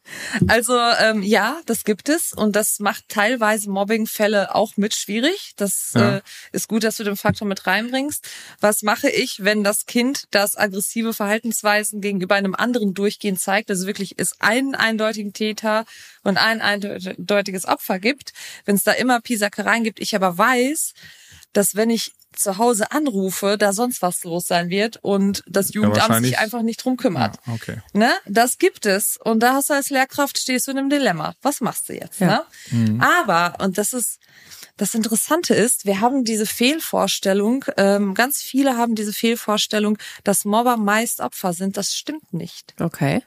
Also 0.47 0.77
ähm, 0.99 1.23
ja, 1.23 1.59
das 1.65 1.85
gibt 1.85 2.07
es 2.07 2.33
und 2.33 2.55
das 2.55 2.79
macht 2.79 3.09
teilweise 3.09 3.71
Mobbingfälle 3.71 4.53
auch 4.53 4.77
mit 4.77 4.93
schwierig. 4.93 5.53
Das 5.57 5.93
Ja. 5.95 6.17
äh, 6.17 6.21
ist 6.51 6.67
gut, 6.67 6.83
dass 6.83 6.97
du 6.97 7.03
den 7.03 7.17
Faktor 7.17 7.47
mit 7.47 7.65
reinbringst. 7.65 8.27
Was 8.61 8.83
mache 8.83 9.09
ich, 9.09 9.43
wenn 9.43 9.63
das 9.63 9.87
Kind 9.87 10.25
das 10.29 10.55
aggressive 10.55 11.13
Verhaltensweisen 11.15 11.99
gegenüber 11.99 12.35
einem 12.35 12.53
anderen 12.53 12.93
durchgehend 12.93 13.39
zeigt? 13.39 13.71
Also 13.71 13.87
wirklich 13.87 14.13
es 14.19 14.39
einen 14.39 14.75
eindeutigen 14.75 15.33
Täter 15.33 15.85
und 16.23 16.37
ein 16.37 16.61
eindeutiges 16.61 17.65
Opfer 17.65 17.99
gibt. 17.99 18.33
Wenn 18.65 18.75
es 18.75 18.83
da 18.83 18.91
immer 18.91 19.21
Pisackereien 19.21 19.83
gibt, 19.83 19.99
ich 19.99 20.15
aber 20.15 20.37
weiß, 20.37 20.93
dass 21.53 21.75
wenn 21.75 21.89
ich 21.89 22.13
zu 22.35 22.57
Hause 22.57 22.91
anrufe, 22.91 23.57
da 23.59 23.73
sonst 23.73 24.01
was 24.01 24.23
los 24.23 24.47
sein 24.47 24.69
wird 24.69 24.97
und 25.03 25.43
das 25.47 25.73
Jugendamt 25.73 26.01
wahrscheinlich- 26.09 26.31
sich 26.31 26.39
einfach 26.39 26.63
nicht 26.63 26.83
drum 26.83 26.97
kümmert. 26.97 27.37
Ja, 27.45 27.53
okay. 27.53 27.81
Ne? 27.93 28.11
Das 28.25 28.57
gibt 28.57 28.87
es. 28.87 29.17
Und 29.17 29.41
da 29.41 29.53
hast 29.53 29.69
du 29.69 29.73
als 29.75 29.91
Lehrkraft 29.91 30.39
stehst 30.39 30.67
du 30.67 30.71
in 30.71 30.79
einem 30.79 30.89
Dilemma. 30.89 31.35
Was 31.43 31.61
machst 31.61 31.89
du 31.89 31.93
jetzt? 31.93 32.19
Ja. 32.19 32.45
Ne? 32.71 32.99
Aber, 33.03 33.63
und 33.63 33.77
das 33.77 33.93
ist, 33.93 34.19
das 34.77 34.95
Interessante 34.95 35.53
ist, 35.53 35.85
wir 35.85 36.01
haben 36.01 36.23
diese 36.23 36.47
Fehlvorstellung, 36.47 37.65
ähm, 37.77 38.15
ganz 38.15 38.41
viele 38.41 38.77
haben 38.77 38.95
diese 38.95 39.13
Fehlvorstellung, 39.13 39.99
dass 40.23 40.45
Mobber 40.45 40.77
meist 40.77 41.19
Opfer 41.19 41.53
sind. 41.53 41.77
Das 41.77 41.93
stimmt 41.93 42.33
nicht. 42.33 42.73
Okay. 42.79 43.21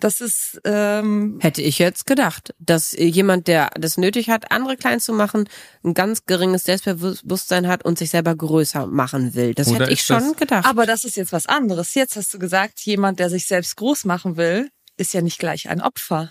Das 0.00 0.20
ist, 0.20 0.60
ähm, 0.64 1.38
Hätte 1.40 1.62
ich 1.62 1.78
jetzt 1.78 2.06
gedacht, 2.06 2.54
dass 2.58 2.92
jemand, 2.92 3.48
der 3.48 3.70
das 3.78 3.96
nötig 3.98 4.30
hat, 4.30 4.50
andere 4.52 4.76
klein 4.76 5.00
zu 5.00 5.12
machen, 5.12 5.48
ein 5.84 5.94
ganz 5.94 6.24
geringes 6.26 6.64
Selbstbewusstsein 6.64 7.66
hat 7.68 7.84
und 7.84 7.98
sich 7.98 8.10
selber 8.10 8.34
größer 8.34 8.86
machen 8.86 9.34
will. 9.34 9.54
Das 9.54 9.68
Oder 9.68 9.80
hätte 9.80 9.92
ich 9.92 10.02
schon 10.02 10.34
gedacht. 10.36 10.66
aber 10.66 10.86
das 10.86 11.04
ist 11.04 11.16
jetzt 11.16 11.32
was 11.32 11.46
anderes. 11.46 11.94
Jetzt 11.94 12.16
hast 12.16 12.32
du 12.32 12.38
gesagt, 12.38 12.80
jemand, 12.80 13.18
der 13.18 13.30
sich 13.30 13.46
selbst 13.46 13.76
groß 13.76 14.04
machen 14.04 14.36
will, 14.36 14.70
ist 14.96 15.14
ja 15.14 15.20
nicht 15.20 15.38
gleich 15.38 15.68
ein 15.68 15.80
Opfer. 15.80 16.30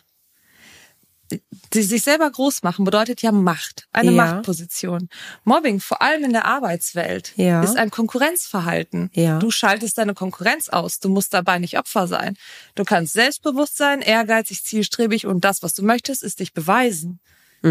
Die 1.73 1.81
sich 1.81 2.03
selber 2.03 2.29
groß 2.31 2.63
machen 2.63 2.85
bedeutet 2.85 3.21
ja 3.21 3.31
Macht, 3.31 3.87
eine 3.91 4.11
Ja. 4.11 4.17
Machtposition. 4.25 5.09
Mobbing, 5.43 5.79
vor 5.81 6.01
allem 6.01 6.23
in 6.23 6.31
der 6.31 6.45
Arbeitswelt, 6.45 7.33
Ja. 7.35 7.61
ist 7.63 7.75
ein 7.75 7.91
Konkurrenzverhalten. 7.91 9.09
Ja. 9.13 9.39
Du 9.39 9.51
schaltest 9.51 9.97
deine 9.97 10.13
Konkurrenz 10.13 10.69
aus. 10.69 10.99
Du 10.99 11.09
musst 11.09 11.33
dabei 11.33 11.59
nicht 11.59 11.77
Opfer 11.77 12.07
sein. 12.07 12.37
Du 12.75 12.83
kannst 12.85 13.13
selbstbewusst 13.13 13.75
sein, 13.77 14.01
ehrgeizig, 14.01 14.63
zielstrebig 14.63 15.25
und 15.25 15.43
das, 15.43 15.63
was 15.63 15.73
du 15.73 15.83
möchtest, 15.83 16.23
ist 16.23 16.39
dich 16.39 16.53
beweisen. 16.53 17.19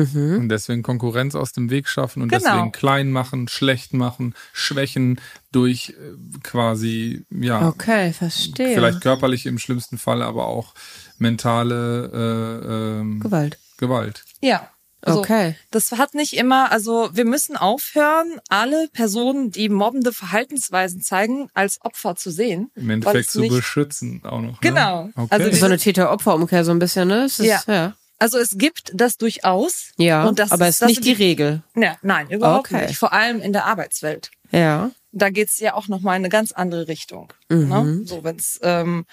Mhm. 0.04 0.38
Und 0.40 0.48
deswegen 0.48 0.82
Konkurrenz 0.82 1.34
aus 1.34 1.52
dem 1.52 1.70
Weg 1.70 1.88
schaffen 1.88 2.22
und 2.22 2.28
Genau. 2.28 2.42
deswegen 2.44 2.72
klein 2.72 3.10
machen, 3.10 3.48
schlecht 3.48 3.92
machen, 3.94 4.34
schwächen 4.52 5.20
durch 5.52 5.90
äh, 5.90 6.38
quasi, 6.42 7.24
ja, 7.30 7.68
Okay, 7.68 8.12
verstehe. 8.12 8.74
vielleicht 8.74 9.00
körperlich 9.00 9.46
im 9.46 9.58
schlimmsten 9.58 9.98
Fall, 9.98 10.22
aber 10.22 10.46
auch 10.46 10.74
mentale 11.18 12.10
äh, 12.12 13.00
ähm, 13.00 13.20
Gewalt. 13.20 13.58
Gewalt. 13.78 14.24
Ja. 14.40 14.70
Also, 15.02 15.20
Okay. 15.20 15.54
Das 15.70 15.92
hat 15.92 16.14
nicht 16.14 16.32
immer, 16.32 16.72
also 16.72 17.10
wir 17.12 17.24
müssen 17.24 17.56
aufhören, 17.56 18.40
alle 18.48 18.88
Personen, 18.92 19.50
die 19.52 19.68
mobbende 19.68 20.12
Verhaltensweisen 20.12 21.00
zeigen, 21.00 21.48
als 21.54 21.78
Opfer 21.82 22.16
zu 22.16 22.30
sehen. 22.30 22.70
Im 22.74 22.90
Endeffekt 22.90 23.30
zu 23.30 23.40
nicht- 23.40 23.54
beschützen 23.54 24.22
auch 24.24 24.40
noch. 24.40 24.60
Genau. 24.60 25.04
Ne? 25.04 25.12
Okay. 25.14 25.26
Also 25.44 25.56
so 25.56 25.66
eine 25.66 25.78
Täter-Opfer-Umkehr 25.78 26.64
so 26.64 26.72
ein 26.72 26.78
bisschen, 26.80 27.06
ne? 27.08 27.24
Es 27.24 27.38
ist, 27.38 27.46
Ja. 27.46 27.60
ja. 27.68 27.94
Also 28.18 28.38
es 28.38 28.56
gibt 28.56 28.92
das 28.94 29.18
durchaus. 29.18 29.90
Ja, 29.98 30.30
das 30.32 30.50
aber 30.52 30.66
es 30.66 30.76
ist 30.76 30.82
das 30.82 30.88
nicht 30.88 31.04
die 31.04 31.12
Regel. 31.12 31.62
Ja, 31.74 31.96
nein, 32.02 32.30
überhaupt 32.30 32.72
Okay. 32.72 32.86
nicht. 32.86 32.98
Vor 32.98 33.12
allem 33.12 33.40
in 33.40 33.52
der 33.52 33.66
Arbeitswelt. 33.66 34.30
Ja. 34.50 34.90
Da 35.12 35.30
geht's 35.30 35.58
ja 35.60 35.74
auch 35.74 35.88
nochmal 35.88 36.16
in 36.16 36.20
eine 36.22 36.28
ganz 36.30 36.52
andere 36.52 36.88
Richtung. 36.88 37.32
Mhm. 37.48 37.68
Ne? 37.68 38.00
So, 38.04 38.24
wenn's, 38.24 38.58
ähm, 38.62 39.04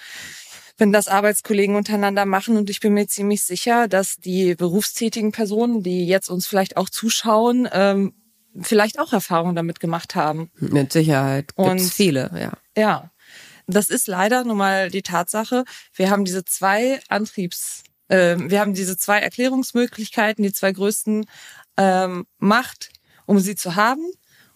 wenn 0.76 0.92
das 0.92 1.08
Arbeitskollegen 1.08 1.76
untereinander 1.76 2.24
machen 2.26 2.56
und 2.56 2.68
ich 2.70 2.80
bin 2.80 2.94
mir 2.94 3.06
ziemlich 3.06 3.42
sicher, 3.42 3.88
dass 3.88 4.16
die 4.16 4.54
berufstätigen 4.54 5.32
Personen, 5.32 5.82
die 5.82 6.06
jetzt 6.06 6.28
uns 6.28 6.46
vielleicht 6.46 6.76
auch 6.76 6.88
zuschauen, 6.90 7.68
ähm, 7.72 8.14
vielleicht 8.60 8.98
auch 8.98 9.12
Erfahrungen 9.12 9.54
damit 9.56 9.80
gemacht 9.80 10.14
haben. 10.14 10.50
Mit 10.58 10.92
Sicherheit. 10.92 11.54
Gibt's 11.56 11.70
Und- 11.84 11.92
viele, 11.92 12.30
ja. 12.38 12.52
Ja, 12.76 13.10
das 13.66 13.88
ist 13.90 14.06
leider 14.08 14.44
nun 14.44 14.56
mal 14.56 14.90
die 14.90 15.02
Tatsache. 15.02 15.64
Wir 15.94 16.10
haben 16.10 16.24
diese 16.24 16.44
zwei 16.44 17.00
Antriebs, 17.08 17.82
wir 18.08 18.60
haben 18.60 18.74
diese 18.74 18.96
zwei 18.96 19.18
Erklärungsmöglichkeiten, 19.20 20.42
die 20.42 20.52
zwei 20.52 20.72
größten 20.72 21.26
ähm, 21.76 22.26
Macht, 22.38 22.90
um 23.26 23.38
sie 23.38 23.56
zu 23.56 23.76
haben 23.76 24.04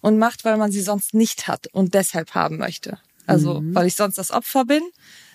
und 0.00 0.18
Macht, 0.18 0.44
weil 0.44 0.56
man 0.56 0.70
sie 0.70 0.82
sonst 0.82 1.14
nicht 1.14 1.48
hat 1.48 1.66
und 1.72 1.94
deshalb 1.94 2.34
haben 2.34 2.58
möchte. 2.58 2.98
Also 3.26 3.62
weil 3.62 3.86
ich 3.86 3.94
sonst 3.94 4.16
das 4.16 4.30
Opfer 4.30 4.64
bin. 4.64 4.82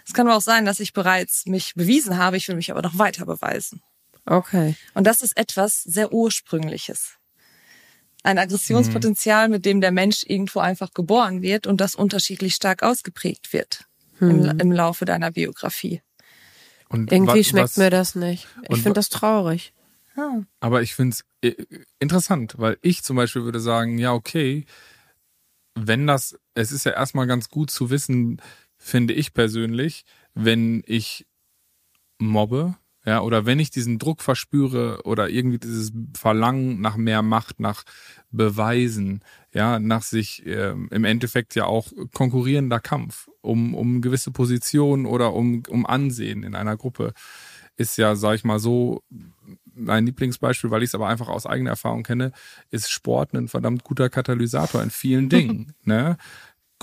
Es 0.06 0.14
kann 0.14 0.28
aber 0.28 0.38
auch 0.38 0.42
sein, 0.42 0.66
dass 0.66 0.80
ich 0.80 0.94
bereits 0.94 1.46
mich 1.46 1.76
bewiesen 1.76 2.18
habe. 2.18 2.38
Ich 2.38 2.48
will 2.48 2.56
mich 2.56 2.72
aber 2.72 2.82
noch 2.82 2.98
weiter 2.98 3.26
beweisen. 3.26 3.82
Okay. 4.26 4.76
Und 4.94 5.06
das 5.06 5.22
ist 5.22 5.38
etwas 5.38 5.84
sehr 5.84 6.12
Ursprüngliches. 6.12 7.18
Ein 8.24 8.40
Aggressionspotenzial, 8.40 9.50
mit 9.50 9.66
dem 9.66 9.82
der 9.82 9.92
Mensch 9.92 10.24
irgendwo 10.26 10.60
einfach 10.60 10.94
geboren 10.94 11.42
wird 11.42 11.68
und 11.68 11.82
das 11.82 11.94
unterschiedlich 11.94 12.56
stark 12.56 12.82
ausgeprägt 12.82 13.52
wird 13.52 13.86
im, 14.22 14.60
im 14.60 14.72
Laufe 14.72 15.06
deiner 15.06 15.32
Biografie. 15.32 16.02
Und 16.94 17.12
Irgendwie 17.12 17.44
schmeckt 17.44 17.64
was- 17.70 17.78
mir 17.78 17.90
das 17.90 18.16
nicht. 18.16 18.48
Ich 18.70 18.78
finde 18.78 18.94
das 18.94 19.10
traurig. 19.10 19.74
Ja. 20.16 20.44
Aber 20.60 20.84
ich 20.84 20.94
finde 20.94 21.18
es 21.42 21.56
interessant, 22.00 22.54
weil 22.58 22.78
ich 22.82 23.04
zum 23.04 23.16
Beispiel 23.16 23.44
würde 23.44 23.60
sagen, 23.60 23.98
ja, 23.98 24.14
okay, 24.14 24.66
wenn 25.76 26.06
das, 26.06 26.38
es 26.54 26.72
ist 26.72 26.86
ja 26.86 26.92
erstmal 26.92 27.26
ganz 27.26 27.50
gut 27.50 27.72
zu 27.72 27.90
wissen, 27.90 28.40
finde 28.78 29.16
ich 29.16 29.34
persönlich, 29.34 30.06
wenn 30.36 30.84
ich 30.86 31.26
mobbe, 32.20 32.76
ja, 33.06 33.22
oder 33.22 33.46
wenn 33.48 33.60
ich 33.60 33.72
diesen 33.72 33.98
Druck 33.98 34.22
verspüre 34.22 35.02
oder 35.04 35.30
irgendwie 35.30 35.58
dieses 35.58 35.92
Verlangen 36.16 36.80
nach 36.80 36.96
mehr 36.96 37.24
Macht, 37.24 37.60
nach 37.60 37.84
Beweisen, 38.30 39.24
ja, 39.52 39.80
nach 39.80 40.04
sich 40.04 40.46
ähm, 40.46 40.90
im 40.92 41.06
Endeffekt 41.06 41.56
ja 41.56 41.66
auch 41.66 41.92
konkurrierender 42.14 42.80
Kampf 42.80 43.30
um, 43.44 43.76
um 43.76 44.02
gewisse 44.02 44.32
Positionen 44.32 45.06
oder 45.06 45.34
um, 45.34 45.64
um 45.70 45.86
Ansehen 45.86 46.44
in 46.44 46.56
einer 46.56 46.78
Gruppe, 46.78 47.14
ist 47.76 47.98
ja, 47.98 48.16
sag 48.16 48.36
ich 48.36 48.44
mal 48.44 48.60
so, 48.60 49.04
mein 49.76 50.06
Lieblingsbeispiel, 50.06 50.72
weil 50.72 50.84
ich 50.84 50.90
es 50.90 50.96
aber 50.96 51.08
einfach 51.08 51.28
aus 51.28 51.46
eigener 51.46 51.72
Erfahrung 51.72 52.04
kenne, 52.04 52.32
ist 52.70 52.92
Sport 52.92 53.34
ein 53.34 53.48
verdammt 53.48 53.84
guter 53.84 54.10
Katalysator 54.10 54.82
in 54.82 54.92
vielen 54.92 55.30
Dingen. 55.30 55.74
ne? 55.84 56.18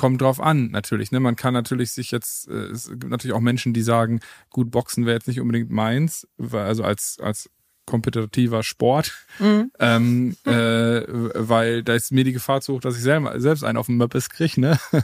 kommt 0.00 0.22
drauf 0.22 0.40
an, 0.40 0.70
natürlich. 0.70 1.12
Ne? 1.12 1.20
Man 1.20 1.36
kann 1.36 1.52
natürlich 1.52 1.92
sich 1.92 2.11
jetzt, 2.11 2.48
äh, 2.48 2.68
es 2.70 2.88
gibt 2.88 3.11
natürlich 3.11 3.34
auch 3.34 3.40
Menschen, 3.40 3.74
die 3.74 3.82
sagen, 3.82 4.20
gut, 4.48 4.70
Boxen 4.70 5.04
wäre 5.04 5.16
jetzt 5.16 5.28
nicht 5.28 5.40
unbedingt 5.40 5.70
meins, 5.70 6.26
also 6.50 6.84
als, 6.84 7.18
als 7.20 7.50
kompetitiver 7.87 8.62
Sport, 8.62 9.12
mhm. 9.39 9.70
ähm, 9.78 10.37
äh, 10.45 11.03
weil 11.09 11.83
da 11.83 11.95
ist 11.95 12.12
mir 12.12 12.24
die 12.24 12.33
Gefahr 12.33 12.61
zu 12.61 12.74
hoch, 12.74 12.81
dass 12.81 12.97
ich 12.97 13.03
selber, 13.03 13.41
selbst 13.41 13.64
einen 13.64 13.78
auf 13.78 13.87
dem 13.87 13.97
Möppes 13.97 14.31
kriege. 14.31 14.61
Ne? 14.61 14.78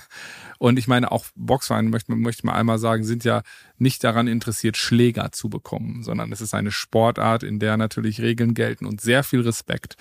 Und 0.58 0.78
ich 0.78 0.88
meine, 0.88 1.12
auch 1.12 1.26
Boxvereine, 1.34 1.88
möchte, 1.90 2.12
möchte 2.12 2.46
man 2.46 2.54
einmal 2.54 2.78
sagen, 2.78 3.04
sind 3.04 3.24
ja 3.24 3.42
nicht 3.78 4.02
daran 4.04 4.28
interessiert, 4.28 4.76
Schläger 4.76 5.32
zu 5.32 5.48
bekommen, 5.48 6.02
sondern 6.02 6.32
es 6.32 6.40
ist 6.40 6.54
eine 6.54 6.70
Sportart, 6.70 7.42
in 7.42 7.58
der 7.58 7.76
natürlich 7.76 8.20
Regeln 8.20 8.54
gelten 8.54 8.86
und 8.86 9.00
sehr 9.00 9.22
viel 9.22 9.40
Respekt 9.40 9.96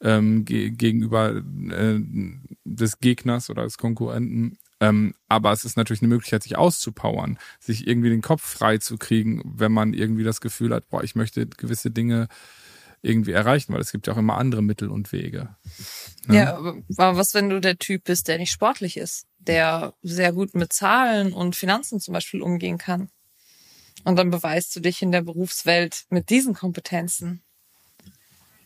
ähm, 0.00 0.44
ge 0.44 0.70
gegenüber 0.70 1.36
äh, 1.36 2.00
des 2.64 2.98
Gegners 2.98 3.50
oder 3.50 3.64
des 3.64 3.78
Konkurrenten. 3.78 4.58
Ähm, 4.80 5.14
aber 5.28 5.52
es 5.52 5.64
ist 5.64 5.76
natürlich 5.76 6.02
eine 6.02 6.08
Möglichkeit, 6.08 6.42
sich 6.42 6.56
auszupowern, 6.56 7.38
sich 7.60 7.86
irgendwie 7.86 8.10
den 8.10 8.22
Kopf 8.22 8.42
frei 8.42 8.78
zu 8.78 8.98
kriegen, 8.98 9.40
wenn 9.44 9.72
man 9.72 9.94
irgendwie 9.94 10.24
das 10.24 10.40
Gefühl 10.40 10.74
hat, 10.74 10.88
boah, 10.88 11.02
ich 11.04 11.14
möchte 11.14 11.46
gewisse 11.46 11.90
Dinge 11.90 12.28
irgendwie 13.04 13.32
erreichen, 13.32 13.72
weil 13.72 13.80
es 13.80 13.92
gibt 13.92 14.06
ja 14.06 14.14
auch 14.14 14.18
immer 14.18 14.38
andere 14.38 14.62
Mittel 14.62 14.88
und 14.88 15.12
Wege. 15.12 15.54
Ne? 16.26 16.36
Ja, 16.36 16.56
aber 16.56 17.16
was, 17.16 17.34
wenn 17.34 17.50
du 17.50 17.60
der 17.60 17.78
Typ 17.78 18.04
bist, 18.04 18.28
der 18.28 18.38
nicht 18.38 18.50
sportlich 18.50 18.96
ist, 18.96 19.26
der 19.38 19.94
sehr 20.02 20.32
gut 20.32 20.54
mit 20.54 20.72
Zahlen 20.72 21.32
und 21.32 21.54
Finanzen 21.54 22.00
zum 22.00 22.14
Beispiel 22.14 22.40
umgehen 22.40 22.78
kann? 22.78 23.10
Und 24.04 24.16
dann 24.16 24.30
beweist 24.30 24.74
du 24.74 24.80
dich 24.80 25.02
in 25.02 25.12
der 25.12 25.22
Berufswelt 25.22 26.04
mit 26.08 26.30
diesen 26.30 26.54
Kompetenzen. 26.54 27.42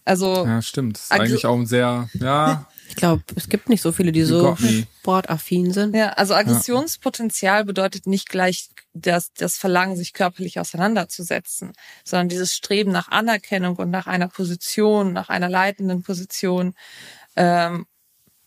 Also 0.08 0.46
ja, 0.46 0.62
stimmt. 0.62 0.96
Das 0.96 1.04
ist 1.04 1.12
eigentlich 1.12 1.44
auch 1.44 1.56
ein 1.56 1.66
sehr, 1.66 2.08
ja. 2.14 2.66
Ich 2.88 2.96
glaube, 2.96 3.22
es 3.36 3.50
gibt 3.50 3.68
nicht 3.68 3.82
so 3.82 3.92
viele, 3.92 4.12
die 4.12 4.22
so 4.22 4.56
sportaffin 5.00 5.72
sind. 5.72 5.94
Ja, 5.94 6.14
also 6.14 6.32
Aggressionspotenzial 6.32 7.66
bedeutet 7.66 8.06
nicht 8.06 8.30
gleich 8.30 8.70
das, 8.94 9.32
das 9.34 9.58
Verlangen, 9.58 9.96
sich 9.96 10.14
körperlich 10.14 10.58
auseinanderzusetzen, 10.58 11.72
sondern 12.04 12.30
dieses 12.30 12.54
Streben 12.54 12.90
nach 12.90 13.08
Anerkennung 13.08 13.76
und 13.76 13.90
nach 13.90 14.06
einer 14.06 14.28
Position, 14.28 15.12
nach 15.12 15.28
einer 15.28 15.50
leitenden 15.50 16.02
Position. 16.02 16.74
Ähm, 17.36 17.86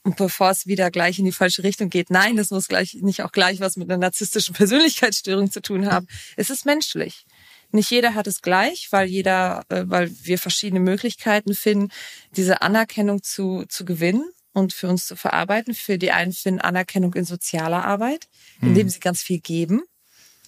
und 0.04 0.18
bevor 0.18 0.50
es 0.50 0.66
wieder 0.66 0.90
gleich 0.90 1.20
in 1.20 1.26
die 1.26 1.32
falsche 1.32 1.64
Richtung 1.64 1.92
geht, 1.92 2.10
nein, 2.10 2.36
das 2.36 2.50
muss 2.50 2.68
gleich 2.68 2.96
nicht 3.02 3.22
auch 3.22 3.32
gleich 3.32 3.60
was 3.60 3.78
mit 3.78 3.88
einer 3.88 4.00
narzisstischen 4.00 4.56
Persönlichkeitsstörung 4.56 5.52
zu 5.52 5.62
tun 5.62 5.86
haben. 5.86 6.08
Es 6.36 6.50
ist 6.50 6.66
menschlich. 6.66 7.28
Nicht 7.72 7.90
jeder 7.90 8.16
hat 8.16 8.28
es 8.28 8.42
gleich, 8.42 8.88
weil 8.92 9.08
jeder, 9.08 9.64
äh, 9.70 9.84
weil 9.86 10.12
wir 10.24 10.38
verschiedene 10.38 10.80
Möglichkeiten 10.80 11.54
finden, 11.54 11.90
diese 12.36 12.62
Anerkennung 12.62 13.24
zu, 13.24 13.66
zu 13.68 13.86
gewinnen 13.86 14.30
und 14.54 14.74
für 14.74 14.88
uns 14.88 15.08
zu 15.08 15.16
verarbeiten. 15.16 15.74
Für 15.74 15.98
die 15.98 16.12
einen 16.12 16.34
finden 16.34 16.62
Anerkennung 16.62 17.14
in 17.14 17.26
sozialer 17.26 17.86
Arbeit, 17.86 18.28
indem 18.62 18.88
mhm. 18.88 18.90
sie 18.90 19.00
ganz 19.00 19.22
viel 19.22 19.40
geben. 19.40 19.84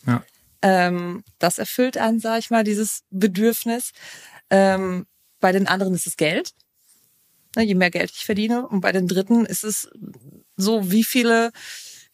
Ja. 0.05 0.23
Ähm, 0.61 1.23
das 1.39 1.59
erfüllt 1.59 1.97
einen, 1.97 2.19
sage 2.19 2.39
ich 2.39 2.49
mal, 2.49 2.63
dieses 2.63 3.03
Bedürfnis. 3.09 3.91
Ähm, 4.49 5.05
bei 5.39 5.51
den 5.51 5.67
anderen 5.67 5.93
ist 5.93 6.07
es 6.07 6.17
Geld. 6.17 6.53
Je 7.57 7.75
mehr 7.75 7.91
Geld 7.91 8.11
ich 8.11 8.25
verdiene. 8.25 8.67
Und 8.67 8.81
bei 8.81 8.91
den 8.91 9.07
Dritten 9.07 9.45
ist 9.45 9.63
es 9.63 9.89
so, 10.55 10.91
wie 10.91 11.03
viele 11.03 11.51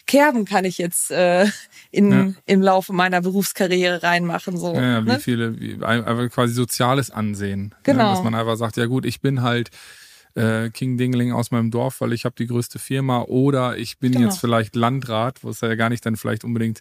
Kerben 0.10 0.46
kann 0.46 0.66
ich 0.66 0.80
jetzt 0.80 1.12
äh, 1.12 1.46
in, 1.92 2.12
ja. 2.12 2.34
im 2.48 2.64
Laufe 2.64 2.94
meiner 2.94 3.22
Berufskarriere 3.22 4.02
reinmachen. 4.02 4.58
So, 4.58 4.74
ja, 4.74 5.06
wie 5.06 5.10
ne? 5.10 5.20
viele, 5.20 5.60
wie, 5.60 5.84
einfach 5.84 6.28
quasi 6.32 6.56
soziales 6.56 7.12
Ansehen. 7.12 7.68
Ne? 7.68 7.76
Genau. 7.84 8.04
Ja, 8.06 8.10
dass 8.16 8.24
man 8.24 8.34
einfach 8.34 8.56
sagt, 8.56 8.78
ja 8.78 8.88
gut, 8.88 9.06
ich 9.06 9.22
bin 9.22 9.44
halt 9.44 9.70
äh, 10.34 10.72
King 10.72 10.98
Dingling 10.98 11.32
aus 11.32 11.52
meinem 11.52 11.70
Dorf, 11.70 12.02
weil 12.02 12.12
ich 12.14 12.26
habe 12.26 12.34
die 12.36 12.48
größte 12.48 12.80
Firma 12.80 13.22
oder 13.22 13.78
ich 13.78 14.00
bin 14.00 14.14
genau. 14.14 14.26
jetzt 14.26 14.40
vielleicht 14.40 14.76
Landrat, 14.76 15.44
wo 15.44 15.52
es 15.52 15.62
ja 15.62 15.76
gar 15.76 15.90
nicht 15.90 16.04
dann 16.08 16.16
vielleicht 16.16 16.44
unbedingt 16.44 16.80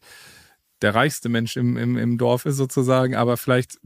der 0.81 0.95
reichste 0.95 1.29
Mensch 1.29 1.59
im, 1.59 1.77
im, 1.77 1.99
im 1.99 2.17
Dorf 2.17 2.47
ist 2.47 2.57
sozusagen, 2.57 3.15
aber 3.15 3.37
vielleicht 3.37 3.79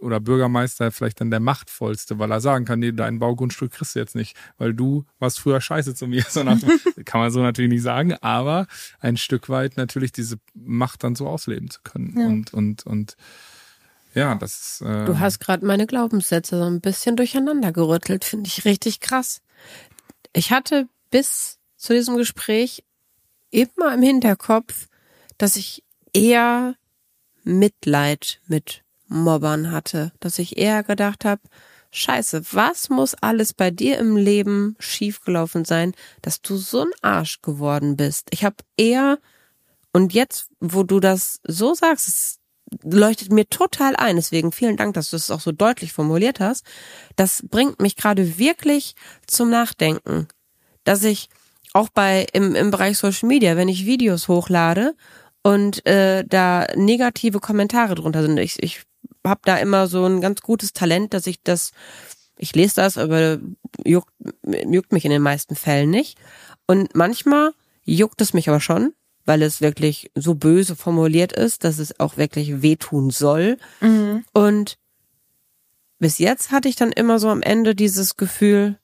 oder 0.00 0.20
Bürgermeister 0.20 0.90
vielleicht 0.90 1.20
dann 1.20 1.30
der 1.30 1.40
machtvollste, 1.40 2.18
weil 2.18 2.30
er 2.30 2.40
sagen 2.40 2.64
kann, 2.64 2.78
nee, 2.78 2.92
dein 2.92 3.18
Baugrundstück 3.18 3.72
kriegst 3.72 3.94
du 3.94 3.98
jetzt 3.98 4.14
nicht, 4.14 4.36
weil 4.56 4.74
du 4.74 5.04
warst 5.18 5.40
früher 5.40 5.60
scheiße 5.60 5.94
zu 5.94 6.06
mir. 6.06 6.24
Sondern 6.28 6.60
kann 7.04 7.20
man 7.20 7.30
so 7.30 7.40
natürlich 7.42 7.70
nicht 7.70 7.82
sagen, 7.82 8.14
aber 8.20 8.66
ein 9.00 9.16
Stück 9.16 9.48
weit 9.48 9.76
natürlich 9.76 10.12
diese 10.12 10.38
Macht 10.54 11.04
dann 11.04 11.14
so 11.14 11.26
ausleben 11.26 11.70
zu 11.70 11.80
können. 11.82 12.14
Ja. 12.18 12.26
Und, 12.26 12.54
und, 12.54 12.86
und 12.86 13.16
ja, 14.14 14.34
das 14.34 14.82
äh 14.84 15.04
Du 15.04 15.18
hast 15.18 15.38
gerade 15.38 15.64
meine 15.64 15.86
Glaubenssätze 15.86 16.58
so 16.58 16.64
ein 16.64 16.80
bisschen 16.80 17.16
durcheinander 17.16 17.72
gerüttelt, 17.72 18.24
finde 18.24 18.48
ich 18.48 18.64
richtig 18.64 19.00
krass. 19.00 19.40
Ich 20.32 20.52
hatte 20.52 20.88
bis 21.10 21.58
zu 21.76 21.92
diesem 21.92 22.16
Gespräch 22.16 22.84
immer 23.50 23.94
im 23.94 24.02
Hinterkopf, 24.02 24.88
dass 25.38 25.56
ich 25.56 25.84
eher 26.12 26.74
Mitleid 27.44 28.40
mit 28.46 28.82
Mobbern 29.08 29.72
hatte, 29.72 30.12
dass 30.20 30.38
ich 30.38 30.56
eher 30.56 30.82
gedacht 30.82 31.24
habe, 31.24 31.42
Scheiße, 31.90 32.42
was 32.52 32.90
muss 32.90 33.14
alles 33.14 33.54
bei 33.54 33.70
dir 33.70 33.98
im 33.98 34.16
Leben 34.16 34.76
schiefgelaufen 34.78 35.64
sein, 35.64 35.94
dass 36.20 36.42
du 36.42 36.56
so 36.56 36.82
ein 36.82 36.90
Arsch 37.00 37.40
geworden 37.40 37.96
bist? 37.96 38.28
Ich 38.30 38.44
habe 38.44 38.56
eher 38.76 39.18
und 39.92 40.12
jetzt, 40.12 40.50
wo 40.60 40.82
du 40.82 41.00
das 41.00 41.40
so 41.44 41.72
sagst, 41.74 42.08
es 42.08 42.38
leuchtet 42.82 43.32
mir 43.32 43.48
total 43.48 43.96
ein. 43.96 44.16
Deswegen 44.16 44.52
vielen 44.52 44.76
Dank, 44.76 44.94
dass 44.94 45.10
du 45.10 45.16
es 45.16 45.30
auch 45.30 45.40
so 45.40 45.52
deutlich 45.52 45.92
formuliert 45.92 46.40
hast. 46.40 46.64
Das 47.16 47.42
bringt 47.48 47.80
mich 47.80 47.96
gerade 47.96 48.38
wirklich 48.38 48.94
zum 49.26 49.48
Nachdenken, 49.48 50.28
dass 50.84 51.02
ich 51.04 51.30
auch 51.72 51.88
bei 51.88 52.26
im, 52.32 52.54
im 52.54 52.70
Bereich 52.70 52.98
Social 52.98 53.28
Media, 53.28 53.56
wenn 53.56 53.68
ich 53.68 53.86
Videos 53.86 54.28
hochlade 54.28 54.94
und 55.42 55.84
äh, 55.86 56.24
da 56.26 56.66
negative 56.76 57.40
Kommentare 57.40 57.94
drunter 57.94 58.22
sind. 58.22 58.38
Ich, 58.38 58.62
ich 58.62 58.82
habe 59.28 59.40
da 59.44 59.56
immer 59.58 59.86
so 59.86 60.04
ein 60.04 60.20
ganz 60.20 60.40
gutes 60.40 60.72
Talent, 60.72 61.14
dass 61.14 61.26
ich 61.26 61.42
das, 61.42 61.72
ich 62.36 62.54
lese 62.54 62.76
das, 62.76 62.98
aber 62.98 63.38
juckt, 63.84 64.12
juckt 64.42 64.92
mich 64.92 65.04
in 65.04 65.10
den 65.10 65.22
meisten 65.22 65.54
Fällen 65.54 65.90
nicht. 65.90 66.18
Und 66.66 66.94
manchmal 66.94 67.52
juckt 67.84 68.20
es 68.20 68.34
mich 68.34 68.48
aber 68.48 68.60
schon, 68.60 68.92
weil 69.24 69.42
es 69.42 69.60
wirklich 69.60 70.10
so 70.14 70.34
böse 70.34 70.76
formuliert 70.76 71.32
ist, 71.32 71.64
dass 71.64 71.78
es 71.78 71.98
auch 72.00 72.16
wirklich 72.16 72.62
wehtun 72.62 73.10
soll. 73.10 73.56
Mhm. 73.80 74.24
Und 74.32 74.78
bis 75.98 76.18
jetzt 76.18 76.50
hatte 76.50 76.68
ich 76.68 76.76
dann 76.76 76.92
immer 76.92 77.18
so 77.18 77.28
am 77.28 77.42
Ende 77.42 77.74
dieses 77.74 78.16
Gefühl, 78.16 78.78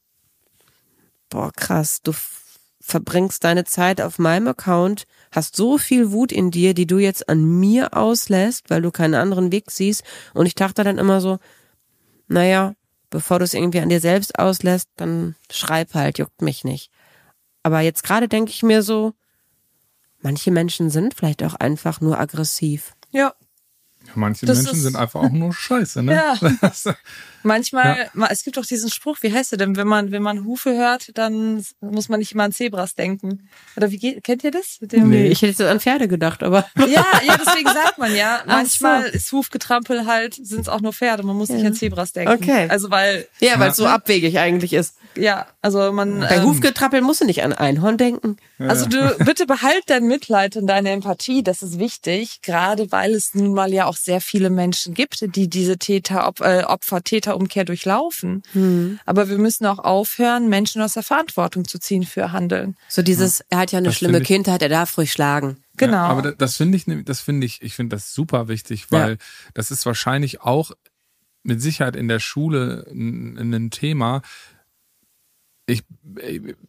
boah, 1.28 1.53
krass, 1.53 2.03
du 2.03 2.12
verbringst 2.80 3.45
deine 3.45 3.64
Zeit 3.64 4.01
auf 4.01 4.18
meinem 4.18 4.49
Account, 4.49 5.05
hast 5.35 5.57
so 5.57 5.78
viel 5.78 6.12
Wut 6.12 6.30
in 6.30 6.51
dir, 6.51 6.74
die 6.74 6.87
du 6.87 6.99
jetzt 6.99 7.28
an 7.28 7.45
mir 7.45 7.97
auslässt, 7.97 8.70
weil 8.70 8.82
du 8.82 8.91
keinen 8.91 9.14
anderen 9.14 9.51
Weg 9.51 9.70
siehst. 9.70 10.05
Und 10.32 10.47
ich 10.47 10.55
dachte 10.55 10.85
dann 10.85 10.99
immer 10.99 11.20
so, 11.20 11.39
naja, 12.28 12.74
bevor 13.11 13.39
du 13.39 13.45
es 13.45 13.55
irgendwie 13.55 13.80
an 13.80 13.89
dir 13.89 14.01
selbst 14.01 14.39
auslässt, 14.39 14.89
dann 14.97 15.35
schreib 15.51 15.95
halt, 15.95 16.18
juckt 16.18 16.41
mich 16.41 16.64
nicht. 16.64 16.91
Aber 17.62 17.80
jetzt 17.80 18.05
gerade 18.05 18.28
denke 18.28 18.51
ich 18.51 18.62
mir 18.62 18.82
so, 18.82 19.12
manche 20.20 20.51
Menschen 20.51 20.91
sind 20.91 21.14
vielleicht 21.14 21.43
auch 21.43 21.55
einfach 21.55 22.01
nur 22.01 22.18
aggressiv. 22.18 22.95
Ja. 23.11 23.35
Manche 24.14 24.47
das 24.47 24.62
Menschen 24.62 24.80
sind 24.80 24.97
einfach 24.97 25.22
auch 25.22 25.30
nur 25.30 25.53
scheiße, 25.53 26.03
ne? 26.03 26.12
Ja. 26.14 26.95
Manchmal, 27.45 28.11
ja. 28.14 28.26
es 28.30 28.42
gibt 28.42 28.57
doch 28.57 28.64
diesen 28.64 28.90
Spruch, 28.90 29.18
wie 29.20 29.32
heißt 29.32 29.53
der 29.53 29.59
denn? 29.59 29.76
Wenn 29.76 29.86
man, 29.86 30.12
wenn 30.12 30.22
man 30.22 30.47
Hufe 30.47 30.74
hört, 30.74 31.16
dann 31.16 31.62
muss 31.80 32.09
man 32.09 32.18
nicht 32.18 32.32
immer 32.32 32.45
an 32.45 32.53
Zebras 32.53 32.95
denken. 32.95 33.49
Oder 33.76 33.90
wie 33.90 33.99
geht, 33.99 34.24
kennt 34.24 34.45
ihr 34.45 34.51
das? 34.51 34.78
nee, 34.80 35.26
ich 35.26 35.42
hätte 35.42 35.53
so 35.53 35.66
an 35.66 35.78
Pferde 35.78 36.09
gedacht, 36.09 36.42
aber. 36.42 36.66
Ja, 36.86 37.05
ja, 37.26 37.36
deswegen 37.36 37.68
sagt 37.68 37.99
man 37.99 38.14
ja. 38.14 38.42
Manchmal 38.47 39.03
so. 39.03 39.09
ist 39.09 39.32
Hufgetrampel 39.32 40.07
halt, 40.07 40.34
sind 40.34 40.61
es 40.61 40.68
auch 40.68 40.80
nur 40.80 40.92
Pferde. 40.92 41.22
Man 41.22 41.36
muss 41.36 41.49
ja. 41.49 41.57
nicht 41.57 41.66
an 41.66 41.74
Zebras 41.74 42.12
denken. 42.12 42.32
Okay. 42.32 42.66
Also 42.68 42.90
weil. 42.90 43.26
Ja, 43.40 43.59
weil 43.59 43.70
es 43.70 43.76
so 43.76 43.86
abwegig 43.86 44.38
eigentlich 44.38 44.72
ist. 44.72 44.97
Ja, 45.16 45.47
also 45.62 45.92
man. 45.92 46.20
Bei 46.20 46.36
ähm, 46.36 46.45
Hufgetrappel 46.45 47.01
musst 47.01 47.20
du 47.20 47.24
nicht 47.24 47.42
an 47.42 47.53
Einhorn 47.53 47.97
denken. 47.97 48.36
Also 48.59 48.86
du, 48.86 49.16
bitte 49.24 49.47
behalt 49.47 49.84
dein 49.86 50.07
Mitleid 50.07 50.57
und 50.57 50.66
deine 50.66 50.90
Empathie. 50.90 51.42
Das 51.42 51.62
ist 51.62 51.78
wichtig. 51.78 52.40
Gerade 52.42 52.92
weil 52.92 53.14
es 53.14 53.34
nun 53.34 53.55
mal 53.55 53.72
ja 53.72 53.86
auch 53.86 53.97
sehr 53.97 54.20
viele 54.20 54.51
Menschen 54.51 54.95
gibt, 54.95 55.34
die 55.36 55.49
diese 55.49 55.78
Täter, 55.78 56.32
äh, 56.40 56.64
Opfer, 56.64 57.03
Täterumkehr 57.35 57.64
durchlaufen. 57.64 58.43
Hm. 58.53 58.99
Aber 59.05 59.28
wir 59.28 59.39
müssen 59.39 59.66
auch 59.66 59.78
aufhören, 59.78 60.49
Menschen 60.49 60.82
aus 60.82 60.95
der 60.95 61.03
Verantwortung 61.03 61.66
zu 61.66 61.78
ziehen 61.78 62.05
für 62.05 62.32
Handeln. 62.32 62.76
So 62.89 63.03
dieses, 63.03 63.41
ja. 63.41 63.45
er 63.51 63.59
hat 63.59 63.72
ja 63.72 63.78
eine 63.78 63.89
das 63.89 63.97
schlimme 63.97 64.20
Kindheit, 64.20 64.62
er 64.62 64.68
darf 64.68 64.97
ruhig 64.97 65.12
schlagen. 65.12 65.59
Genau. 65.76 65.97
Ja, 65.97 66.05
aber 66.05 66.32
das 66.32 66.57
finde 66.57 66.76
ich, 66.76 66.85
das 67.05 67.20
finde 67.20 67.47
ich, 67.47 67.61
ich 67.62 67.74
finde 67.74 67.97
das 67.97 68.14
super 68.14 68.49
wichtig, 68.49 68.91
weil 68.91 69.12
ja. 69.12 69.16
das 69.55 69.70
ist 69.70 69.85
wahrscheinlich 69.87 70.41
auch 70.41 70.70
mit 71.43 71.61
Sicherheit 71.61 71.97
in 71.97 72.09
der 72.09 72.20
Schule 72.20 72.87
ein, 72.91 73.53
ein 73.53 73.70
Thema, 73.70 74.22
ich, 75.67 75.83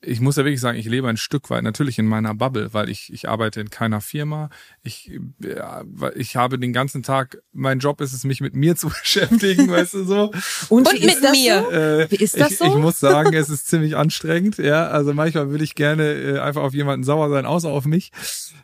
ich 0.01 0.21
muss 0.21 0.37
ja 0.37 0.45
wirklich 0.45 0.61
sagen, 0.61 0.77
ich 0.77 0.85
lebe 0.85 1.09
ein 1.09 1.17
Stück 1.17 1.49
weit 1.49 1.63
natürlich 1.63 1.99
in 1.99 2.05
meiner 2.05 2.33
Bubble, 2.33 2.73
weil 2.73 2.89
ich, 2.89 3.11
ich 3.11 3.27
arbeite 3.27 3.59
in 3.59 3.69
keiner 3.69 3.99
Firma. 3.99 4.49
Ich, 4.83 5.11
ja, 5.43 5.83
ich 6.15 6.37
habe 6.37 6.57
den 6.57 6.71
ganzen 6.71 7.03
Tag, 7.03 7.39
mein 7.51 7.79
Job 7.79 7.99
ist 7.99 8.13
es, 8.13 8.23
mich 8.23 8.39
mit 8.39 8.55
mir 8.55 8.75
zu 8.77 8.87
beschäftigen, 8.87 9.69
weißt 9.69 9.95
du 9.95 10.03
so. 10.05 10.31
Und, 10.69 10.87
Und 10.87 10.93
mit 10.93 11.21
mir. 11.31 11.61
So? 11.61 11.71
Äh, 11.71 12.11
wie 12.11 12.23
ist 12.23 12.39
das 12.39 12.51
ich, 12.51 12.57
so? 12.57 12.65
Ich 12.65 12.75
muss 12.75 12.99
sagen, 12.99 13.33
es 13.33 13.49
ist 13.49 13.67
ziemlich 13.67 13.97
anstrengend. 13.97 14.59
Ja, 14.59 14.87
also 14.87 15.13
manchmal 15.13 15.49
würde 15.49 15.65
ich 15.65 15.75
gerne 15.75 16.13
äh, 16.13 16.39
einfach 16.39 16.61
auf 16.61 16.73
jemanden 16.73 17.03
sauer 17.03 17.29
sein, 17.29 17.45
außer 17.45 17.69
auf 17.69 17.85
mich. 17.85 18.11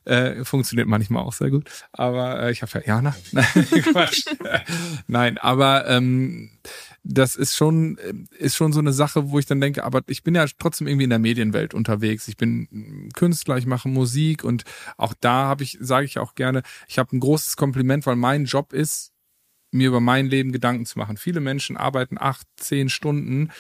Äh, 0.05 0.45
funktioniert 0.45 0.87
manchmal 0.87 1.23
auch 1.23 1.33
sehr 1.33 1.49
gut. 1.49 1.69
Aber 1.91 2.41
äh, 2.43 2.51
ich 2.51 2.61
habe 2.61 2.71
ja, 2.85 3.01
ja, 3.01 3.01
na, 3.31 3.41
Quatsch. 3.41 4.25
Nein, 5.07 5.37
aber 5.37 5.87
ähm, 5.87 6.51
das 7.03 7.35
ist 7.35 7.55
schon, 7.55 7.97
ist 8.37 8.55
schon 8.55 8.73
so 8.73 8.79
eine 8.79 8.93
Sache, 8.93 9.31
wo 9.31 9.39
ich 9.39 9.47
dann 9.47 9.59
denke, 9.59 9.83
aber 9.83 10.01
ich 10.07 10.23
bin 10.23 10.35
ja 10.35 10.45
trotzdem 10.59 10.87
irgendwie 10.87 11.05
in 11.05 11.09
der 11.09 11.19
Medienwelt 11.19 11.73
unterwegs. 11.73 12.27
Ich 12.27 12.37
bin 12.37 13.09
Künstler, 13.15 13.57
ich 13.57 13.65
mache 13.65 13.89
Musik 13.89 14.43
und 14.43 14.63
auch 14.97 15.13
da 15.19 15.45
habe 15.45 15.63
ich, 15.63 15.77
sage 15.81 16.05
ich 16.05 16.19
auch 16.19 16.35
gerne, 16.35 16.61
ich 16.87 16.99
habe 16.99 17.15
ein 17.15 17.19
großes 17.19 17.57
Kompliment, 17.57 18.05
weil 18.05 18.15
mein 18.15 18.45
Job 18.45 18.71
ist, 18.73 19.11
mir 19.71 19.87
über 19.87 20.01
mein 20.01 20.27
Leben 20.27 20.51
Gedanken 20.51 20.85
zu 20.85 20.99
machen. 20.99 21.17
Viele 21.17 21.39
Menschen 21.39 21.77
arbeiten 21.77 22.17
acht, 22.19 22.45
zehn 22.57 22.89
Stunden 22.89 23.51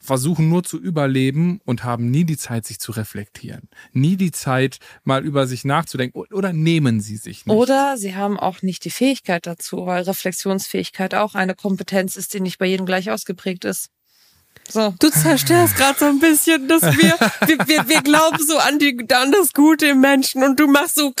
versuchen 0.00 0.48
nur 0.48 0.62
zu 0.62 0.78
überleben 0.78 1.60
und 1.64 1.84
haben 1.84 2.10
nie 2.10 2.24
die 2.24 2.36
Zeit, 2.36 2.66
sich 2.66 2.78
zu 2.78 2.92
reflektieren. 2.92 3.68
Nie 3.92 4.16
die 4.16 4.30
Zeit, 4.30 4.78
mal 5.04 5.24
über 5.24 5.46
sich 5.46 5.64
nachzudenken 5.64 6.18
oder 6.32 6.52
nehmen 6.52 7.00
sie 7.00 7.16
sich 7.16 7.46
nicht. 7.46 7.54
Oder 7.54 7.96
sie 7.96 8.14
haben 8.14 8.38
auch 8.38 8.62
nicht 8.62 8.84
die 8.84 8.90
Fähigkeit 8.90 9.46
dazu, 9.46 9.86
weil 9.86 10.02
Reflexionsfähigkeit 10.02 11.14
auch 11.14 11.34
eine 11.34 11.54
Kompetenz 11.54 12.16
ist, 12.16 12.34
die 12.34 12.40
nicht 12.40 12.58
bei 12.58 12.66
jedem 12.66 12.86
gleich 12.86 13.10
ausgeprägt 13.10 13.64
ist. 13.64 13.90
So. 14.68 14.94
Du 14.98 15.10
zerstörst 15.10 15.76
gerade 15.76 15.98
so 15.98 16.04
ein 16.06 16.18
bisschen, 16.18 16.68
dass 16.68 16.82
wir, 16.82 17.16
wir, 17.46 17.58
wir, 17.66 17.88
wir 17.88 18.02
glauben 18.02 18.38
so 18.46 18.58
an, 18.58 18.78
die, 18.78 18.98
an 19.12 19.32
das 19.32 19.52
Gute 19.52 19.86
im 19.86 20.00
Menschen 20.00 20.42
und 20.42 20.60
du 20.60 20.66
machst 20.66 20.96
so. 20.96 21.12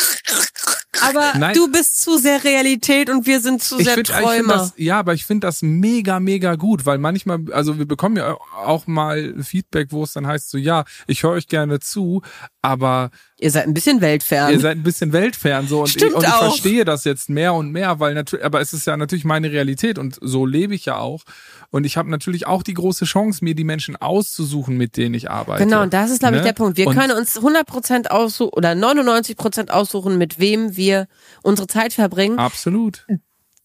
Aber 1.02 1.32
Nein. 1.38 1.54
du 1.54 1.70
bist 1.70 2.00
zu 2.00 2.18
sehr 2.18 2.42
Realität 2.44 3.10
und 3.10 3.26
wir 3.26 3.40
sind 3.40 3.62
zu 3.62 3.78
ich 3.78 3.84
sehr 3.84 3.94
find, 3.94 4.08
Träumer. 4.08 4.54
Das, 4.54 4.74
ja, 4.76 4.98
aber 4.98 5.14
ich 5.14 5.24
finde 5.24 5.46
das 5.46 5.62
mega, 5.62 6.20
mega 6.20 6.54
gut, 6.54 6.86
weil 6.86 6.98
manchmal, 6.98 7.40
also 7.52 7.78
wir 7.78 7.86
bekommen 7.86 8.16
ja 8.16 8.36
auch 8.56 8.86
mal 8.86 9.34
Feedback, 9.42 9.88
wo 9.90 10.04
es 10.04 10.12
dann 10.12 10.26
heißt 10.26 10.50
so, 10.50 10.58
ja, 10.58 10.84
ich 11.06 11.22
höre 11.22 11.32
euch 11.32 11.48
gerne 11.48 11.80
zu, 11.80 12.22
aber 12.62 13.10
Ihr 13.40 13.52
seid 13.52 13.68
ein 13.68 13.74
bisschen 13.74 14.00
weltfern. 14.00 14.52
Ihr 14.52 14.58
seid 14.58 14.78
ein 14.78 14.82
bisschen 14.82 15.12
weltfern 15.12 15.68
so 15.68 15.80
und, 15.80 15.88
Stimmt 15.88 16.10
ich, 16.10 16.16
und 16.16 16.24
ich 16.24 16.28
auch. 16.28 16.38
verstehe 16.38 16.84
das 16.84 17.04
jetzt 17.04 17.30
mehr 17.30 17.54
und 17.54 17.70
mehr, 17.70 18.00
weil 18.00 18.14
natürlich, 18.14 18.44
aber 18.44 18.60
es 18.60 18.72
ist 18.72 18.86
ja 18.86 18.96
natürlich 18.96 19.24
meine 19.24 19.52
Realität 19.52 19.96
und 19.96 20.18
so 20.20 20.44
lebe 20.44 20.74
ich 20.74 20.86
ja 20.86 20.98
auch. 20.98 21.22
Und 21.70 21.84
ich 21.84 21.96
habe 21.96 22.10
natürlich 22.10 22.46
auch 22.46 22.64
die 22.64 22.74
große 22.74 23.04
Chance, 23.04 23.44
mir 23.44 23.54
die 23.54 23.62
Menschen 23.62 23.94
auszusuchen, 23.94 24.76
mit 24.76 24.96
denen 24.96 25.14
ich 25.14 25.30
arbeite. 25.30 25.64
Genau, 25.64 25.82
und 25.82 25.92
das 25.92 26.10
ist, 26.10 26.18
glaube 26.18 26.36
ne? 26.36 26.40
ich, 26.40 26.46
der 26.46 26.52
Punkt. 26.52 26.78
Wir 26.78 26.88
und 26.88 26.96
können 26.96 27.12
uns 27.12 27.38
100% 27.38 28.08
aussuchen 28.08 28.50
oder 28.54 28.72
99% 28.72 29.70
aussuchen, 29.70 30.18
mit 30.18 30.40
wem 30.40 30.76
wir 30.76 31.06
unsere 31.42 31.68
Zeit 31.68 31.92
verbringen. 31.92 32.38
Absolut. 32.38 33.06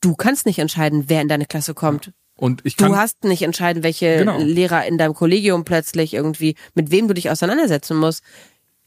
Du 0.02 0.16
kannst 0.16 0.46
nicht 0.46 0.60
entscheiden, 0.60 1.06
wer 1.08 1.22
in 1.22 1.30
deine 1.30 1.46
Klasse 1.46 1.74
kommt. 1.74 2.12
Und 2.36 2.62
ich 2.66 2.78
kann, 2.78 2.92
du 2.92 2.98
hast 2.98 3.24
nicht 3.24 3.44
entscheiden, 3.44 3.84
welche 3.84 4.18
genau. 4.18 4.38
Lehrer 4.38 4.86
in 4.86 4.98
deinem 4.98 5.14
Kollegium 5.14 5.66
plötzlich 5.66 6.14
irgendwie, 6.14 6.56
mit 6.74 6.92
wem 6.92 7.08
du 7.08 7.14
dich 7.14 7.30
auseinandersetzen 7.30 7.98
musst. 7.98 8.24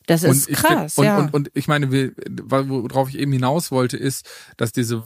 Das 0.07 0.23
ist 0.23 0.49
krass, 0.49 0.95
find, 0.95 1.05
ja. 1.05 1.19
Und, 1.19 1.25
und, 1.27 1.35
und 1.35 1.51
ich 1.55 1.69
meine, 1.69 1.91
worauf 1.91 3.09
ich 3.09 3.19
eben 3.19 3.33
hinaus 3.33 3.71
wollte, 3.71 3.97
ist, 3.97 4.29
dass 4.57 4.73
diese, 4.73 5.03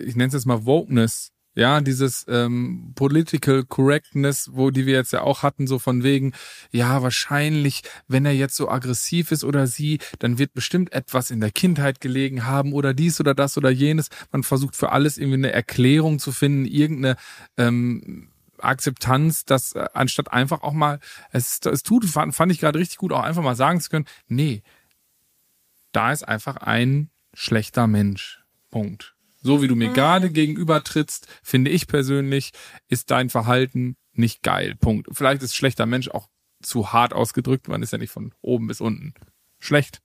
ich 0.00 0.16
nenne 0.16 0.28
es 0.28 0.34
jetzt 0.34 0.46
mal 0.46 0.66
Wokeness, 0.66 1.32
ja, 1.56 1.80
dieses 1.80 2.26
ähm, 2.28 2.92
Political 2.94 3.64
Correctness, 3.64 4.50
wo 4.52 4.70
die 4.70 4.84
wir 4.84 4.94
jetzt 4.94 5.14
ja 5.14 5.22
auch 5.22 5.42
hatten, 5.42 5.66
so 5.66 5.78
von 5.78 6.02
wegen, 6.02 6.32
ja, 6.70 7.02
wahrscheinlich, 7.02 7.82
wenn 8.08 8.26
er 8.26 8.34
jetzt 8.34 8.56
so 8.56 8.68
aggressiv 8.68 9.32
ist 9.32 9.42
oder 9.42 9.66
sie, 9.66 9.98
dann 10.18 10.38
wird 10.38 10.52
bestimmt 10.52 10.92
etwas 10.92 11.30
in 11.30 11.40
der 11.40 11.50
Kindheit 11.50 12.02
gelegen 12.02 12.44
haben 12.44 12.74
oder 12.74 12.92
dies 12.92 13.20
oder 13.20 13.34
das 13.34 13.56
oder 13.56 13.70
jenes. 13.70 14.10
Man 14.32 14.42
versucht 14.42 14.76
für 14.76 14.92
alles 14.92 15.16
irgendwie 15.16 15.38
eine 15.38 15.52
Erklärung 15.52 16.18
zu 16.18 16.30
finden, 16.30 16.66
irgendeine 16.66 17.16
ähm, 17.56 18.28
Akzeptanz, 18.60 19.44
dass 19.44 19.72
äh, 19.72 19.86
anstatt 19.94 20.32
einfach 20.32 20.62
auch 20.62 20.72
mal, 20.72 21.00
es, 21.30 21.60
es 21.64 21.82
tut, 21.82 22.04
fand, 22.04 22.34
fand 22.34 22.52
ich 22.52 22.60
gerade 22.60 22.78
richtig 22.78 22.98
gut, 22.98 23.12
auch 23.12 23.22
einfach 23.22 23.42
mal 23.42 23.56
sagen 23.56 23.80
zu 23.80 23.90
können, 23.90 24.06
nee, 24.28 24.62
da 25.92 26.12
ist 26.12 26.26
einfach 26.26 26.56
ein 26.56 27.10
schlechter 27.34 27.86
Mensch. 27.86 28.42
Punkt. 28.70 29.14
So 29.42 29.62
wie 29.62 29.68
du 29.68 29.76
mir 29.76 29.90
mhm. 29.90 29.94
gerade 29.94 30.30
gegenüber 30.30 30.82
trittst, 30.82 31.28
finde 31.42 31.70
ich 31.70 31.86
persönlich, 31.86 32.52
ist 32.88 33.10
dein 33.10 33.30
Verhalten 33.30 33.96
nicht 34.12 34.42
geil. 34.42 34.74
Punkt. 34.74 35.08
Vielleicht 35.12 35.42
ist 35.42 35.54
schlechter 35.54 35.86
Mensch 35.86 36.08
auch 36.08 36.28
zu 36.62 36.92
hart 36.92 37.12
ausgedrückt. 37.12 37.68
Man 37.68 37.82
ist 37.82 37.92
ja 37.92 37.98
nicht 37.98 38.10
von 38.10 38.34
oben 38.40 38.66
bis 38.66 38.80
unten 38.80 39.14
schlecht. 39.58 40.02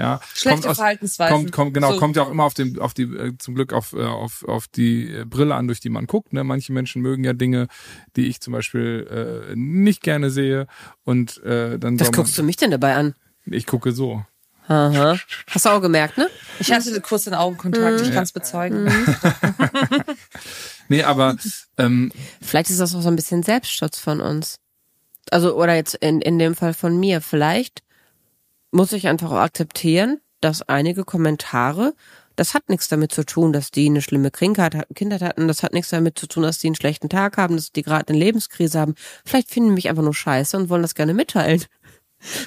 Ja, 0.00 0.18
Schlechte 0.32 0.62
kommt 0.62 0.66
aus, 0.66 0.76
Verhaltensweisen. 0.78 1.36
Kommt, 1.36 1.52
kommt, 1.52 1.74
genau, 1.74 1.92
so. 1.92 1.98
kommt 1.98 2.16
ja 2.16 2.22
auch 2.22 2.30
immer 2.30 2.44
auf 2.44 2.54
dem, 2.54 2.78
auf 2.80 2.94
die, 2.94 3.02
äh, 3.02 3.36
zum 3.36 3.54
Glück 3.54 3.74
auf, 3.74 3.92
äh, 3.92 4.02
auf, 4.02 4.44
auf 4.48 4.66
die 4.66 5.10
äh, 5.10 5.24
Brille 5.26 5.54
an, 5.54 5.66
durch 5.66 5.80
die 5.80 5.90
man 5.90 6.06
guckt. 6.06 6.32
Ne? 6.32 6.42
Manche 6.42 6.72
Menschen 6.72 7.02
mögen 7.02 7.22
ja 7.22 7.34
Dinge, 7.34 7.68
die 8.16 8.28
ich 8.28 8.40
zum 8.40 8.54
Beispiel 8.54 9.50
äh, 9.52 9.54
nicht 9.56 10.02
gerne 10.02 10.30
sehe. 10.30 10.68
Und 11.04 11.42
äh, 11.44 11.78
dann. 11.78 12.00
Was 12.00 12.12
guckst 12.12 12.38
du 12.38 12.42
mich 12.42 12.56
denn 12.56 12.70
dabei 12.70 12.94
an? 12.94 13.14
Ich 13.44 13.66
gucke 13.66 13.92
so. 13.92 14.24
Aha. 14.68 15.18
Hast 15.48 15.66
du 15.66 15.68
auch 15.68 15.82
gemerkt, 15.82 16.16
ne? 16.16 16.30
Ich 16.60 16.72
hatte 16.72 16.98
kurz 17.02 17.24
den 17.24 17.34
Augenkontakt, 17.34 18.00
mhm. 18.00 18.06
ich 18.06 18.14
kann 18.14 18.22
es 18.22 18.32
bezeugen. 18.32 18.84
Mhm. 18.84 19.16
nee, 20.88 21.02
aber 21.02 21.36
ähm, 21.76 22.10
vielleicht 22.40 22.70
ist 22.70 22.80
das 22.80 22.94
auch 22.94 23.02
so 23.02 23.08
ein 23.08 23.16
bisschen 23.16 23.42
Selbstschutz 23.42 23.98
von 23.98 24.22
uns. 24.22 24.60
Also, 25.30 25.56
oder 25.56 25.74
jetzt 25.74 25.96
in, 25.96 26.22
in 26.22 26.38
dem 26.38 26.54
Fall 26.54 26.72
von 26.72 26.98
mir. 26.98 27.20
Vielleicht 27.20 27.82
muss 28.70 28.92
ich 28.92 29.08
einfach 29.08 29.30
auch 29.30 29.38
akzeptieren, 29.38 30.20
dass 30.40 30.62
einige 30.62 31.04
Kommentare, 31.04 31.94
das 32.36 32.54
hat 32.54 32.68
nichts 32.68 32.88
damit 32.88 33.12
zu 33.12 33.24
tun, 33.24 33.52
dass 33.52 33.70
die 33.70 33.86
eine 33.86 34.00
schlimme 34.00 34.30
Kindheit 34.30 34.74
hatten, 34.74 35.48
das 35.48 35.62
hat 35.62 35.74
nichts 35.74 35.90
damit 35.90 36.18
zu 36.18 36.26
tun, 36.26 36.42
dass 36.42 36.58
die 36.58 36.68
einen 36.68 36.76
schlechten 36.76 37.08
Tag 37.08 37.36
haben, 37.36 37.56
dass 37.56 37.72
die 37.72 37.82
gerade 37.82 38.08
eine 38.08 38.18
Lebenskrise 38.18 38.80
haben. 38.80 38.94
Vielleicht 39.24 39.50
finden 39.50 39.74
mich 39.74 39.88
einfach 39.88 40.02
nur 40.02 40.14
scheiße 40.14 40.56
und 40.56 40.68
wollen 40.68 40.82
das 40.82 40.94
gerne 40.94 41.14
mitteilen. 41.14 41.64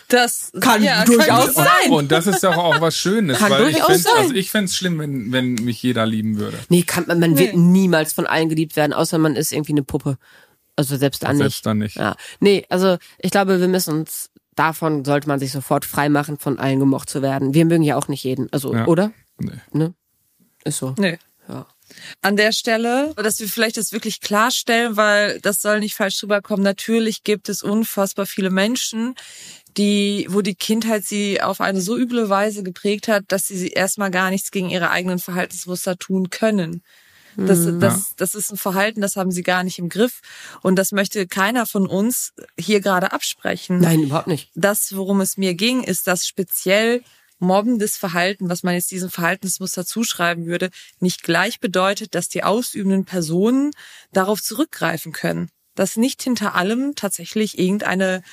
Das 0.07 0.51
kann 0.61 0.84
ja, 0.84 1.03
durchaus 1.03 1.55
kann 1.55 1.65
sein. 1.65 1.91
Und 1.91 2.11
das 2.11 2.28
ist 2.28 2.43
doch 2.43 2.57
auch 2.57 2.80
was 2.80 2.95
Schönes, 2.95 3.39
kann 3.39 3.51
weil 3.51 3.69
ich 3.69 3.82
find's, 3.82 4.05
also 4.05 4.34
ich 4.34 4.51
fände 4.51 4.65
es 4.65 4.76
schlimm, 4.76 4.99
wenn, 4.99 5.32
wenn 5.32 5.55
mich 5.55 5.82
jeder 5.82 6.05
lieben 6.05 6.38
würde. 6.38 6.59
Nee, 6.69 6.84
kann, 6.84 7.05
man, 7.07 7.19
man 7.19 7.32
nee. 7.32 7.39
wird 7.39 7.55
niemals 7.55 8.13
von 8.13 8.28
allen 8.28 8.49
geliebt 8.49 8.76
werden, 8.76 8.93
außer 8.93 9.17
man 9.17 9.36
ist 9.36 9.51
irgendwie 9.51 9.71
eine 9.71 9.84
Puppe. 9.84 10.17
Also 10.76 10.97
selbst 10.97 11.24
dann 11.24 11.38
selbst 11.38 11.57
nicht. 11.57 11.65
dann 11.65 11.78
nicht. 11.80 11.95
Ja. 11.97 12.15
Nee, 12.39 12.65
also 12.69 12.97
ich 13.19 13.32
glaube, 13.32 13.59
wir 13.59 13.67
müssen 13.67 13.93
uns 13.93 14.30
davon 14.56 15.06
sollte 15.06 15.28
man 15.28 15.39
sich 15.39 15.51
sofort 15.51 15.86
frei 15.86 16.10
machen, 16.10 16.38
von 16.38 16.60
allen 16.60 16.80
gemocht 16.80 17.10
zu 17.10 17.22
werden. 17.22 17.54
Wir 17.54 17.66
mögen 17.66 17.84
ja 17.84 17.97
auch 17.97 18.08
nicht 18.08 18.24
jeden. 18.24 18.51
Also, 18.51 18.74
ja. 18.74 18.86
oder? 18.86 19.12
Nee. 19.39 19.51
Ne? 19.72 19.93
Ist 20.64 20.78
so. 20.78 20.95
Nee. 20.97 21.20
Ja. 21.47 21.68
An 22.22 22.38
der 22.38 22.51
Stelle, 22.51 23.14
dass 23.16 23.39
wir 23.39 23.47
vielleicht 23.47 23.78
das 23.78 23.91
wirklich 23.91 24.22
klarstellen, 24.22 24.97
weil 24.97 25.39
das 25.41 25.62
soll 25.62 25.80
nicht 25.80 25.95
falsch 25.95 26.24
rüberkommen. 26.24 26.64
Natürlich 26.64 27.24
gibt 27.24 27.49
es 27.49 27.62
unfassbar 27.62 28.26
viele 28.26 28.49
Menschen, 28.49 29.16
die, 29.78 30.28
wo 30.30 30.41
die 30.41 30.56
Kindheit 30.56 31.04
sie 31.04 31.41
auf 31.41 31.62
eine 31.62 31.82
so 31.82 31.97
üble 31.97 32.30
Weise 32.30 32.64
geprägt 32.64 33.08
hat, 33.08 33.26
dass 33.28 33.47
sie 33.47 33.70
erstmal 33.70 34.12
gar 34.12 34.30
nichts 34.30 34.51
gegen 34.51 34.70
ihre 34.70 34.89
eigenen 34.89 35.20
Verhaltensmuster 35.20 35.97
tun 35.97 36.30
können. 36.30 36.84
Das, 37.38 37.59
mhm. 37.59 37.79
das, 37.79 38.15
das 38.15 38.36
ist 38.36 38.51
ein 38.51 38.57
Verhalten, 38.57 39.01
das 39.01 39.15
haben 39.15 39.31
sie 39.31 39.43
gar 39.43 39.63
nicht 39.63 39.79
im 39.79 39.89
Griff. 39.89 40.21
Und 40.61 40.75
das 40.77 40.91
möchte 40.91 41.27
keiner 41.27 41.65
von 41.65 41.88
uns 41.88 42.34
hier 42.59 42.79
gerade 42.81 43.11
absprechen. 43.11 43.79
Nein, 43.79 44.03
überhaupt 44.03 44.27
nicht. 44.27 44.51
Das, 44.55 44.95
worum 44.95 45.21
es 45.21 45.38
mir 45.38 45.53
ging, 45.53 45.84
ist, 45.84 46.07
dass 46.07 46.25
speziell 46.27 47.01
mobbendes 47.39 47.97
Verhalten, 47.97 48.49
was 48.49 48.63
man 48.63 48.73
jetzt 48.73 48.91
diesem 48.91 49.09
Verhaltensmuster 49.09 49.86
zuschreiben 49.86 50.45
würde, 50.45 50.69
nicht 50.99 51.23
gleich 51.23 51.59
bedeutet, 51.59 52.15
dass 52.15 52.29
die 52.29 52.43
ausübenden 52.43 53.05
Personen 53.05 53.71
darauf 54.11 54.41
zurückgreifen 54.41 55.11
können. 55.11 55.49
Dass 55.75 55.97
nicht 55.97 56.23
hinter 56.23 56.55
allem 56.55 56.95
tatsächlich 56.95 57.59
irgendeine 57.59 58.23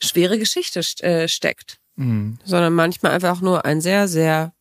schwere 0.00 0.38
Geschichte 0.38 0.80
äh, 1.00 1.28
steckt. 1.28 1.78
Mhm. 1.96 2.38
Sondern 2.44 2.74
manchmal 2.74 3.12
einfach 3.12 3.40
nur 3.40 3.64
ein 3.64 3.80
sehr, 3.80 4.08
sehr 4.08 4.52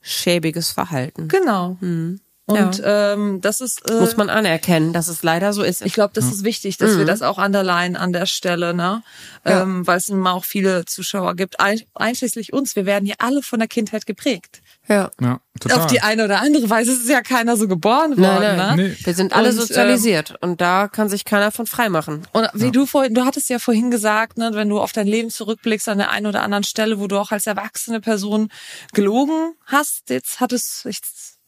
schäbiges 0.00 0.70
Verhalten. 0.70 1.28
Genau. 1.28 1.76
Mhm. 1.80 2.20
Und 2.46 2.78
ja. 2.78 3.14
ähm, 3.14 3.40
das 3.40 3.62
ist 3.62 3.90
äh, 3.90 4.00
muss 4.00 4.18
man 4.18 4.28
anerkennen, 4.28 4.92
dass 4.92 5.08
es 5.08 5.22
leider 5.22 5.54
so 5.54 5.62
ist. 5.62 5.80
Ich 5.80 5.94
glaube, 5.94 6.12
das 6.12 6.26
ist 6.26 6.44
wichtig, 6.44 6.76
dass 6.76 6.92
mhm. 6.92 6.98
wir 6.98 7.04
das 7.06 7.22
auch 7.22 7.38
underline 7.38 7.98
an 7.98 8.12
der 8.12 8.26
Stelle, 8.26 8.74
ne? 8.74 9.02
Ja. 9.46 9.62
Ähm, 9.62 9.86
weil 9.86 9.96
es 9.96 10.10
immer 10.10 10.34
auch 10.34 10.44
viele 10.44 10.84
Zuschauer 10.84 11.36
gibt, 11.36 11.58
ein, 11.60 11.80
einschließlich 11.94 12.52
uns. 12.52 12.76
Wir 12.76 12.84
werden 12.84 13.06
ja 13.06 13.14
alle 13.18 13.42
von 13.42 13.60
der 13.60 13.68
Kindheit 13.68 14.04
geprägt. 14.04 14.60
Ja. 14.88 15.10
ja 15.20 15.40
total. 15.58 15.80
Auf 15.80 15.86
die 15.86 16.02
eine 16.02 16.24
oder 16.24 16.40
andere 16.40 16.68
Weise 16.68 16.92
ist 16.92 17.08
ja 17.08 17.22
keiner 17.22 17.56
so 17.56 17.66
geboren 17.66 18.10
worden. 18.18 18.20
Nein, 18.20 18.56
nein. 18.56 18.76
Ne? 18.76 18.88
Nee. 18.88 18.96
Wir 19.02 19.14
sind 19.14 19.32
alle 19.32 19.48
und, 19.48 19.56
sozialisiert 19.56 20.30
ähm, 20.30 20.50
und 20.50 20.60
da 20.60 20.88
kann 20.88 21.08
sich 21.08 21.24
keiner 21.24 21.50
von 21.50 21.66
frei 21.66 21.88
machen. 21.88 22.26
Und 22.32 22.48
wie 22.52 22.66
ja. 22.66 22.70
du 22.70 22.84
vorhin, 22.84 23.14
du 23.14 23.24
hattest 23.24 23.48
ja 23.48 23.58
vorhin 23.58 23.90
gesagt, 23.90 24.36
ne, 24.36 24.50
wenn 24.52 24.68
du 24.68 24.80
auf 24.80 24.92
dein 24.92 25.06
Leben 25.06 25.30
zurückblickst 25.30 25.88
an 25.88 25.96
der 25.96 26.10
einen 26.10 26.26
oder 26.26 26.42
anderen 26.42 26.64
Stelle, 26.64 27.00
wo 27.00 27.06
du 27.06 27.18
auch 27.18 27.32
als 27.32 27.46
erwachsene 27.46 28.02
Person 28.02 28.50
gelogen 28.92 29.54
hast, 29.64 30.10
jetzt 30.10 30.40
hattest, 30.40 30.84
ich 30.84 30.98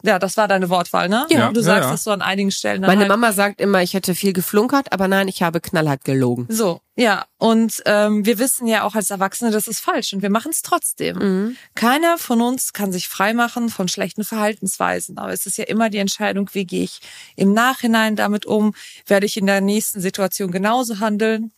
ja, 0.03 0.19
das 0.19 0.37
war 0.37 0.47
deine 0.47 0.69
Wortwahl, 0.69 1.09
ne? 1.09 1.27
Ja. 1.31 1.51
Du 1.51 1.61
Ja, 1.61 1.65
sagst 1.65 1.87
ja. 1.87 1.91
das 1.93 2.05
so 2.05 2.11
an 2.11 2.23
einigen 2.23 2.51
Stellen. 2.51 2.83
Meine 2.83 3.01
halt. 3.01 3.09
Mama 3.09 3.33
sagt 3.33 3.61
immer, 3.61 3.83
ich 3.83 3.95
hätte 3.95 4.15
viel 4.15 4.33
geflunkert, 4.33 4.93
aber 4.93 5.09
nein, 5.09 5.27
ich 5.27 5.43
habe 5.43 5.61
knallhart 5.61 6.05
gelogen. 6.05 6.47
So, 6.51 6.81
ja. 6.97 7.25
Und 7.39 7.83
ähm, 7.87 8.25
wir 8.27 8.39
wissen 8.39 8.67
ja 8.67 8.83
auch 8.83 8.95
als 8.95 9.11
Erwachsene, 9.11 9.51
das 9.51 9.67
ist 9.67 9.81
falsch 9.81 10.13
und 10.13 10.23
wir 10.23 10.31
machen 10.31 10.51
es 10.53 10.63
trotzdem. 10.63 11.17
Mhm. 11.19 11.57
Keiner 11.75 12.19
von 12.19 12.41
uns 12.43 12.73
kann 12.73 12.93
sich 12.93 13.09
freimachen 13.09 13.69
von 13.71 13.89
schlechten 13.89 14.23
Verhaltensweisen. 14.23 15.19
Aber 15.19 15.33
es 15.33 15.47
ist 15.47 15.57
ja 15.59 15.65
immer 15.65 15.89
die 15.91 15.99
Entscheidung, 15.99 16.51
wie 16.53 16.67
gehe 16.67 16.85
ich 16.85 17.01
im 17.35 17.53
Nachhinein 17.53 18.17
damit 18.17 18.47
um? 18.47 18.75
Werde 19.07 19.27
ich 19.27 19.37
in 19.37 19.47
der 19.47 19.61
nächsten 19.61 20.01
Situation 20.01 20.51
genauso 20.51 21.01
handeln? 21.01 21.53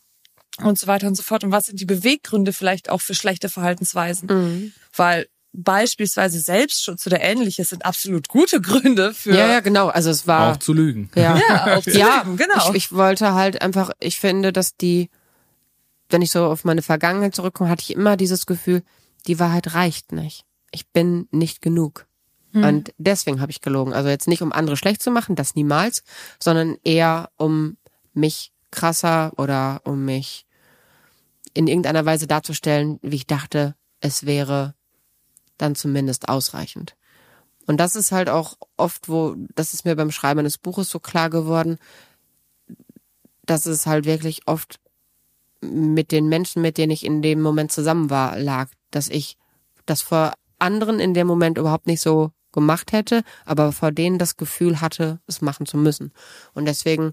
Und 0.63 0.77
so 0.77 0.89
weiter 0.89 1.07
und 1.07 1.15
so 1.15 1.23
fort. 1.23 1.45
Und 1.45 1.53
was 1.53 1.67
sind 1.67 1.81
die 1.81 1.85
Beweggründe 1.85 2.53
vielleicht 2.53 2.91
auch 2.91 3.01
für 3.01 3.15
schlechte 3.15 3.49
Verhaltensweisen? 3.49 4.29
Mhm. 4.29 4.73
Weil 4.93 5.29
beispielsweise 5.53 6.41
Selbstschutz 6.41 7.07
oder 7.07 7.21
ähnliches 7.21 7.71
sind 7.71 7.85
absolut 7.85 8.29
gute 8.29 8.61
Gründe 8.61 9.15
für 9.15 9.35
Ja, 9.35 9.49
ja, 9.49 9.61
genau. 9.61 9.89
Also 9.89 10.11
es 10.11 10.27
war. 10.27 10.53
Auch 10.53 10.57
zu 10.59 10.73
lügen. 10.73 11.11
Ja, 11.15 11.37
Ja, 11.37 11.77
auch 11.77 11.83
zu 11.83 11.99
ja, 11.99 12.23
lügen, 12.23 12.37
genau. 12.37 12.71
Ich, 12.71 12.75
ich 12.75 12.93
wollte 12.93 13.35
halt 13.35 13.63
einfach, 13.63 13.91
ich 14.01 14.21
finde, 14.21 14.53
dass 14.53 14.77
die, 14.77 15.11
wenn 16.11 16.23
ich 16.23 16.31
so 16.31 16.45
auf 16.45 16.65
meine 16.65 16.83
Vergangenheit 16.83 17.35
zurückkomme, 17.35 17.71
hatte 17.71 17.83
ich 17.83 17.95
immer 17.95 18.17
dieses 18.17 18.47
Gefühl, 18.47 18.83
die 19.27 19.39
Wahrheit 19.39 19.75
reicht 19.75 20.13
nicht. 20.13 20.45
Ich 20.71 20.89
bin 20.89 21.29
nicht 21.31 21.63
genug. 21.63 22.07
Hm. 22.53 22.65
Und 22.65 22.95
deswegen 22.99 23.41
habe 23.41 23.51
ich 23.51 23.61
gelogen. 23.61 23.93
Also 23.93 24.09
jetzt 24.09 24.29
nicht, 24.29 24.43
um 24.43 24.53
andere 24.53 24.77
schlecht 24.77 25.03
zu 25.03 25.11
machen, 25.11 25.37
das 25.37 25.55
niemals, 25.55 26.03
sondern 26.43 26.77
eher 26.85 27.31
um 27.37 27.77
mich 28.15 28.53
krasser 28.71 29.33
oder 29.37 29.81
um 29.85 30.05
mich 30.05 30.47
in 31.55 31.67
irgendeiner 31.67 32.05
Weise 32.05 32.27
darzustellen, 32.27 32.99
wie 33.03 33.17
ich 33.17 33.27
dachte, 33.27 33.75
es 34.01 34.27
wäre 34.27 34.75
dann 35.59 35.75
zumindest 35.75 36.29
ausreichend. 36.29 36.97
Und 37.67 37.79
das 37.79 37.97
ist 37.97 38.13
halt 38.13 38.31
auch 38.31 38.57
oft, 38.77 39.09
wo, 39.09 39.35
das 39.55 39.75
ist 39.75 39.85
mir 39.85 39.95
beim 39.95 40.11
Schreiben 40.11 40.41
eines 40.41 40.57
Buches 40.57 40.89
so 40.89 41.01
klar 41.01 41.29
geworden, 41.29 41.79
dass 43.45 43.67
es 43.67 43.87
halt 43.87 44.07
wirklich 44.07 44.47
oft 44.47 44.81
mit 45.61 46.13
den 46.13 46.29
Menschen, 46.29 46.63
mit 46.63 46.79
denen 46.79 46.93
ich 46.93 47.05
in 47.05 47.21
dem 47.21 47.43
Moment 47.43 47.73
zusammen 47.73 48.11
war, 48.11 48.39
lag, 48.39 48.69
dass 48.91 49.09
ich 49.09 49.37
das 49.87 50.03
vor 50.03 50.33
anderen 50.59 51.01
in 51.01 51.15
dem 51.15 51.27
Moment 51.27 51.59
überhaupt 51.59 51.87
nicht 51.87 52.01
so 52.01 52.33
gemacht 52.53 52.93
hätte, 52.93 53.23
aber 53.45 53.73
vor 53.73 53.93
denen 53.93 54.19
das 54.19 54.37
Gefühl 54.37 54.81
hatte, 54.81 55.21
es 55.27 55.41
machen 55.41 55.67
zu 55.67 55.77
müssen. 55.77 56.13
Und 56.55 56.65
deswegen, 56.65 57.13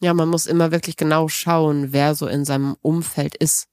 ja, 0.00 0.14
man 0.14 0.28
muss 0.28 0.46
immer 0.46 0.70
wirklich 0.70 0.96
genau 0.96 1.28
schauen, 1.28 1.92
wer 1.92 2.14
so 2.14 2.26
in 2.26 2.44
seinem 2.44 2.76
Umfeld 2.82 3.36
ist. 3.36 3.66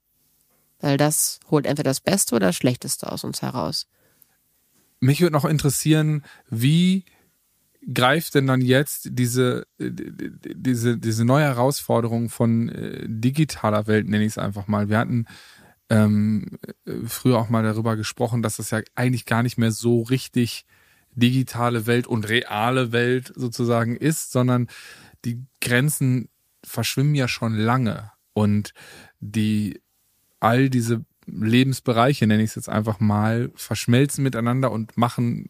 Weil 0.80 0.98
das 0.98 1.40
holt 1.50 1.66
entweder 1.66 1.92
das 1.92 2.02
Beste 2.02 2.36
oder 2.36 2.48
das 2.48 2.56
Schlechteste 2.56 3.12
aus 3.12 3.24
uns 3.24 3.42
heraus. 3.42 3.88
Mich 5.04 5.20
würde 5.20 5.34
noch 5.34 5.44
interessieren, 5.44 6.24
wie 6.50 7.04
greift 7.94 8.36
denn 8.36 8.48
dann 8.48 8.62
jetzt 8.62 9.10
diese, 9.12 9.68
äh, 9.78 9.92
diese, 9.92 10.98
diese 10.98 11.26
neue 11.26 11.44
Herausforderung 11.44 12.30
von 12.30 12.70
äh, 12.70 13.06
digitaler 13.06 13.86
Welt, 13.88 14.08
nenne 14.08 14.24
ich 14.24 14.32
es 14.32 14.38
einfach 14.38 14.68
mal. 14.68 14.88
Wir 14.88 14.98
hatten 14.98 15.26
ähm, 15.90 16.58
äh, 16.86 16.94
früher 17.06 17.38
auch 17.38 17.50
mal 17.50 17.64
darüber 17.64 17.98
gesprochen, 17.98 18.42
dass 18.42 18.56
das 18.56 18.72
ja 18.72 18.80
eigentlich 18.96 19.26
gar 19.26 19.44
nicht 19.44 19.58
mehr 19.58 19.72
so 19.72 20.04
richtig 20.04 20.66
digitale 21.12 21.86
Welt 21.86 22.08
und 22.08 22.30
reale 22.30 22.94
Welt 22.94 23.34
sozusagen 23.36 23.98
ist, 23.98 24.32
sondern 24.32 24.70
die 25.26 25.44
Grenzen 25.60 26.30
verschwimmen 26.64 27.16
ja 27.16 27.28
schon 27.28 27.58
lange 27.58 28.10
und 28.32 28.74
die 29.20 29.82
all 30.40 30.70
diese 30.70 31.04
Lebensbereiche, 31.28 32.28
nenne 32.28 32.44
ich 32.44 32.52
es 32.52 32.56
jetzt 32.56 32.70
einfach 32.70 33.00
mal, 33.00 33.52
verschmelzen 33.56 34.24
miteinander 34.24 34.72
und 34.72 34.98
machen 34.98 35.50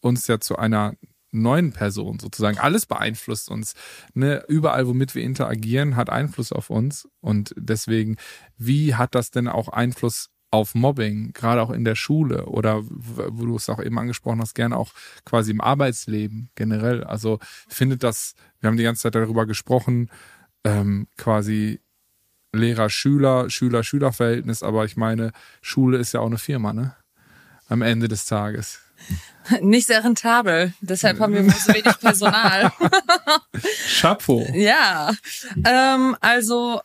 uns 0.00 0.26
ja 0.26 0.40
zu 0.40 0.56
einer 0.56 0.94
neuen 1.32 1.72
Person 1.72 2.18
sozusagen. 2.18 2.58
Alles 2.58 2.86
beeinflusst 2.86 3.50
uns. 3.50 3.74
Ne? 4.14 4.44
Überall, 4.48 4.86
womit 4.86 5.14
wir 5.14 5.22
interagieren, 5.22 5.96
hat 5.96 6.10
Einfluss 6.10 6.52
auf 6.52 6.70
uns. 6.70 7.08
Und 7.20 7.54
deswegen, 7.56 8.16
wie 8.56 8.94
hat 8.94 9.14
das 9.14 9.30
denn 9.30 9.48
auch 9.48 9.68
Einfluss 9.68 10.30
auf 10.50 10.74
Mobbing, 10.74 11.32
gerade 11.32 11.60
auch 11.60 11.70
in 11.70 11.84
der 11.84 11.96
Schule 11.96 12.46
oder 12.46 12.82
wo 12.84 13.46
du 13.46 13.56
es 13.56 13.68
auch 13.68 13.82
eben 13.82 13.98
angesprochen 13.98 14.40
hast, 14.40 14.54
gerne 14.54 14.76
auch 14.76 14.92
quasi 15.24 15.50
im 15.50 15.60
Arbeitsleben 15.60 16.50
generell. 16.54 17.04
Also 17.04 17.40
findet 17.68 18.02
das, 18.02 18.34
wir 18.60 18.68
haben 18.68 18.76
die 18.76 18.84
ganze 18.84 19.02
Zeit 19.02 19.16
darüber 19.16 19.44
gesprochen, 19.44 20.08
ähm, 20.64 21.08
quasi 21.16 21.80
Lehrer-Schüler, 22.56 23.50
Schüler-Schüler-Verhältnis, 23.50 24.62
aber 24.62 24.84
ich 24.84 24.96
meine, 24.96 25.32
Schule 25.62 25.98
ist 25.98 26.12
ja 26.12 26.20
auch 26.20 26.26
eine 26.26 26.38
Firma, 26.38 26.72
ne? 26.72 26.94
Am 27.68 27.82
Ende 27.82 28.08
des 28.08 28.26
Tages. 28.26 28.80
nicht 29.60 29.86
sehr 29.86 30.02
rentabel. 30.04 30.72
Deshalb 30.80 31.20
haben 31.20 31.34
wir 31.34 31.42
nur 31.42 31.52
so 31.52 31.72
wenig 31.72 31.98
Personal. 32.00 32.72
Chapeau. 34.00 34.46
Ja, 34.54 35.12
ähm, 35.64 36.16
also 36.20 36.80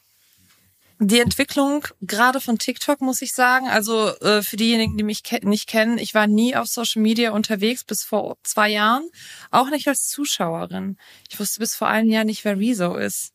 die 1.04 1.20
Entwicklung 1.20 1.88
gerade 2.02 2.40
von 2.40 2.60
TikTok 2.60 3.02
muss 3.02 3.24
ich 3.24 3.34
sagen, 3.34 3.68
also 3.68 4.10
äh, 4.20 4.44
für 4.44 4.56
diejenigen, 4.56 4.98
die 4.98 5.04
mich 5.04 5.24
ke 5.24 5.40
nicht 5.42 5.68
kennen, 5.68 5.98
ich 5.98 6.14
war 6.14 6.28
nie 6.28 6.56
auf 6.56 6.68
Social 6.68 7.02
Media 7.02 7.32
unterwegs 7.32 7.84
bis 7.84 8.04
vor 8.04 8.38
zwei 8.44 8.70
Jahren, 8.70 9.10
auch 9.50 9.72
nicht 9.72 9.88
als 9.88 10.08
Zuschauerin. 10.08 10.98
Ich 11.28 11.40
wusste 11.40 11.60
bis 11.60 11.76
vor 11.76 11.88
einem 11.88 12.10
Jahr 12.10 12.24
nicht, 12.24 12.46
wer 12.46 12.60
Rezo 12.60 12.96
ist. 12.96 13.34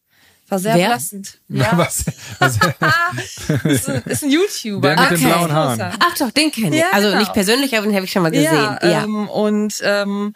War 0.48 0.58
sehr 0.60 0.76
Wer? 0.76 0.86
belastend. 0.88 1.38
Ja, 1.48 1.72
Was, 1.76 2.04
was, 2.38 2.56
ist, 3.64 3.88
ein, 3.88 4.02
ist 4.04 4.22
ein 4.22 4.30
YouTuber. 4.30 4.94
Der 4.94 5.00
mit 5.00 5.10
den 5.10 5.20
Ganz 5.20 5.34
blauen 5.34 5.52
Haaren. 5.52 5.80
Ach 5.98 6.16
doch, 6.18 6.30
den 6.30 6.52
kenne 6.52 6.76
ich. 6.76 6.82
Ja, 6.82 6.86
also 6.92 7.08
genau. 7.08 7.18
nicht 7.20 7.32
persönlich, 7.32 7.76
aber 7.76 7.86
den 7.86 7.94
habe 7.96 8.04
ich 8.04 8.12
schon 8.12 8.22
mal 8.22 8.30
gesehen. 8.30 8.52
Ja, 8.54 8.78
Ja. 8.82 9.04
Ähm, 9.04 9.28
und 9.28 9.74
ähm, 9.82 10.34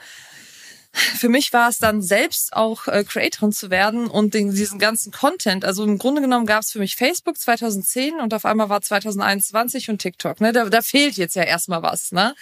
für 1.16 1.28
mich 1.28 1.52
war 1.52 1.68
es 1.68 1.78
dann 1.78 2.02
selbst 2.02 2.52
auch 2.52 2.86
äh, 2.86 3.04
Creatorin 3.04 3.52
zu 3.52 3.70
werden 3.70 4.06
und 4.06 4.34
den, 4.34 4.52
diesen 4.52 4.78
ganzen 4.78 5.12
Content. 5.12 5.64
Also 5.64 5.84
im 5.84 5.98
Grunde 5.98 6.20
genommen 6.20 6.46
gab 6.46 6.62
es 6.62 6.72
für 6.72 6.78
mich 6.78 6.96
Facebook 6.96 7.38
2010 7.38 8.20
und 8.20 8.34
auf 8.34 8.44
einmal 8.44 8.68
war 8.68 8.80
2021 8.80 9.90
und 9.90 9.98
TikTok. 9.98 10.40
Ne? 10.40 10.52
Da, 10.52 10.68
da 10.68 10.82
fehlt 10.82 11.16
jetzt 11.16 11.36
ja 11.36 11.42
erstmal 11.42 11.82
was, 11.82 12.12
ne? 12.12 12.34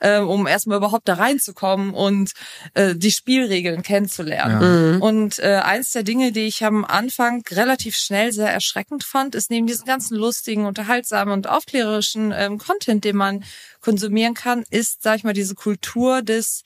ähm, 0.00 0.28
um 0.28 0.46
erstmal 0.46 0.78
überhaupt 0.78 1.08
da 1.08 1.14
reinzukommen 1.14 1.94
und 1.94 2.32
äh, 2.74 2.94
die 2.94 3.10
Spielregeln 3.10 3.82
kennenzulernen. 3.82 5.00
Und 5.02 5.38
äh, 5.38 5.60
eins 5.64 5.92
der 5.92 6.02
Dinge, 6.02 6.32
die 6.32 6.46
ich 6.46 6.64
am 6.64 6.84
Anfang 6.84 7.42
relativ 7.50 7.96
schnell 7.96 8.32
sehr 8.32 8.50
erschreckend 8.50 9.04
fand, 9.04 9.34
ist 9.34 9.50
neben 9.50 9.66
diesem 9.66 9.86
ganzen 9.86 10.16
lustigen, 10.16 10.66
unterhaltsamen 10.66 11.32
und 11.32 11.48
aufklärerischen 11.48 12.32
ähm, 12.36 12.58
Content, 12.58 13.04
den 13.04 13.16
man 13.16 13.44
konsumieren 13.80 14.34
kann, 14.34 14.64
ist, 14.70 15.02
sag 15.02 15.16
ich 15.16 15.24
mal, 15.24 15.32
diese 15.32 15.54
Kultur 15.54 16.22
des 16.22 16.62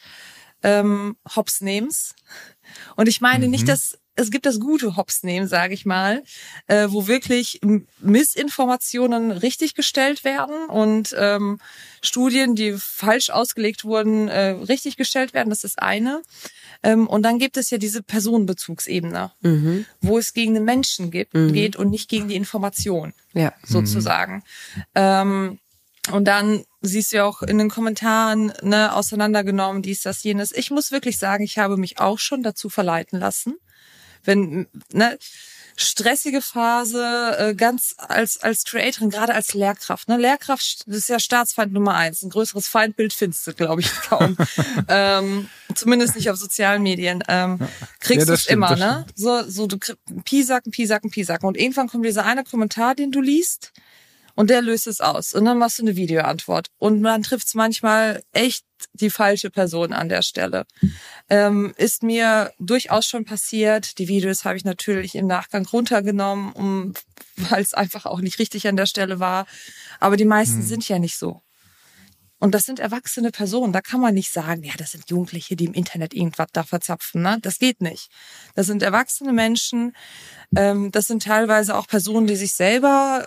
ähm, 0.62 1.16
Hops-Nehmens. 1.36 2.14
Und 2.96 3.08
ich 3.08 3.20
meine 3.20 3.48
nicht, 3.48 3.68
dass 3.68 3.98
es 4.16 4.30
gibt 4.30 4.44
das 4.44 4.61
gute 4.61 4.96
Hops-Nehmen, 4.96 5.48
sage 5.48 5.72
ich 5.72 5.86
mal, 5.86 6.22
äh, 6.66 6.88
wo 6.90 7.06
wirklich 7.06 7.58
Missinformationen 8.00 9.30
richtig 9.30 9.74
gestellt 9.74 10.24
werden 10.24 10.66
und 10.68 11.14
ähm, 11.18 11.58
Studien, 12.02 12.54
die 12.54 12.74
falsch 12.78 13.30
ausgelegt 13.30 13.84
wurden, 13.84 14.28
äh, 14.28 14.50
richtig 14.50 14.96
gestellt 14.96 15.32
werden. 15.32 15.48
Das 15.48 15.64
ist 15.64 15.80
eine. 15.80 16.20
Ähm, 16.82 17.06
und 17.06 17.22
dann 17.22 17.38
gibt 17.38 17.56
es 17.56 17.70
ja 17.70 17.78
diese 17.78 18.02
Personenbezugsebene, 18.02 19.32
Mhm. 19.40 19.86
wo 20.02 20.18
es 20.18 20.34
gegen 20.34 20.54
den 20.54 20.64
Menschen 20.64 21.11
gibt, 21.11 21.32
geht 21.32 21.76
und 21.76 21.88
nicht 21.90 22.08
gegen 22.11 22.28
die 22.28 22.36
Information 22.36 23.14
Ja. 23.32 23.52
sozusagen. 23.64 24.42
Ähm, 24.94 25.58
und 26.12 26.24
dann 26.24 26.64
siehst 26.80 27.12
du 27.12 27.18
ja 27.18 27.24
auch 27.24 27.42
in 27.42 27.59
den 27.59 27.68
Kommentaren 27.68 28.53
ne, 28.62 28.94
auseinandergenommen, 28.94 29.82
dies, 29.82 30.03
das, 30.03 30.22
jenes. 30.22 30.53
Ich 30.53 30.70
muss 30.70 30.92
wirklich 30.92 31.18
sagen, 31.18 31.44
ich 31.44 31.59
habe 31.59 31.76
mich 31.76 31.98
auch 31.98 32.18
schon 32.18 32.42
dazu 32.42 32.68
verleiten 32.68 33.18
lassen. 33.18 33.57
Wenn, 34.24 34.66
ne, 34.92 35.18
stressige 35.76 36.42
Phase, 36.42 37.36
äh, 37.38 37.55
ganz 37.55 37.94
als, 37.96 38.38
als 38.38 38.64
Creatorin, 38.64 39.11
gerade 39.11 39.34
als 39.34 39.55
Lehrkraft. 39.55 40.09
Ne? 40.09 40.16
Lehrkraft 40.16 40.84
ist 40.86 41.09
ja 41.09 41.18
Staatsfeind 41.18 41.72
Nummer 41.72 41.94
eins. 41.94 42.22
Ein 42.22 42.30
größeres 42.30 42.68
Feindbild 42.68 43.12
findest 43.12 43.46
du, 43.46 43.55
glaube 43.55 43.80
ich, 43.80 43.90
kaum. 44.03 44.36
ähm, 44.88 45.48
zumindest 45.74 46.16
nicht 46.16 46.30
auf 46.30 46.36
sozialen 46.36 46.82
Medien. 46.82 47.22
Ähm, 47.28 47.59
kriegst 48.01 48.26
Ja, 48.26 48.26
du 48.26 48.32
es 48.34 48.46
immer, 48.46 48.76
ne? 48.76 49.07
So, 49.14 49.42
so 49.48 49.66
du 49.66 49.78
kriegst 49.78 49.98
Piesacken, 50.24 50.70
Piesacken, 50.70 51.11
Piesacken. 51.11 51.46
Und 51.46 51.57
irgendwann 51.57 51.88
kommt 51.88 52.05
dieser 52.05 52.24
eine 52.24 52.44
Kommentar, 52.44 52.94
den 52.94 53.11
du 53.11 53.20
liest, 53.20 53.72
und 54.41 54.49
der 54.49 54.62
löst 54.62 54.86
es 54.86 55.03
aus. 55.03 55.34
Und 55.34 55.45
dann 55.45 55.59
machst 55.59 55.80
du 55.80 55.82
eine 55.82 55.97
Videoantwort. 55.97 56.68
Und 56.78 57.03
man 57.03 57.22
trifft 57.22 57.49
es 57.49 57.55
manchmal 57.55 58.22
echt 58.32 58.64
die 58.95 59.11
falsche 59.11 59.51
Person 59.51 59.93
an 59.93 60.09
der 60.09 60.22
Stelle. 60.22 60.64
Ähm, 61.28 61.74
ist 61.76 62.03
mir 62.03 62.51
durchaus 62.59 63.05
schon 63.05 63.26
passiert. 63.26 63.99
Die 63.99 64.09
Videos 64.09 64.47
habe 64.47 64.57
ich 64.57 64.64
natürlich 64.64 65.14
im 65.14 65.26
Nachgang 65.26 65.66
runtergenommen, 65.66 66.53
um, 66.53 66.95
weil 67.36 67.61
es 67.61 67.74
einfach 67.74 68.07
auch 68.07 68.22
nicht 68.22 68.38
richtig 68.38 68.66
an 68.66 68.76
der 68.76 68.86
Stelle 68.86 69.20
war. 69.20 69.45
Aber 69.99 70.16
die 70.16 70.24
meisten 70.24 70.62
sind 70.62 70.88
ja 70.88 70.99
nicht 70.99 71.18
so. 71.18 71.43
Und 72.41 72.55
das 72.55 72.64
sind 72.64 72.80
erwachsene 72.80 73.30
Personen. 73.30 73.72
Da 73.72 73.82
kann 73.82 74.01
man 74.01 74.14
nicht 74.14 74.32
sagen, 74.32 74.64
ja, 74.64 74.72
das 74.76 74.93
sind 74.93 75.09
Jugendliche, 75.11 75.57
die 75.57 75.66
im 75.66 75.74
Internet 75.74 76.14
irgendwas 76.14 76.49
da 76.53 76.64
verzapfen. 76.64 77.22
Ne? 77.22 77.38
Das 77.43 77.59
geht 77.59 77.82
nicht. 77.82 78.11
Das 78.55 78.66
sind 78.66 78.82
erwachsene 78.82 79.32
Menschen. 79.32 79.95
Ähm, 80.57 80.91
das 80.91 81.07
sind 81.07 81.22
teilweise 81.22 81.76
auch 81.76 81.86
Personen, 81.86 82.26
die 82.26 82.36
sich 82.36 82.55
selber 82.55 83.26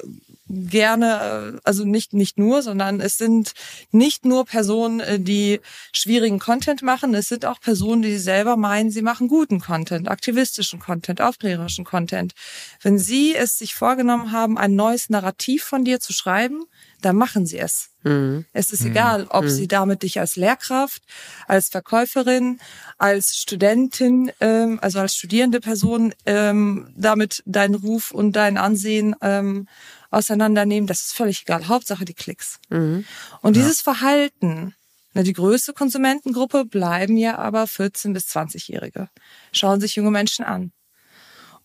gerne, 0.49 1.53
äh, 1.55 1.59
also 1.63 1.85
nicht, 1.85 2.13
nicht 2.13 2.39
nur, 2.39 2.63
sondern 2.63 2.99
es 3.01 3.17
sind 3.17 3.53
nicht 3.91 4.25
nur 4.25 4.45
Personen, 4.45 4.99
äh, 4.99 5.19
die 5.19 5.61
schwierigen 5.91 6.39
Content 6.39 6.81
machen. 6.81 7.13
Es 7.13 7.27
sind 7.27 7.45
auch 7.45 7.59
Personen, 7.59 8.01
die 8.01 8.17
selber 8.17 8.57
meinen, 8.57 8.89
sie 8.89 9.03
machen 9.03 9.27
guten 9.27 9.59
Content, 9.59 10.09
aktivistischen 10.09 10.79
Content, 10.79 11.21
aufklärerischen 11.21 11.85
Content. 11.85 12.33
Wenn 12.81 12.97
sie 12.97 13.35
es 13.35 13.59
sich 13.59 13.75
vorgenommen 13.75 14.31
haben, 14.31 14.57
ein 14.57 14.75
neues 14.75 15.09
Narrativ 15.09 15.63
von 15.63 15.85
dir 15.85 15.99
zu 15.99 16.13
schreiben, 16.13 16.63
dann 17.01 17.15
machen 17.15 17.45
sie 17.45 17.59
es. 17.59 17.92
Mhm. 18.03 18.45
Es 18.53 18.71
ist 18.71 18.83
mhm. 18.83 18.91
egal, 18.91 19.27
ob 19.29 19.45
mhm. 19.45 19.49
sie 19.49 19.67
damit 19.67 20.03
dich 20.03 20.19
als 20.19 20.35
Lehrkraft, 20.35 21.03
als 21.47 21.69
Verkäuferin, 21.69 22.59
als 22.97 23.37
Studentin, 23.37 24.31
ähm, 24.39 24.79
also 24.81 24.99
als 24.99 25.15
studierende 25.15 25.59
Person 25.59 26.13
ähm, 26.25 26.93
damit 26.95 27.43
deinen 27.45 27.75
Ruf 27.75 28.11
und 28.11 28.33
dein 28.35 28.57
Ansehen 28.57 29.15
ähm, 29.21 29.67
auseinandernehmen. 30.11 30.87
Das 30.87 31.01
ist 31.01 31.13
völlig 31.13 31.43
egal. 31.43 31.67
Hauptsache 31.67 32.05
die 32.05 32.13
Klicks. 32.13 32.59
Mhm. 32.69 33.05
Und 33.41 33.55
dieses 33.55 33.79
ja. 33.79 33.93
Verhalten, 33.93 34.75
na, 35.13 35.23
die 35.23 35.33
größte 35.33 35.73
Konsumentengruppe 35.73 36.65
bleiben 36.65 37.17
ja 37.17 37.37
aber 37.37 37.67
14 37.67 38.13
bis 38.13 38.27
20-Jährige. 38.27 39.09
Schauen 39.51 39.79
sich 39.79 39.95
junge 39.95 40.11
Menschen 40.11 40.43
an 40.43 40.71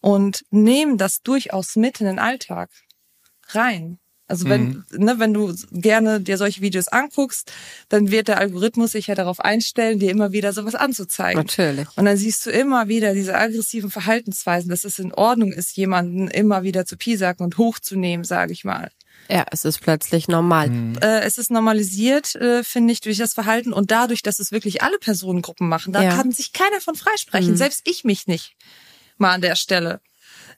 und 0.00 0.44
nehmen 0.50 0.98
das 0.98 1.22
durchaus 1.22 1.76
mit 1.76 2.00
in 2.00 2.06
den 2.06 2.18
Alltag 2.18 2.70
rein. 3.48 3.98
Also 4.28 4.46
wenn, 4.46 4.84
mhm. 4.90 5.04
ne, 5.04 5.18
wenn 5.18 5.32
du 5.32 5.54
gerne 5.72 6.20
dir 6.20 6.36
solche 6.36 6.60
Videos 6.60 6.88
anguckst, 6.88 7.50
dann 7.88 8.10
wird 8.10 8.28
der 8.28 8.38
Algorithmus 8.38 8.92
sich 8.92 9.06
ja 9.06 9.14
darauf 9.14 9.40
einstellen, 9.40 9.98
dir 9.98 10.10
immer 10.10 10.32
wieder 10.32 10.52
sowas 10.52 10.74
anzuzeigen. 10.74 11.42
Natürlich. 11.42 11.88
Und 11.96 12.04
dann 12.04 12.18
siehst 12.18 12.44
du 12.44 12.50
immer 12.50 12.88
wieder 12.88 13.14
diese 13.14 13.34
aggressiven 13.34 13.90
Verhaltensweisen, 13.90 14.68
dass 14.68 14.84
es 14.84 14.98
in 14.98 15.14
Ordnung 15.14 15.50
ist, 15.50 15.74
jemanden 15.78 16.28
immer 16.28 16.62
wieder 16.62 16.84
zu 16.84 16.98
piesacken 16.98 17.42
und 17.42 17.56
hochzunehmen, 17.56 18.24
sage 18.24 18.52
ich 18.52 18.64
mal. 18.64 18.90
Ja, 19.30 19.46
es 19.50 19.64
ist 19.64 19.80
plötzlich 19.80 20.28
normal. 20.28 20.68
Mhm. 20.68 20.98
Äh, 21.00 21.20
es 21.20 21.38
ist 21.38 21.50
normalisiert, 21.50 22.34
äh, 22.34 22.62
finde 22.62 22.92
ich, 22.92 23.00
durch 23.00 23.16
das 23.16 23.32
Verhalten 23.32 23.72
und 23.72 23.90
dadurch, 23.90 24.22
dass 24.22 24.40
es 24.40 24.52
wirklich 24.52 24.82
alle 24.82 24.98
Personengruppen 24.98 25.68
machen. 25.68 25.94
Da 25.94 26.02
ja. 26.02 26.14
kann 26.14 26.32
sich 26.32 26.52
keiner 26.52 26.82
von 26.82 26.96
freisprechen, 26.96 27.52
mhm. 27.52 27.56
selbst 27.56 27.80
ich 27.84 28.04
mich 28.04 28.26
nicht. 28.26 28.56
Mal 29.16 29.32
an 29.32 29.40
der 29.40 29.56
Stelle. 29.56 30.00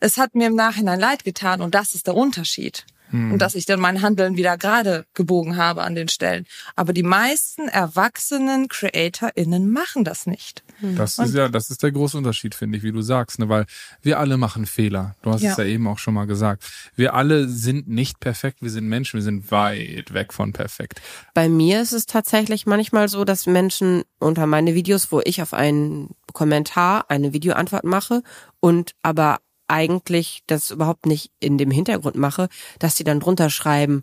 Es 0.01 0.17
hat 0.17 0.35
mir 0.35 0.49
im 0.49 0.57
Nachhinein 0.57 0.99
leid 0.99 1.23
getan 1.23 1.61
und 1.61 1.75
das 1.75 1.95
ist 1.95 2.09
der 2.09 2.17
Unterschied 2.17 2.85
hm. 3.11 3.33
und 3.33 3.43
dass 3.43 3.55
ich 3.55 3.67
dann 3.67 3.81
mein 3.81 4.03
Handeln 4.03 4.37
wieder 4.37 4.57
gerade 4.57 5.05
gebogen 5.15 5.57
habe 5.57 5.83
an 5.83 5.95
den 5.95 6.09
Stellen. 6.09 6.47
Aber 6.77 6.93
die 6.93 7.03
meisten 7.03 7.69
erwachsenen 7.69 8.69
CreatorInnen 8.69 9.71
machen 9.71 10.05
das 10.05 10.27
nicht. 10.27 10.63
Hm. 10.81 10.97
Das 10.97 11.19
und 11.19 11.27
ist 11.27 11.35
ja, 11.35 11.49
das 11.49 11.71
ist 11.71 11.83
der 11.83 11.93
große 11.93 12.17
Unterschied, 12.17 12.55
finde 12.55 12.79
ich, 12.79 12.85
wie 12.85 12.93
du 12.93 13.03
sagst, 13.03 13.39
ne? 13.39 13.49
weil 13.49 13.67
wir 14.03 14.19
alle 14.19 14.37
machen 14.37 14.67
Fehler. 14.67 15.17
Du 15.23 15.31
hast 15.31 15.43
ja. 15.43 15.53
es 15.53 15.57
ja 15.57 15.65
eben 15.65 15.87
auch 15.87 15.99
schon 15.99 16.15
mal 16.15 16.27
gesagt. 16.27 16.65
Wir 16.95 17.15
alle 17.15 17.49
sind 17.49 17.89
nicht 17.89 18.21
perfekt, 18.21 18.63
wir 18.63 18.71
sind 18.71 18.89
Menschen, 18.89 19.19
wir 19.19 19.23
sind 19.23 19.51
weit 19.51 20.13
weg 20.13 20.33
von 20.33 20.53
perfekt. 20.53 21.01
Bei 21.35 21.49
mir 21.49 21.83
ist 21.83 21.93
es 21.93 22.07
tatsächlich 22.07 22.67
manchmal 22.67 23.09
so, 23.09 23.25
dass 23.25 23.47
Menschen 23.47 24.05
unter 24.19 24.47
meine 24.47 24.75
Videos, 24.75 25.13
wo 25.13 25.21
ich 25.25 25.43
auf 25.43 25.55
einen 25.55 26.15
Kommentar 26.33 27.07
eine 27.09 27.33
Videoantwort 27.33 27.85
mache 27.85 28.23
und 28.61 28.93
aber 29.03 29.39
eigentlich 29.71 30.43
das 30.47 30.71
überhaupt 30.71 31.07
nicht 31.07 31.31
in 31.41 31.57
dem 31.57 31.71
Hintergrund 31.71 32.17
mache, 32.17 32.49
dass 32.79 32.95
die 32.95 33.05
dann 33.05 33.21
drunter 33.21 33.51
schreiben, 33.51 34.03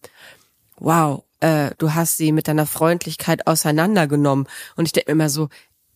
wow, 0.78 1.24
äh, 1.40 1.72
du 1.78 1.94
hast 1.94 2.18
sie 2.18 2.32
mit 2.32 2.48
deiner 2.48 2.66
Freundlichkeit 2.66 3.46
auseinandergenommen. 3.48 4.48
Und 4.76 4.86
ich 4.86 4.94
denke 4.94 5.12
mir 5.12 5.24
immer 5.24 5.30
so, 5.30 5.50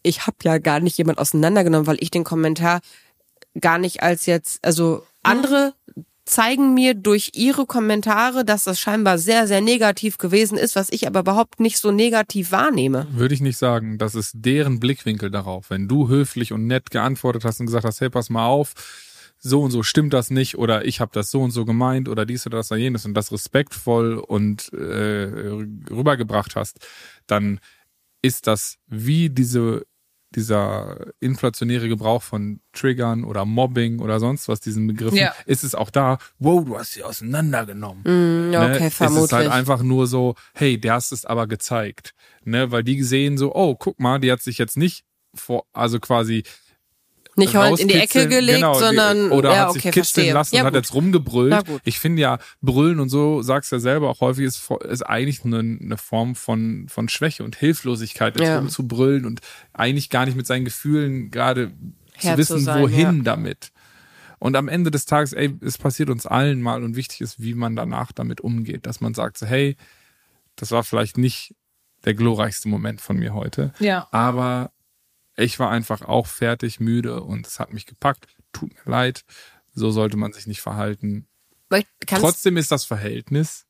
ich 0.03 0.27
habe 0.27 0.37
ja 0.43 0.57
gar 0.57 0.79
nicht 0.79 0.97
jemand 0.97 1.19
auseinandergenommen, 1.19 1.87
weil 1.87 1.97
ich 1.99 2.11
den 2.11 2.23
Kommentar 2.23 2.81
gar 3.59 3.77
nicht 3.77 4.03
als 4.03 4.25
jetzt, 4.25 4.63
also 4.63 5.03
andere 5.23 5.73
zeigen 6.25 6.73
mir 6.73 6.93
durch 6.93 7.31
ihre 7.33 7.65
Kommentare, 7.65 8.45
dass 8.45 8.63
das 8.63 8.79
scheinbar 8.79 9.17
sehr, 9.17 9.47
sehr 9.47 9.59
negativ 9.59 10.17
gewesen 10.17 10.57
ist, 10.57 10.75
was 10.75 10.89
ich 10.91 11.07
aber 11.07 11.21
überhaupt 11.21 11.59
nicht 11.59 11.77
so 11.77 11.91
negativ 11.91 12.51
wahrnehme. 12.51 13.07
Würde 13.11 13.33
ich 13.33 13.41
nicht 13.41 13.57
sagen. 13.57 13.97
Das 13.97 14.15
ist 14.15 14.31
deren 14.35 14.79
Blickwinkel 14.79 15.29
darauf. 15.29 15.69
Wenn 15.69 15.87
du 15.87 16.07
höflich 16.07 16.53
und 16.53 16.67
nett 16.67 16.91
geantwortet 16.91 17.43
hast 17.43 17.59
und 17.59 17.65
gesagt 17.65 17.85
hast, 17.85 18.01
hey, 18.01 18.09
pass 18.09 18.29
mal 18.29 18.45
auf, 18.45 18.73
so 19.43 19.63
und 19.63 19.71
so 19.71 19.83
stimmt 19.83 20.13
das 20.13 20.29
nicht 20.29 20.57
oder 20.57 20.85
ich 20.85 21.01
habe 21.01 21.11
das 21.13 21.31
so 21.31 21.41
und 21.41 21.51
so 21.51 21.65
gemeint 21.65 22.07
oder 22.07 22.25
dies 22.25 22.45
oder 22.45 22.59
das 22.59 22.71
oder 22.71 22.79
jenes 22.79 23.05
und 23.05 23.15
das 23.15 23.31
respektvoll 23.31 24.17
und 24.17 24.71
äh, 24.73 25.49
rübergebracht 25.89 26.55
hast, 26.55 26.79
dann 27.27 27.59
ist 28.21 28.47
das 28.47 28.77
wie 28.87 29.29
diese 29.29 29.85
dieser 30.33 30.97
inflationäre 31.19 31.89
Gebrauch 31.89 32.23
von 32.23 32.61
Triggern 32.71 33.25
oder 33.25 33.43
Mobbing 33.43 33.99
oder 33.99 34.19
sonst 34.19 34.47
was, 34.47 34.61
diesen 34.61 34.87
Begriffen, 34.87 35.17
ja. 35.17 35.33
ist 35.45 35.65
es 35.65 35.75
auch 35.75 35.89
da, 35.89 36.19
wow, 36.39 36.63
du 36.63 36.77
hast 36.77 36.93
sie 36.93 37.03
auseinandergenommen. 37.03 38.03
Mm, 38.03 38.55
okay, 38.55 38.83
ne? 38.83 38.91
vermutlich. 38.91 39.23
Es 39.23 39.25
ist 39.25 39.33
halt 39.33 39.51
einfach 39.51 39.83
nur 39.83 40.07
so, 40.07 40.35
hey, 40.53 40.79
der 40.79 40.93
hast 40.93 41.11
es 41.11 41.25
aber 41.25 41.47
gezeigt. 41.47 42.13
Ne? 42.45 42.71
Weil 42.71 42.83
die 42.83 43.03
sehen 43.03 43.37
so, 43.37 43.53
oh, 43.53 43.75
guck 43.75 43.99
mal, 43.99 44.19
die 44.19 44.31
hat 44.31 44.41
sich 44.41 44.57
jetzt 44.57 44.77
nicht 44.77 45.03
vor, 45.33 45.65
also 45.73 45.99
quasi 45.99 46.43
nicht 47.37 47.55
heulend 47.55 47.79
in 47.79 47.87
die 47.87 47.95
Ecke 47.95 48.27
gelegt, 48.27 48.57
genau, 48.57 48.73
sondern 48.73 49.31
oder 49.31 49.53
ja, 49.53 49.59
hat 49.59 49.73
sich 49.73 49.83
okay, 49.83 49.91
kitzeln 49.91 50.25
verstehe. 50.25 50.33
lassen 50.33 50.55
ja, 50.55 50.61
und 50.61 50.67
hat 50.67 50.75
jetzt 50.75 50.93
rumgebrüllt. 50.93 51.63
Ich 51.83 51.99
finde 51.99 52.21
ja, 52.21 52.39
brüllen 52.61 52.99
und 52.99 53.09
so, 53.09 53.41
sagst 53.41 53.71
ja 53.71 53.79
selber 53.79 54.09
auch 54.09 54.21
häufig, 54.21 54.45
ist, 54.45 54.69
ist 54.89 55.03
eigentlich 55.03 55.45
eine, 55.45 55.59
eine 55.59 55.97
Form 55.97 56.35
von, 56.35 56.87
von 56.89 57.09
Schwäche 57.09 57.43
und 57.43 57.55
Hilflosigkeit, 57.55 58.37
jetzt 58.37 58.47
ja. 58.47 58.59
rumzubrüllen 58.59 59.25
und 59.25 59.41
eigentlich 59.73 60.09
gar 60.09 60.25
nicht 60.25 60.35
mit 60.35 60.47
seinen 60.47 60.65
Gefühlen 60.65 61.31
gerade 61.31 61.71
zu 62.19 62.37
wissen, 62.37 62.59
zu 62.59 62.63
sein, 62.63 62.81
wohin 62.81 63.17
ja. 63.17 63.23
damit. 63.23 63.71
Und 64.39 64.55
am 64.55 64.67
Ende 64.67 64.89
des 64.89 65.05
Tages, 65.05 65.33
ey, 65.33 65.55
es 65.61 65.77
passiert 65.77 66.09
uns 66.09 66.25
allen 66.25 66.61
mal 66.61 66.83
und 66.83 66.95
wichtig 66.95 67.21
ist, 67.21 67.41
wie 67.41 67.53
man 67.53 67.75
danach 67.75 68.11
damit 68.11 68.41
umgeht, 68.41 68.85
dass 68.87 68.99
man 68.99 69.13
sagt 69.13 69.37
so, 69.37 69.45
hey, 69.45 69.77
das 70.55 70.71
war 70.71 70.83
vielleicht 70.83 71.17
nicht 71.17 71.55
der 72.05 72.15
glorreichste 72.15 72.67
Moment 72.67 73.01
von 73.01 73.17
mir 73.17 73.33
heute, 73.33 73.71
ja. 73.79 74.07
aber 74.11 74.71
ich 75.35 75.59
war 75.59 75.69
einfach 75.69 76.01
auch 76.01 76.27
fertig, 76.27 76.79
müde 76.79 77.21
und 77.21 77.47
es 77.47 77.59
hat 77.59 77.73
mich 77.73 77.85
gepackt. 77.85 78.27
Tut 78.51 78.73
mir 78.73 78.91
leid. 78.91 79.23
So 79.73 79.91
sollte 79.91 80.17
man 80.17 80.33
sich 80.33 80.47
nicht 80.47 80.61
verhalten. 80.61 81.27
Trotzdem 82.05 82.57
ist 82.57 82.71
das 82.71 82.83
Verhältnis 82.83 83.65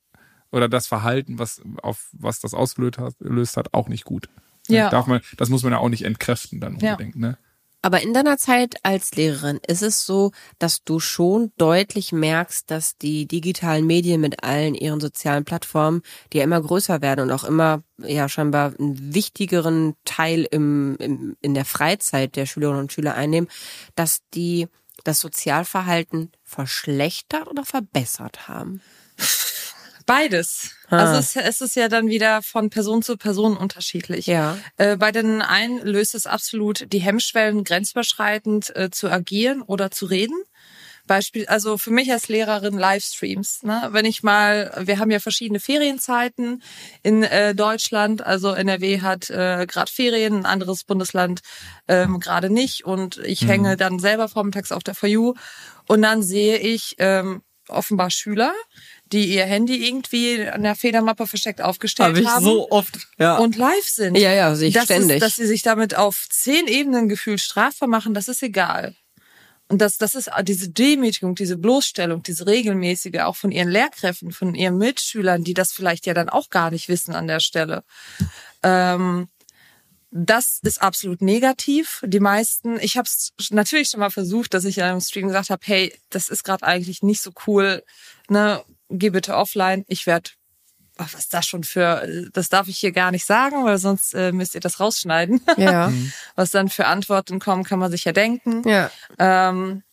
oder 0.52 0.68
das 0.68 0.88
Verhalten, 0.88 1.40
was 1.40 1.62
auf 1.82 2.10
was 2.14 2.40
das 2.40 2.54
ausgelöst 2.54 2.98
hat, 2.98 3.16
hat 3.56 3.74
auch 3.74 3.88
nicht 3.88 4.06
gut. 4.06 4.30
Ja. 4.68 4.90
Darf 4.90 5.08
man, 5.08 5.22
das 5.38 5.50
muss 5.50 5.64
man 5.64 5.74
ja 5.74 5.80
auch 5.80 5.90
nicht 5.90 6.04
entkräften 6.04 6.60
dann 6.60 6.74
unbedingt. 6.74 7.16
Ja. 7.16 7.22
Ne? 7.22 7.38
Aber 7.82 8.02
in 8.02 8.14
deiner 8.14 8.38
Zeit 8.38 8.76
als 8.84 9.16
Lehrerin 9.16 9.60
ist 9.66 9.82
es 9.82 10.06
so, 10.06 10.32
dass 10.60 10.84
du 10.84 11.00
schon 11.00 11.52
deutlich 11.58 12.12
merkst, 12.12 12.70
dass 12.70 12.98
die 12.98 13.28
digitalen 13.28 13.88
Medien 13.88 14.22
mit 14.22 14.44
allen 14.44 14.76
ihren 14.76 15.00
sozialen 15.00 15.46
Plattformen, 15.46 16.04
die 16.32 16.38
ja 16.38 16.44
immer 16.44 16.62
größer 16.62 17.02
werden 17.02 17.22
und 17.22 17.32
auch 17.32 17.44
immer 17.44 17.82
ja 17.98 18.30
scheinbar 18.30 18.74
einen 18.78 19.16
wichtigeren 19.16 19.96
Teil 20.06 20.48
im, 20.52 20.96
im 21.00 21.36
in 21.42 21.56
der 21.56 21.66
Freizeit 21.66 22.36
der 22.36 22.46
Schülerinnen 22.46 22.82
und 22.82 22.94
Schüler 22.94 23.16
einnehmen, 23.16 23.50
dass 23.96 24.22
die 24.34 24.68
das 25.04 25.20
Sozialverhalten 25.20 26.32
verschlechtert 26.44 27.48
oder 27.48 27.66
verbessert 27.66 28.48
haben? 28.48 28.82
Beides. 30.06 30.72
Ah. 30.90 30.98
Also 30.98 31.20
es, 31.20 31.36
es, 31.36 31.62
ist 31.62 31.76
ja 31.76 31.88
dann 31.88 32.08
wieder 32.08 32.42
von 32.42 32.70
Person 32.70 33.02
zu 33.02 33.18
Person 33.18 33.58
unterschiedlich. 33.58 34.28
Ja. 34.28 34.58
Äh, 34.78 34.98
bei 34.98 35.12
den 35.12 35.42
einen 35.42 35.80
löst 35.80 36.16
es 36.16 36.28
absolut 36.28 36.92
die 36.92 37.00
Hemmschwellen, 37.00 37.64
grenzüberschreitend 37.64 38.76
äh, 38.76 38.90
zu 38.92 39.10
agieren 39.10 39.62
oder 39.62 39.92
zu 39.92 40.06
reden. 40.06 40.36
Beispiel, 41.08 41.46
also 41.48 41.78
für 41.78 41.92
mich 41.92 42.12
als 42.12 42.30
Lehrerin 42.30 42.78
Livestreams. 42.78 43.64
Ne? 43.64 43.90
Wenn 43.92 44.06
ich 44.06 44.24
mal, 44.24 44.72
wir 44.80 45.00
haben 45.00 45.12
ja 45.12 45.20
verschiedene 45.20 45.60
Ferienzeiten 45.60 46.62
in 47.04 47.24
äh, 47.24 47.56
Deutschland. 47.56 48.26
Also 48.26 48.54
NRW 48.54 49.02
hat 49.02 49.30
äh, 49.30 49.66
gerade 49.68 49.92
Ferien, 49.92 50.36
ein 50.36 50.46
anderes 50.46 50.84
Bundesland 50.84 51.42
ähm, 51.88 52.20
gerade 52.20 52.50
nicht. 52.50 52.86
Und 52.86 53.18
ich 53.18 53.42
mhm. 53.42 53.48
hänge 53.48 53.78
dann 53.78 54.00
selber 54.00 54.30
vormittags 54.30 54.72
auf 54.72 54.84
der 54.84 54.96
For 54.96 55.34
und 55.88 56.02
dann 56.02 56.22
sehe 56.24 56.58
ich 56.58 56.96
ähm, 57.00 57.42
offenbar 57.68 58.12
Schüler, 58.12 58.54
die 59.12 59.34
ihr 59.34 59.46
Handy 59.46 59.88
irgendwie 59.88 60.48
an 60.48 60.64
der 60.64 60.76
Federmappe 60.76 61.28
versteckt 61.28 61.62
aufgestellt 61.62 62.16
Hab 62.16 62.22
ich 62.22 62.28
haben. 62.28 62.44
so 62.44 62.72
oft. 62.72 63.08
Ja. 63.18 63.38
Und 63.38 63.58
live 63.58 63.88
sind. 63.88 64.18
Ja, 64.18 64.32
ja, 64.34 64.56
sehe 64.56 64.70
ich 64.70 64.74
das 64.74 64.86
ständig. 64.86 65.18
Ist, 65.18 65.22
dass 65.22 65.36
sie 65.36 65.48
sich 65.48 65.62
damit 65.62 65.96
auf 65.96 66.28
zehn 66.30 66.68
Ebenen 66.68 67.10
gefühlt 67.10 67.42
strafbar 67.42 67.90
machen, 67.90 68.14
das 68.14 68.28
ist 68.28 68.42
egal. 68.42 68.96
Und 69.68 69.80
das, 69.80 69.98
das 69.98 70.16
ist 70.16 70.30
diese 70.44 70.70
Demütigung, 70.70 71.34
diese 71.34 71.56
Bloßstellung, 71.56 72.24
diese 72.24 72.46
regelmäßige, 72.46 73.20
auch 73.22 73.38
von 73.38 73.52
ihren 73.52 73.70
Lehrkräften, 73.70 74.32
von 74.32 74.54
ihren 74.54 74.78
Mitschülern, 74.78 75.46
die 75.46 75.54
das 75.54 75.72
vielleicht 75.72 76.06
ja 76.06 76.14
dann 76.14 76.28
auch 76.28 76.50
gar 76.50 76.72
nicht 76.72 76.90
wissen 76.90 77.16
an 77.16 77.28
der 77.28 77.40
Stelle. 77.40 77.86
Ähm, 78.64 79.30
das 80.12 80.60
ist 80.62 80.82
absolut 80.82 81.22
negativ. 81.22 82.04
Die 82.06 82.20
meisten, 82.20 82.78
ich 82.82 82.98
habe 82.98 83.08
es 83.08 83.32
natürlich 83.50 83.88
schon 83.88 84.02
mal 84.02 84.12
versucht, 84.12 84.54
dass 84.54 84.66
ich 84.66 84.78
in 84.78 84.84
einem 84.84 85.00
Stream 85.00 85.28
gesagt 85.28 85.50
habe, 85.50 85.62
hey, 85.66 85.94
das 86.10 86.28
ist 86.28 86.44
gerade 86.44 86.66
eigentlich 86.66 87.02
nicht 87.02 87.22
so 87.22 87.32
cool, 87.48 87.82
ne, 88.28 88.62
geh 88.92 89.10
bitte 89.10 89.36
offline, 89.36 89.86
ich 89.88 90.08
werde 90.08 90.32
was 90.98 91.28
das 91.30 91.48
schon 91.48 91.64
für, 91.64 92.30
das 92.34 92.50
darf 92.50 92.68
ich 92.68 92.78
hier 92.78 92.92
gar 92.92 93.12
nicht 93.12 93.26
sagen, 93.26 93.66
weil 93.66 93.78
sonst 93.78 94.14
äh, 94.14 94.32
müsst 94.32 94.56
ihr 94.56 94.62
das 94.62 94.80
rausschneiden. 94.80 95.42
Ja. 95.58 95.92
Was 96.36 96.52
dann 96.52 96.70
für 96.70 96.88
Antworten 96.88 97.40
kommen, 97.40 97.64
kann 97.64 97.78
man 97.78 97.92
sich 97.92 98.06
ja 98.06 98.14
denken. 98.14 98.68
Ja. 98.68 98.90
Ähm, 99.20 99.84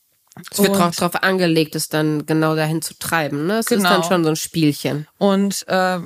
es 0.51 0.59
wird 0.59 0.77
drauf, 0.77 0.97
drauf 0.97 1.23
angelegt, 1.23 1.75
es 1.75 1.89
dann 1.89 2.27
genau 2.27 2.55
dahin 2.55 2.81
zu 2.81 2.95
treiben. 2.99 3.47
Ne? 3.47 3.59
Es 3.59 3.67
genau. 3.67 3.83
ist 3.83 3.91
dann 3.91 4.03
schon 4.05 4.25
so 4.25 4.31
ein 4.31 4.37
Spielchen. 4.37 5.07
Und 5.19 5.67
äh, 5.69 6.01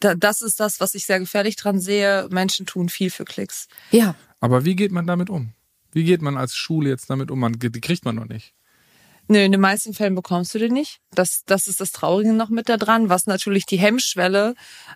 da, 0.00 0.14
das 0.14 0.40
ist 0.40 0.60
das, 0.60 0.80
was 0.80 0.94
ich 0.94 1.04
sehr 1.04 1.18
gefährlich 1.18 1.56
dran 1.56 1.80
sehe. 1.80 2.28
Menschen 2.30 2.64
tun 2.64 2.88
viel 2.88 3.10
für 3.10 3.24
Klicks. 3.24 3.68
Ja. 3.90 4.14
Aber 4.40 4.64
wie 4.64 4.76
geht 4.76 4.92
man 4.92 5.06
damit 5.06 5.28
um? 5.30 5.52
Wie 5.92 6.04
geht 6.04 6.22
man 6.22 6.36
als 6.36 6.54
Schule 6.54 6.88
jetzt 6.88 7.10
damit 7.10 7.30
um? 7.30 7.40
Man, 7.40 7.58
die 7.58 7.70
kriegt 7.80 8.04
man 8.04 8.14
noch 8.14 8.26
nicht. 8.26 8.54
Nö, 9.28 9.38
in 9.38 9.52
den 9.52 9.60
meisten 9.60 9.92
Fällen 9.92 10.14
bekommst 10.14 10.54
du 10.54 10.58
den 10.58 10.72
nicht. 10.72 11.00
Das, 11.12 11.42
das 11.46 11.66
ist 11.66 11.80
das 11.80 11.92
Traurige 11.92 12.32
noch 12.32 12.48
mit 12.48 12.68
da 12.68 12.76
dran, 12.76 13.08
was 13.08 13.26
natürlich 13.26 13.66
die 13.66 13.78
Hemmschwelle, 13.78 14.54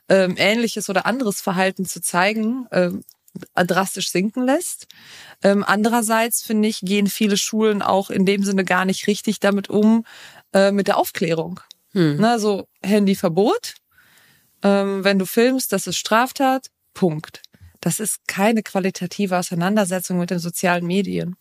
ähm, 0.08 0.34
ähnliches 0.38 0.88
oder 0.88 1.06
anderes 1.06 1.40
Verhalten 1.40 1.84
zu 1.84 2.00
zeigen, 2.00 2.66
ähm, 2.70 3.02
drastisch 3.54 4.10
sinken 4.10 4.44
lässt. 4.44 4.86
Ähm, 5.42 5.64
andererseits 5.66 6.42
finde 6.42 6.68
ich, 6.68 6.80
gehen 6.80 7.06
viele 7.06 7.36
Schulen 7.36 7.82
auch 7.82 8.10
in 8.10 8.26
dem 8.26 8.44
Sinne 8.44 8.64
gar 8.64 8.84
nicht 8.84 9.06
richtig 9.06 9.40
damit 9.40 9.68
um, 9.68 10.04
äh, 10.52 10.72
mit 10.72 10.88
der 10.88 10.96
Aufklärung. 10.96 11.60
Hm. 11.92 12.16
Na, 12.20 12.38
so 12.38 12.68
Handyverbot. 12.82 13.74
Ähm, 14.62 15.04
wenn 15.04 15.18
du 15.18 15.26
filmst, 15.26 15.72
das 15.72 15.86
ist 15.86 15.96
Straftat. 15.96 16.66
Punkt. 16.92 17.42
Das 17.80 17.98
ist 17.98 18.26
keine 18.26 18.62
qualitative 18.62 19.38
Auseinandersetzung 19.38 20.18
mit 20.18 20.30
den 20.30 20.38
sozialen 20.38 20.86
Medien. 20.86 21.36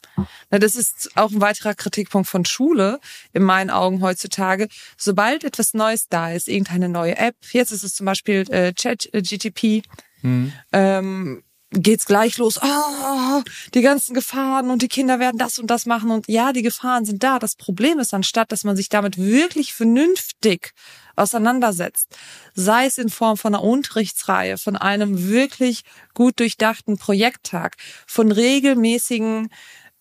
Das 0.49 0.75
ist 0.75 1.11
auch 1.15 1.31
ein 1.31 1.41
weiterer 1.41 1.75
Kritikpunkt 1.75 2.29
von 2.29 2.45
Schule 2.45 2.99
in 3.33 3.43
meinen 3.43 3.69
Augen 3.69 4.01
heutzutage. 4.01 4.69
Sobald 4.97 5.43
etwas 5.43 5.73
Neues 5.73 6.07
da 6.07 6.31
ist, 6.31 6.47
irgendeine 6.47 6.89
neue 6.89 7.17
App, 7.17 7.35
jetzt 7.51 7.71
ist 7.71 7.83
es 7.83 7.95
zum 7.95 8.05
Beispiel 8.05 8.49
äh, 8.51 8.73
ChatGTP, 8.73 9.83
hm. 10.21 10.53
ähm, 10.71 11.43
geht's 11.71 12.05
gleich 12.05 12.37
los. 12.37 12.59
Oh, 12.61 13.41
die 13.73 13.81
ganzen 13.81 14.13
Gefahren 14.13 14.69
und 14.69 14.81
die 14.81 14.87
Kinder 14.87 15.19
werden 15.19 15.37
das 15.37 15.59
und 15.59 15.67
das 15.67 15.85
machen 15.85 16.11
und 16.11 16.27
ja, 16.27 16.51
die 16.53 16.63
Gefahren 16.63 17.05
sind 17.05 17.23
da. 17.23 17.39
Das 17.39 17.55
Problem 17.55 17.99
ist, 17.99 18.13
anstatt 18.13 18.51
dass 18.51 18.63
man 18.63 18.75
sich 18.75 18.89
damit 18.89 19.17
wirklich 19.17 19.73
vernünftig 19.73 20.73
auseinandersetzt, 21.15 22.15
sei 22.55 22.85
es 22.85 22.97
in 22.97 23.09
Form 23.09 23.37
von 23.37 23.53
einer 23.53 23.63
Unterrichtsreihe, 23.63 24.57
von 24.57 24.75
einem 24.75 25.29
wirklich 25.29 25.83
gut 26.13 26.39
durchdachten 26.39 26.97
Projekttag, 26.97 27.75
von 28.07 28.31
regelmäßigen 28.31 29.49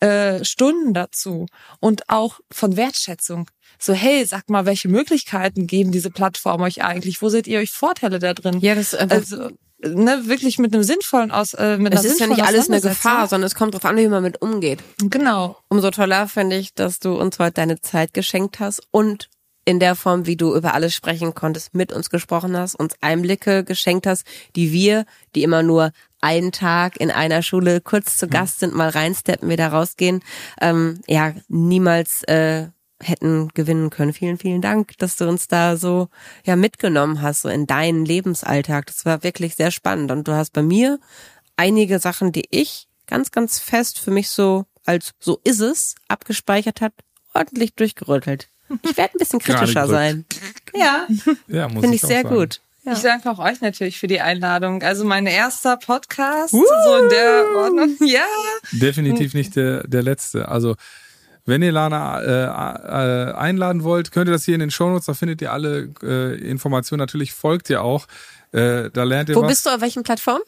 äh, 0.01 0.45
Stunden 0.45 0.95
dazu 0.95 1.47
und 1.81 2.09
auch 2.09 2.41
von 2.51 2.77
Wertschätzung. 2.77 3.51
So, 3.81 3.93
hey, 3.93 4.25
sag 4.25 4.49
mal, 4.49 4.65
welche 4.65 4.89
Möglichkeiten 4.89 5.67
geben 5.67 5.93
diese 5.93 6.11
Plattformen 6.11 6.65
euch 6.65 6.83
eigentlich? 6.83 7.21
Wo 7.21 7.29
seht 7.29 7.47
ihr 7.47 7.59
euch 7.59 7.71
Vorteile 7.71 8.21
da 8.21 8.33
drin? 8.33 8.61
Ja, 8.61 8.75
das 8.75 8.93
ist 8.93 9.11
also 9.13 9.51
ne, 9.81 10.23
wirklich 10.27 10.59
mit 10.59 10.75
einem 10.75 10.83
sinnvollen 10.83 11.31
aus 11.31 11.55
äh, 11.55 11.79
mit 11.79 11.95
Es 11.95 12.05
ist 12.05 12.21
ja 12.21 12.27
nicht 12.27 12.43
alles 12.43 12.69
eine 12.69 12.81
Gefahr, 12.81 13.29
sondern 13.29 13.47
es 13.47 13.55
kommt 13.55 13.75
darauf 13.75 13.85
an, 13.85 13.97
wie 13.97 14.09
man 14.09 14.23
mit 14.23 14.43
umgeht. 14.43 14.81
Genau. 14.99 15.57
Umso 15.69 15.91
toller 15.91 16.29
finde 16.29 16.57
ich, 16.57 16.75
dass 16.75 16.99
du 16.99 17.15
uns 17.15 17.39
heute 17.39 17.55
deine 17.55 17.81
Zeit 17.81 18.15
geschenkt 18.15 18.61
hast 18.61 18.83
und 18.91 19.29
in 19.65 19.81
der 19.81 19.97
Form, 19.97 20.25
wie 20.25 20.37
du 20.37 20.55
über 20.55 20.73
alles 20.73 20.95
sprechen 20.95 21.35
konntest, 21.35 21.75
mit 21.75 21.93
uns 21.93 22.09
gesprochen 22.09 22.57
hast, 22.57 22.75
uns 22.75 22.95
Einblicke 23.03 23.65
geschenkt 23.65 24.07
hast, 24.07 24.27
die 24.57 24.73
wir, 24.73 25.05
die 25.35 25.43
immer 25.43 25.63
nur 25.63 25.93
einen 26.23 26.53
Tag 26.53 26.99
in 26.99 27.11
einer 27.11 27.43
Schule 27.43 27.83
kurz 27.83 28.17
zu 28.17 28.29
Gast 28.29 28.61
sind, 28.61 28.75
mal 28.75 28.89
reinsteppen, 28.89 29.51
wieder 29.51 29.69
rausgehen, 29.69 30.25
ähm, 30.63 31.03
ja, 31.07 31.35
niemals 31.49 32.23
äh, 32.25 32.69
hätten 33.03 33.49
gewinnen 33.55 33.91
können. 33.91 34.13
Vielen, 34.13 34.39
vielen 34.39 34.61
Dank, 34.61 34.97
dass 34.99 35.17
du 35.17 35.29
uns 35.29 35.49
da 35.49 35.77
so 35.77 36.09
ja 36.45 36.57
mitgenommen 36.57 37.23
hast, 37.23 37.43
so 37.43 37.49
in 37.49 37.67
deinen 37.67 38.05
Lebensalltag. 38.05 38.87
Das 38.87 39.05
war 39.05 39.23
wirklich 39.23 39.55
sehr 39.55 39.71
spannend. 39.71 40.11
Und 40.11 40.27
du 40.27 40.33
hast 40.33 40.53
bei 40.53 40.63
mir 40.63 40.99
einige 41.57 41.99
Sachen, 41.99 42.33
die 42.33 42.47
ich 42.51 42.89
ganz, 43.07 43.31
ganz 43.31 43.59
fest 43.59 43.99
für 43.99 44.11
mich 44.11 44.31
so 44.31 44.67
als 44.85 45.13
so 45.19 45.41
ist 45.45 45.61
es 45.61 45.95
abgespeichert 46.09 46.81
hat, 46.81 46.95
ordentlich 47.35 47.75
durchgerüttelt. 47.75 48.49
Ich 48.83 48.97
werde 48.97 49.15
ein 49.15 49.19
bisschen 49.19 49.39
kritischer 49.39 49.87
sein. 49.87 50.25
Ja, 50.75 51.07
ja 51.47 51.69
finde 51.69 51.89
ich, 51.89 51.95
ich 51.95 52.01
sehr 52.01 52.23
sagen. 52.23 52.35
gut. 52.35 52.61
Ja. 52.85 52.93
Ich 52.93 53.01
danke 53.01 53.31
auch 53.31 53.39
euch 53.39 53.61
natürlich 53.61 53.99
für 53.99 54.07
die 54.07 54.21
Einladung. 54.21 54.83
Also 54.83 55.05
mein 55.05 55.27
erster 55.27 55.77
Podcast, 55.77 56.55
uh! 56.55 56.65
so 56.85 56.97
in 56.97 57.09
der 57.11 57.45
Ordnung. 57.57 57.97
Ja. 58.01 58.25
Definitiv 58.73 59.35
nicht 59.35 59.57
der, 59.57 59.87
der 59.87 60.03
letzte. 60.03 60.49
Also 60.49 60.75
wenn 61.49 61.63
ihr 61.63 61.73
Lana 61.73 62.21
äh, 62.21 63.31
äh, 63.31 63.33
einladen 63.33 63.83
wollt, 63.83 64.13
könnt 64.13 64.29
ihr 64.29 64.33
das 64.33 64.45
hier 64.45 64.55
in 64.55 64.61
den 64.61 64.71
Shownotes, 64.71 65.07
da 65.07 65.15
findet 65.15 65.41
ihr 65.41 65.51
alle 65.53 65.91
äh, 66.03 66.35
Informationen. 66.39 67.01
Natürlich 67.01 67.33
folgt 67.33 67.71
ihr 67.71 67.83
auch. 67.83 68.07
Äh, 68.53 68.91
da 68.91 69.05
lernt 69.05 69.31
ihr 69.31 69.35
Wo 69.35 69.43
was. 69.43 69.49
bist 69.49 69.67
du, 69.67 69.71
auf 69.71 69.81
welchen 69.81 70.03
Plattform? 70.03 70.41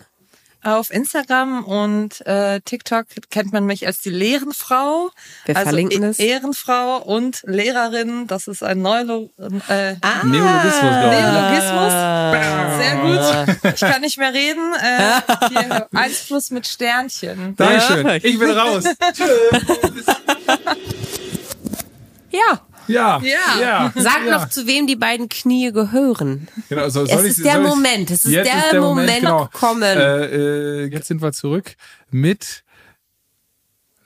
Auf 0.63 0.91
Instagram 0.91 1.65
und 1.65 2.21
äh, 2.27 2.61
TikTok 2.61 3.07
kennt 3.31 3.51
man 3.51 3.65
mich 3.65 3.87
als 3.87 4.03
die 4.03 4.11
Lehrenfrau. 4.11 5.09
Wir 5.47 5.57
also 5.57 5.71
verlinken 5.71 6.03
es. 6.03 6.19
Ehrenfrau 6.19 6.99
und 6.99 7.43
Lehrerin. 7.47 8.27
Das 8.27 8.47
ist 8.47 8.63
ein 8.63 8.83
Neolo 8.83 9.31
äh, 9.39 9.95
ah, 10.03 10.23
Neologismus, 10.23 10.81
glaube 10.81 11.15
ich. 11.15 11.23
Neologismus. 11.23 11.93
Sehr 12.91 13.47
gut. 13.47 13.75
Ich 13.75 13.81
kann 13.81 14.01
nicht 14.01 14.19
mehr 14.19 14.33
reden. 14.33 14.73
Äh, 14.81 15.21
hier, 15.49 15.89
eins 15.95 16.27
plus 16.27 16.51
mit 16.51 16.67
Sternchen. 16.67 17.55
Dankeschön. 17.57 18.21
Ich 18.23 18.39
bin 18.39 18.51
raus. 18.51 18.85
Tschüss. 19.15 20.07
Ja. 22.31 22.61
Ja. 22.87 23.21
Ja. 23.23 23.61
ja. 23.61 23.93
Sag 23.95 24.25
ja. 24.27 24.39
noch, 24.39 24.49
zu 24.49 24.67
wem 24.67 24.87
die 24.87 24.97
beiden 24.97 25.29
Knie 25.29 25.73
gehören. 25.73 26.49
Genau, 26.69 26.89
so, 26.89 27.05
es 27.05 27.23
ist 27.23 27.45
der 27.45 27.61
Moment. 27.61 28.11
Es 28.11 28.25
ist 28.25 28.35
der, 28.35 28.43
ist 28.43 28.73
der, 28.73 28.81
Moment, 28.81 29.07
Moment 29.07 29.21
genau. 29.21 29.45
gekommen. 29.47 29.83
Äh, 29.83 30.25
äh, 30.25 30.85
jetzt 30.87 31.09
sind 31.09 31.23
wir 31.23 31.33
zurück 31.33 31.75
mit 32.11 32.65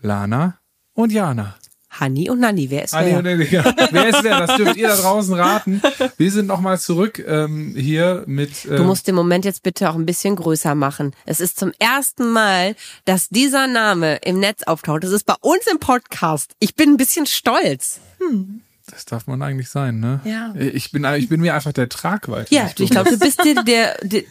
Lana 0.02 0.58
und 0.92 1.12
Jana. 1.12 1.54
Hanni 2.00 2.28
und 2.30 2.40
Nanni, 2.40 2.70
wer 2.70 2.84
ist 2.84 2.92
Hanni 2.92 3.10
wer? 3.10 3.18
Und 3.18 3.24
Nanni, 3.24 3.44
ja. 3.44 3.64
wer 3.90 4.08
ist 4.08 4.22
wer? 4.22 4.46
Das 4.46 4.56
dürft 4.56 4.76
ihr 4.76 4.88
da 4.88 4.96
draußen 4.96 5.34
raten. 5.34 5.82
Wir 6.16 6.30
sind 6.30 6.46
nochmal 6.46 6.78
zurück 6.78 7.22
ähm, 7.26 7.74
hier 7.76 8.24
mit. 8.26 8.64
Äh 8.64 8.76
du 8.76 8.84
musst 8.84 9.06
den 9.06 9.14
Moment 9.14 9.44
jetzt 9.44 9.62
bitte 9.62 9.88
auch 9.90 9.94
ein 9.94 10.06
bisschen 10.06 10.36
größer 10.36 10.74
machen. 10.74 11.14
Es 11.24 11.40
ist 11.40 11.58
zum 11.58 11.72
ersten 11.78 12.30
Mal, 12.32 12.74
dass 13.04 13.28
dieser 13.28 13.66
Name 13.66 14.16
im 14.24 14.40
Netz 14.40 14.64
auftaucht. 14.64 15.04
Das 15.04 15.12
ist 15.12 15.24
bei 15.24 15.36
uns 15.40 15.66
im 15.70 15.78
Podcast. 15.78 16.52
Ich 16.58 16.74
bin 16.74 16.90
ein 16.90 16.96
bisschen 16.96 17.26
stolz. 17.26 18.00
Hm. 18.18 18.63
Das 18.86 19.06
darf 19.06 19.26
man 19.26 19.40
eigentlich 19.40 19.70
sein, 19.70 19.98
ne? 19.98 20.20
Ja. 20.24 20.54
Ich 20.56 20.92
bin, 20.92 21.04
ich 21.04 21.30
bin 21.30 21.40
mir 21.40 21.54
einfach 21.54 21.72
der 21.72 21.88
Tragweite. 21.88 22.54
Ja, 22.54 22.70
ich 22.78 22.90
glaube, 22.90 23.10
du 23.10 23.18
bist 23.18 23.42
dir 23.42 23.54
der, 23.64 23.96
der, 24.02 24.22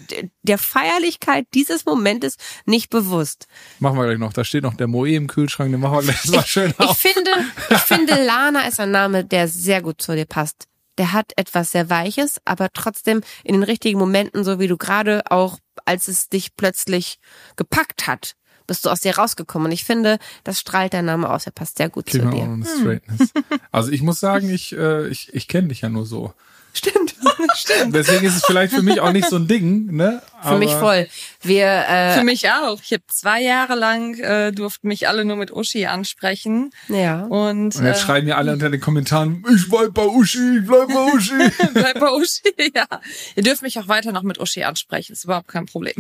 der 0.43 0.57
Feierlichkeit 0.59 1.47
dieses 1.55 1.85
Momentes 1.85 2.37
nicht 2.65 2.91
bewusst. 2.91 3.47
Machen 3.79 3.97
wir 3.97 4.05
gleich 4.05 4.19
noch. 4.19 4.31
Da 4.31 4.43
steht 4.43 4.61
noch 4.61 4.75
der 4.75 4.87
Moe 4.87 5.09
im 5.09 5.25
Kühlschrank, 5.25 5.71
den 5.71 5.79
machen 5.79 5.95
wir 5.95 6.01
gleich 6.03 6.27
mal 6.27 6.45
schön 6.45 6.69
ich, 6.69 6.79
auf. 6.79 7.03
Ich 7.03 7.13
finde, 7.13 7.31
ich 7.71 7.77
finde, 7.79 8.23
Lana 8.23 8.67
ist 8.67 8.79
ein 8.79 8.91
Name, 8.91 9.25
der 9.25 9.47
sehr 9.47 9.81
gut 9.81 10.01
zu 10.01 10.15
dir 10.15 10.25
passt. 10.25 10.67
Der 10.99 11.13
hat 11.13 11.31
etwas 11.35 11.71
sehr 11.71 11.89
Weiches, 11.89 12.39
aber 12.45 12.69
trotzdem 12.71 13.21
in 13.43 13.55
den 13.55 13.63
richtigen 13.63 13.97
Momenten, 13.97 14.43
so 14.43 14.59
wie 14.59 14.67
du 14.67 14.77
gerade 14.77 15.23
auch, 15.31 15.57
als 15.85 16.07
es 16.07 16.29
dich 16.29 16.55
plötzlich 16.55 17.17
gepackt 17.55 18.05
hat, 18.05 18.35
bist 18.67 18.85
du 18.85 18.89
aus 18.89 19.01
dir 19.01 19.17
rausgekommen. 19.17 19.67
Und 19.67 19.71
ich 19.71 19.83
finde, 19.83 20.19
das 20.43 20.59
strahlt 20.59 20.93
dein 20.93 21.05
Name 21.05 21.29
aus. 21.29 21.45
Er 21.45 21.51
passt 21.51 21.77
sehr 21.77 21.89
gut 21.89 22.05
Klima 22.05 22.31
zu 22.31 22.37
dir. 22.37 22.43
Und 22.43 22.65
Straightness. 22.65 23.31
Also 23.71 23.91
ich 23.91 24.01
muss 24.01 24.19
sagen, 24.19 24.49
ich, 24.49 24.75
äh, 24.75 25.07
ich, 25.07 25.33
ich 25.33 25.47
kenne 25.47 25.69
dich 25.69 25.81
ja 25.81 25.89
nur 25.89 26.05
so. 26.05 26.33
Stimmt, 26.75 27.15
stimmt. 27.55 27.95
Deswegen 27.95 28.25
ist 28.25 28.35
es 28.35 28.45
vielleicht 28.45 28.73
für 28.73 28.81
mich 28.81 28.99
auch 28.99 29.11
nicht 29.11 29.29
so 29.29 29.35
ein 29.35 29.47
Ding, 29.47 29.91
ne? 29.95 30.23
Aber 30.41 30.53
für 30.53 30.59
mich 30.59 30.71
voll. 30.71 31.07
Wir, 31.41 31.67
äh, 31.67 32.17
für 32.17 32.23
mich 32.23 32.49
auch. 32.49 32.79
Ich 32.81 32.91
habe 32.91 33.03
zwei 33.07 33.41
Jahre 33.41 33.75
lang 33.75 34.15
äh, 34.15 34.51
durften 34.51 34.87
mich 34.87 35.07
alle 35.07 35.23
nur 35.23 35.35
mit 35.35 35.51
Uschi 35.51 35.85
ansprechen. 35.85 36.71
Ja. 36.89 37.25
Und, 37.25 37.75
und 37.75 37.85
jetzt 37.85 37.99
äh, 37.99 38.01
schreiben 38.01 38.27
ja 38.27 38.37
alle 38.37 38.53
unter 38.53 38.71
den 38.71 38.81
Kommentaren, 38.81 39.45
ich 39.55 39.69
bleib 39.69 39.93
bei 39.93 40.05
Uschi, 40.05 40.57
ich 40.57 40.65
bleib 40.65 40.87
bei 40.87 41.13
Uschi. 41.13 41.51
bleib 41.73 41.99
bei 41.99 42.11
Uschi, 42.11 42.71
ja. 42.75 42.87
Ihr 43.35 43.43
dürft 43.43 43.61
mich 43.61 43.77
auch 43.77 43.87
weiter 43.87 44.11
noch 44.11 44.23
mit 44.23 44.39
Uschi 44.39 44.63
ansprechen, 44.63 45.13
ist 45.13 45.25
überhaupt 45.25 45.47
kein 45.47 45.67
Problem. 45.67 45.93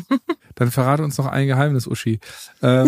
Dann 0.55 0.71
verrate 0.71 1.03
uns 1.03 1.17
noch 1.19 1.27
ein 1.27 1.45
Geheimnis, 1.45 1.87
Uschi. 1.87 2.19
Ähm. 2.63 2.87